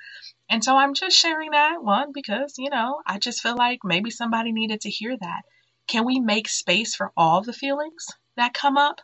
And 0.49 0.63
so 0.63 0.77
I'm 0.77 0.93
just 0.93 1.17
sharing 1.17 1.51
that 1.51 1.83
one 1.83 2.11
because, 2.13 2.55
you 2.57 2.69
know, 2.69 3.01
I 3.07 3.19
just 3.19 3.41
feel 3.41 3.55
like 3.57 3.79
maybe 3.83 4.11
somebody 4.11 4.51
needed 4.51 4.81
to 4.81 4.89
hear 4.91 5.17
that. 5.17 5.41
Can 5.87 6.05
we 6.05 6.19
make 6.19 6.49
space 6.49 6.95
for 6.95 7.11
all 7.17 7.41
the 7.41 7.53
feelings 7.53 8.07
that 8.37 8.53
come 8.53 8.77
up? 8.77 9.01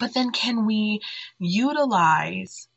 But 0.00 0.14
then 0.14 0.32
can 0.32 0.66
we 0.66 1.00
utilize 1.38 2.68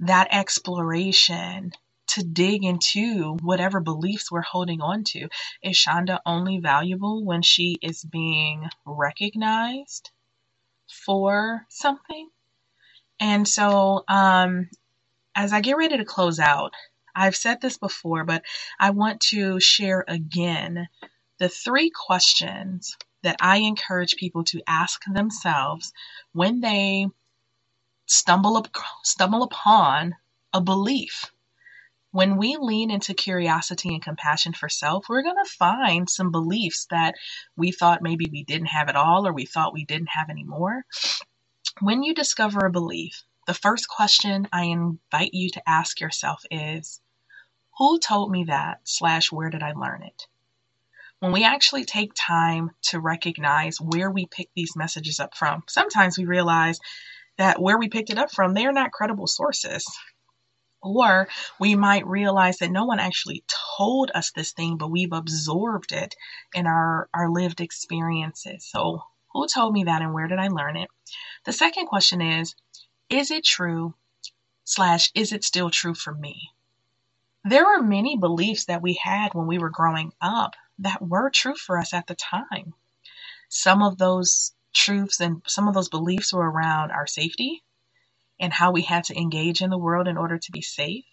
that 0.00 0.28
exploration 0.32 1.72
to 2.08 2.22
dig 2.24 2.64
into 2.64 3.36
whatever 3.42 3.80
beliefs 3.80 4.30
we're 4.32 4.42
holding 4.42 4.80
on 4.82 5.04
to? 5.04 5.28
Is 5.62 5.76
Shanda 5.76 6.20
only 6.26 6.58
valuable 6.58 7.24
when 7.24 7.42
she 7.42 7.76
is 7.82 8.04
being 8.04 8.68
recognized 8.86 10.10
for 11.06 11.66
something? 11.70 12.28
And 13.20 13.46
so, 13.48 14.04
um, 14.08 14.68
as 15.34 15.52
I 15.52 15.60
get 15.60 15.76
ready 15.76 15.96
to 15.98 16.04
close 16.04 16.38
out, 16.38 16.72
I've 17.14 17.36
said 17.36 17.60
this 17.60 17.78
before, 17.78 18.24
but 18.24 18.42
I 18.78 18.90
want 18.90 19.20
to 19.30 19.60
share 19.60 20.04
again 20.08 20.88
the 21.38 21.48
three 21.48 21.90
questions 21.90 22.96
that 23.22 23.36
I 23.40 23.58
encourage 23.58 24.16
people 24.16 24.44
to 24.44 24.62
ask 24.66 25.02
themselves 25.12 25.92
when 26.32 26.60
they 26.60 27.08
stumble 28.06 28.56
up, 28.56 28.68
stumble 29.04 29.42
upon 29.44 30.16
a 30.52 30.60
belief, 30.60 31.32
when 32.12 32.38
we 32.38 32.56
lean 32.58 32.90
into 32.90 33.14
curiosity 33.14 33.90
and 33.90 34.02
compassion 34.02 34.52
for 34.54 34.68
self, 34.68 35.06
we're 35.08 35.22
going 35.22 35.42
to 35.44 35.50
find 35.50 36.08
some 36.08 36.30
beliefs 36.30 36.86
that 36.90 37.14
we 37.56 37.72
thought 37.72 38.02
maybe 38.02 38.28
we 38.32 38.44
didn't 38.44 38.68
have 38.68 38.88
at 38.88 38.96
all 38.96 39.26
or 39.26 39.32
we 39.32 39.44
thought 39.44 39.74
we 39.74 39.84
didn't 39.84 40.08
have 40.08 40.30
anymore. 40.30 40.84
When 41.82 42.02
you 42.02 42.14
discover 42.14 42.64
a 42.64 42.70
belief, 42.70 43.22
the 43.46 43.52
first 43.52 43.86
question 43.86 44.48
I 44.50 44.64
invite 44.64 45.34
you 45.34 45.50
to 45.50 45.68
ask 45.68 46.00
yourself 46.00 46.42
is 46.50 47.02
Who 47.76 47.98
told 47.98 48.30
me 48.30 48.44
that? 48.44 48.80
Slash, 48.84 49.30
where 49.30 49.50
did 49.50 49.62
I 49.62 49.72
learn 49.72 50.02
it? 50.02 50.26
When 51.18 51.32
we 51.32 51.44
actually 51.44 51.84
take 51.84 52.12
time 52.14 52.70
to 52.84 52.98
recognize 52.98 53.78
where 53.78 54.10
we 54.10 54.24
pick 54.24 54.48
these 54.54 54.74
messages 54.74 55.20
up 55.20 55.36
from, 55.36 55.64
sometimes 55.68 56.16
we 56.16 56.24
realize 56.24 56.78
that 57.36 57.60
where 57.60 57.76
we 57.76 57.90
picked 57.90 58.08
it 58.08 58.18
up 58.18 58.30
from, 58.32 58.54
they 58.54 58.64
are 58.64 58.72
not 58.72 58.92
credible 58.92 59.26
sources. 59.26 59.86
Or 60.80 61.28
we 61.60 61.74
might 61.74 62.06
realize 62.06 62.56
that 62.58 62.70
no 62.70 62.86
one 62.86 63.00
actually 63.00 63.44
told 63.76 64.10
us 64.14 64.30
this 64.30 64.52
thing, 64.52 64.78
but 64.78 64.90
we've 64.90 65.12
absorbed 65.12 65.92
it 65.92 66.14
in 66.54 66.66
our, 66.66 67.10
our 67.12 67.28
lived 67.28 67.60
experiences. 67.60 68.64
So, 68.64 69.02
who 69.40 69.48
told 69.48 69.72
me 69.72 69.84
that 69.84 70.02
and 70.02 70.14
where 70.14 70.28
did 70.28 70.38
I 70.38 70.48
learn 70.48 70.76
it? 70.76 70.88
The 71.44 71.52
second 71.52 71.86
question 71.86 72.20
is 72.20 72.54
Is 73.10 73.30
it 73.30 73.44
true? 73.44 73.94
Slash, 74.64 75.10
is 75.14 75.32
it 75.32 75.44
still 75.44 75.70
true 75.70 75.94
for 75.94 76.14
me? 76.14 76.50
There 77.44 77.66
are 77.66 77.82
many 77.82 78.16
beliefs 78.16 78.64
that 78.66 78.82
we 78.82 78.94
had 78.94 79.34
when 79.34 79.46
we 79.46 79.58
were 79.58 79.70
growing 79.70 80.12
up 80.20 80.56
that 80.80 81.00
were 81.00 81.30
true 81.30 81.54
for 81.54 81.78
us 81.78 81.94
at 81.94 82.06
the 82.08 82.16
time. 82.16 82.74
Some 83.48 83.82
of 83.82 83.98
those 83.98 84.52
truths 84.74 85.20
and 85.20 85.42
some 85.46 85.68
of 85.68 85.74
those 85.74 85.88
beliefs 85.88 86.32
were 86.32 86.50
around 86.50 86.90
our 86.90 87.06
safety, 87.06 87.62
and 88.40 88.52
how 88.52 88.72
we 88.72 88.82
had 88.82 89.04
to 89.04 89.18
engage 89.18 89.62
in 89.62 89.70
the 89.70 89.78
world 89.78 90.08
in 90.08 90.18
order 90.18 90.38
to 90.38 90.52
be 90.52 90.62
safe. 90.62 91.04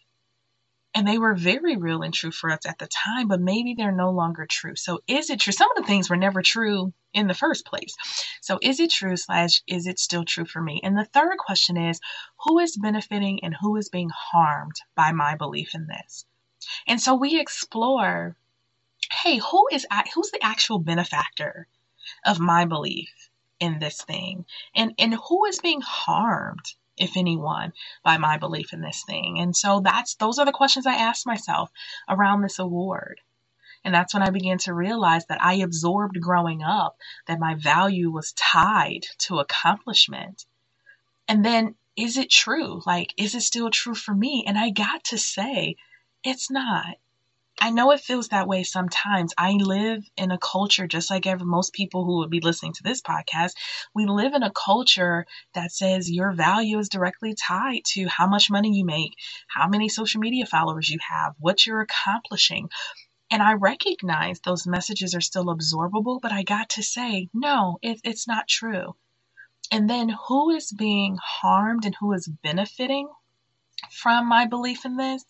And 0.95 1.07
they 1.07 1.17
were 1.17 1.33
very 1.33 1.75
real 1.75 2.03
and 2.03 2.13
true 2.13 2.31
for 2.31 2.51
us 2.51 2.65
at 2.67 2.77
the 2.77 2.87
time, 2.87 3.27
but 3.27 3.41
maybe 3.41 3.73
they're 3.73 3.91
no 3.91 4.11
longer 4.11 4.45
true. 4.45 4.75
So 4.75 4.99
is 5.07 5.29
it 5.31 5.39
true? 5.39 5.53
Some 5.53 5.71
of 5.71 5.77
the 5.77 5.87
things 5.87 6.09
were 6.09 6.17
never 6.17 6.41
true 6.43 6.93
in 7.13 7.27
the 7.27 7.33
first 7.33 7.65
place. 7.65 7.95
So 8.41 8.59
is 8.61 8.79
it 8.79 8.91
true 8.91 9.17
slash 9.17 9.61
is 9.67 9.87
it 9.87 9.97
still 9.99 10.23
true 10.23 10.45
for 10.45 10.61
me? 10.61 10.81
And 10.83 10.97
the 10.97 11.05
third 11.05 11.37
question 11.37 11.77
is 11.77 11.99
who 12.43 12.59
is 12.59 12.77
benefiting 12.77 13.43
and 13.43 13.55
who 13.59 13.75
is 13.77 13.89
being 13.89 14.09
harmed 14.09 14.75
by 14.95 15.11
my 15.13 15.35
belief 15.35 15.73
in 15.73 15.87
this? 15.87 16.25
And 16.87 17.01
so 17.01 17.15
we 17.15 17.39
explore, 17.39 18.35
hey, 19.11 19.37
who 19.37 19.67
is 19.71 19.87
who's 20.13 20.31
the 20.31 20.43
actual 20.43 20.79
benefactor 20.79 21.67
of 22.25 22.39
my 22.39 22.65
belief 22.65 23.29
in 23.59 23.79
this 23.79 24.01
thing? 24.01 24.45
And 24.75 24.93
and 24.99 25.15
who 25.27 25.45
is 25.45 25.59
being 25.59 25.81
harmed 25.81 26.65
if 26.97 27.17
anyone, 27.17 27.73
by 28.03 28.17
my 28.17 28.37
belief 28.37 28.73
in 28.73 28.81
this 28.81 29.03
thing. 29.05 29.39
And 29.39 29.55
so 29.55 29.79
that's 29.79 30.15
those 30.15 30.39
are 30.39 30.45
the 30.45 30.51
questions 30.51 30.85
I 30.85 30.95
asked 30.95 31.25
myself 31.25 31.71
around 32.07 32.41
this 32.41 32.59
award. 32.59 33.21
And 33.83 33.93
that's 33.93 34.13
when 34.13 34.23
I 34.23 34.29
began 34.29 34.57
to 34.59 34.73
realize 34.73 35.25
that 35.25 35.43
I 35.43 35.55
absorbed 35.55 36.21
growing 36.21 36.63
up 36.63 36.97
that 37.27 37.39
my 37.39 37.55
value 37.55 38.09
was 38.09 38.31
tied 38.33 39.05
to 39.19 39.39
accomplishment. 39.39 40.45
And 41.27 41.43
then 41.43 41.75
is 41.97 42.17
it 42.17 42.29
true? 42.29 42.81
Like, 42.85 43.13
is 43.17 43.35
it 43.35 43.41
still 43.41 43.69
true 43.69 43.95
for 43.95 44.13
me? 44.13 44.45
And 44.47 44.57
I 44.57 44.69
got 44.69 45.03
to 45.05 45.17
say, 45.17 45.75
it's 46.23 46.49
not. 46.49 46.95
I 47.63 47.69
know 47.69 47.91
it 47.91 48.01
feels 48.01 48.27
that 48.27 48.45
way 48.45 48.63
sometimes. 48.63 49.33
I 49.37 49.53
live 49.53 50.03
in 50.17 50.31
a 50.31 50.37
culture 50.37 50.85
just 50.85 51.09
like 51.09 51.25
every, 51.25 51.45
most 51.45 51.71
people 51.71 52.03
who 52.03 52.17
would 52.17 52.29
be 52.29 52.41
listening 52.41 52.73
to 52.73 52.83
this 52.83 53.01
podcast. 53.01 53.51
We 53.95 54.05
live 54.05 54.33
in 54.33 54.43
a 54.43 54.51
culture 54.51 55.25
that 55.53 55.71
says 55.71 56.11
your 56.11 56.33
value 56.33 56.77
is 56.77 56.89
directly 56.89 57.35
tied 57.35 57.85
to 57.93 58.05
how 58.09 58.27
much 58.27 58.51
money 58.51 58.75
you 58.75 58.83
make, 58.83 59.13
how 59.47 59.69
many 59.69 59.87
social 59.87 60.19
media 60.19 60.45
followers 60.45 60.89
you 60.89 60.99
have, 61.09 61.35
what 61.39 61.65
you're 61.65 61.79
accomplishing. 61.79 62.67
And 63.31 63.41
I 63.41 63.53
recognize 63.53 64.41
those 64.41 64.67
messages 64.67 65.15
are 65.15 65.21
still 65.21 65.45
absorbable, 65.45 66.19
but 66.21 66.33
I 66.33 66.43
got 66.43 66.71
to 66.71 66.83
say, 66.83 67.29
no, 67.33 67.79
it, 67.81 68.01
it's 68.03 68.27
not 68.27 68.49
true. 68.49 68.93
And 69.71 69.89
then 69.89 70.13
who 70.27 70.49
is 70.49 70.69
being 70.69 71.17
harmed 71.23 71.85
and 71.85 71.95
who 71.97 72.11
is 72.11 72.27
benefiting 72.27 73.07
from 73.89 74.27
my 74.27 74.47
belief 74.47 74.83
in 74.83 74.97
this? 74.97 75.23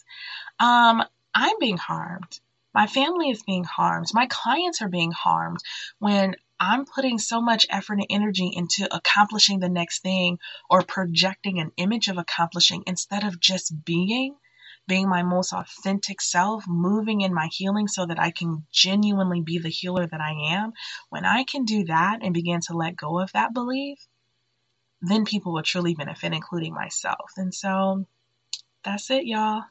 Um, 0.60 1.04
I'm 1.34 1.58
being 1.60 1.78
harmed. 1.78 2.40
My 2.74 2.88
family 2.88 3.30
is 3.30 3.44
being 3.44 3.64
harmed. 3.64 4.08
My 4.14 4.28
clients 4.30 4.82
are 4.82 4.90
being 4.90 5.12
harmed 5.12 5.60
when 6.00 6.36
I'm 6.60 6.86
putting 6.86 7.20
so 7.20 7.42
much 7.42 7.68
effort 7.70 7.96
and 8.00 8.08
energy 8.10 8.52
into 8.54 8.94
accomplishing 8.94 9.60
the 9.60 9.70
next 9.70 10.02
thing 10.02 10.40
or 10.70 10.82
projecting 10.82 11.60
an 11.60 11.72
image 11.78 12.08
of 12.08 12.18
accomplishing 12.18 12.84
instead 12.88 13.24
of 13.24 13.40
just 13.40 13.74
being, 13.86 14.36
being 14.88 15.08
my 15.08 15.24
most 15.24 15.54
authentic 15.54 16.22
self, 16.22 16.66
moving 16.68 17.22
in 17.22 17.34
my 17.34 17.48
healing 17.52 17.88
so 17.88 18.06
that 18.06 18.20
I 18.20 18.32
can 18.32 18.66
genuinely 18.72 19.42
be 19.42 19.60
the 19.60 19.70
healer 19.70 20.08
that 20.08 20.22
I 20.22 20.54
am. 20.56 20.74
When 21.10 21.26
I 21.26 21.44
can 21.44 21.66
do 21.66 21.86
that 21.86 22.20
and 22.24 22.34
begin 22.34 22.62
to 22.68 22.78
let 22.78 22.96
go 22.96 23.20
of 23.20 23.32
that 23.34 23.54
belief, 23.54 24.00
then 25.02 25.26
people 25.26 25.54
will 25.54 25.64
truly 25.64 25.96
benefit, 25.96 26.34
including 26.34 26.74
myself. 26.74 27.32
And 27.38 27.54
so 27.54 28.06
that's 28.84 29.12
it, 29.12 29.26
y'all 29.26 29.64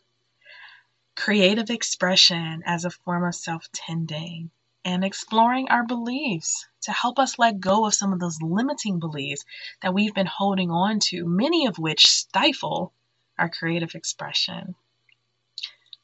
creative 1.14 1.70
expression 1.70 2.62
as 2.64 2.84
a 2.84 2.90
form 2.90 3.24
of 3.24 3.34
self 3.34 3.70
tending, 3.72 4.50
and 4.84 5.04
exploring 5.04 5.68
our 5.68 5.84
beliefs 5.84 6.66
to 6.82 6.92
help 6.92 7.18
us 7.18 7.38
let 7.38 7.60
go 7.60 7.86
of 7.86 7.94
some 7.94 8.12
of 8.12 8.18
those 8.18 8.42
limiting 8.42 8.98
beliefs 8.98 9.44
that 9.80 9.94
we've 9.94 10.14
been 10.14 10.26
holding 10.26 10.70
on 10.70 10.98
to, 10.98 11.24
many 11.24 11.66
of 11.66 11.78
which 11.78 12.06
stifle 12.06 12.92
our 13.38 13.48
creative 13.48 13.94
expression. 13.94 14.74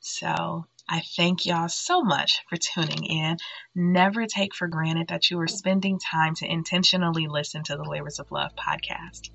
So, 0.00 0.66
I 0.88 1.00
thank 1.00 1.44
y'all 1.44 1.68
so 1.68 2.02
much 2.02 2.40
for 2.48 2.56
tuning 2.56 3.04
in. 3.04 3.36
Never 3.74 4.26
take 4.26 4.54
for 4.54 4.68
granted 4.68 5.08
that 5.08 5.30
you 5.30 5.38
are 5.40 5.48
spending 5.48 5.98
time 5.98 6.34
to 6.36 6.50
intentionally 6.50 7.26
listen 7.26 7.62
to 7.64 7.76
the 7.76 7.84
Labors 7.84 8.18
of 8.18 8.30
Love 8.30 8.52
podcast. 8.56 9.30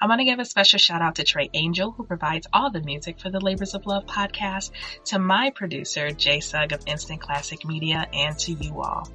I 0.00 0.06
want 0.06 0.20
to 0.20 0.24
give 0.24 0.38
a 0.38 0.44
special 0.44 0.78
shout 0.78 1.02
out 1.02 1.16
to 1.16 1.24
Trey 1.24 1.50
Angel, 1.54 1.90
who 1.90 2.04
provides 2.04 2.46
all 2.52 2.70
the 2.70 2.80
music 2.80 3.18
for 3.20 3.30
the 3.30 3.40
Labors 3.40 3.74
of 3.74 3.86
Love 3.86 4.06
podcast, 4.06 4.70
to 5.06 5.18
my 5.18 5.50
producer, 5.50 6.10
Jay 6.10 6.38
Sugg 6.40 6.72
of 6.72 6.82
Instant 6.86 7.20
Classic 7.20 7.64
Media, 7.64 8.06
and 8.12 8.38
to 8.38 8.52
you 8.52 8.80
all. 8.80 9.08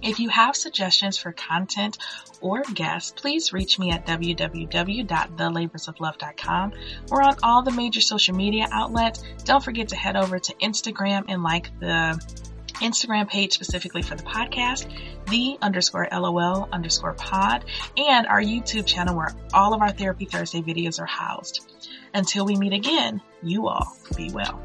If 0.00 0.20
you 0.20 0.28
have 0.28 0.54
suggestions 0.54 1.18
for 1.18 1.32
content 1.32 1.98
or 2.40 2.62
guests, 2.62 3.10
please 3.10 3.52
reach 3.52 3.80
me 3.80 3.90
at 3.90 4.06
www.thelaborsoflove.com 4.06 6.72
or 7.10 7.22
on 7.22 7.34
all 7.42 7.62
the 7.62 7.72
major 7.72 8.00
social 8.00 8.36
media 8.36 8.68
outlets. 8.70 9.24
Don't 9.44 9.64
forget 9.64 9.88
to 9.88 9.96
head 9.96 10.14
over 10.14 10.38
to 10.38 10.54
Instagram 10.54 11.24
and 11.28 11.42
like 11.42 11.76
the 11.80 12.16
Instagram 12.80 13.28
page 13.28 13.52
specifically 13.52 14.02
for 14.02 14.14
the 14.14 14.22
podcast, 14.22 14.88
the 15.26 15.58
underscore 15.60 16.08
LOL 16.12 16.68
underscore 16.72 17.14
pod, 17.14 17.64
and 17.96 18.26
our 18.26 18.40
YouTube 18.40 18.86
channel 18.86 19.16
where 19.16 19.34
all 19.52 19.74
of 19.74 19.80
our 19.80 19.90
Therapy 19.90 20.24
Thursday 20.24 20.62
videos 20.62 21.00
are 21.00 21.06
housed. 21.06 21.70
Until 22.14 22.46
we 22.46 22.56
meet 22.56 22.72
again, 22.72 23.20
you 23.42 23.68
all 23.68 23.96
be 24.16 24.30
well. 24.30 24.60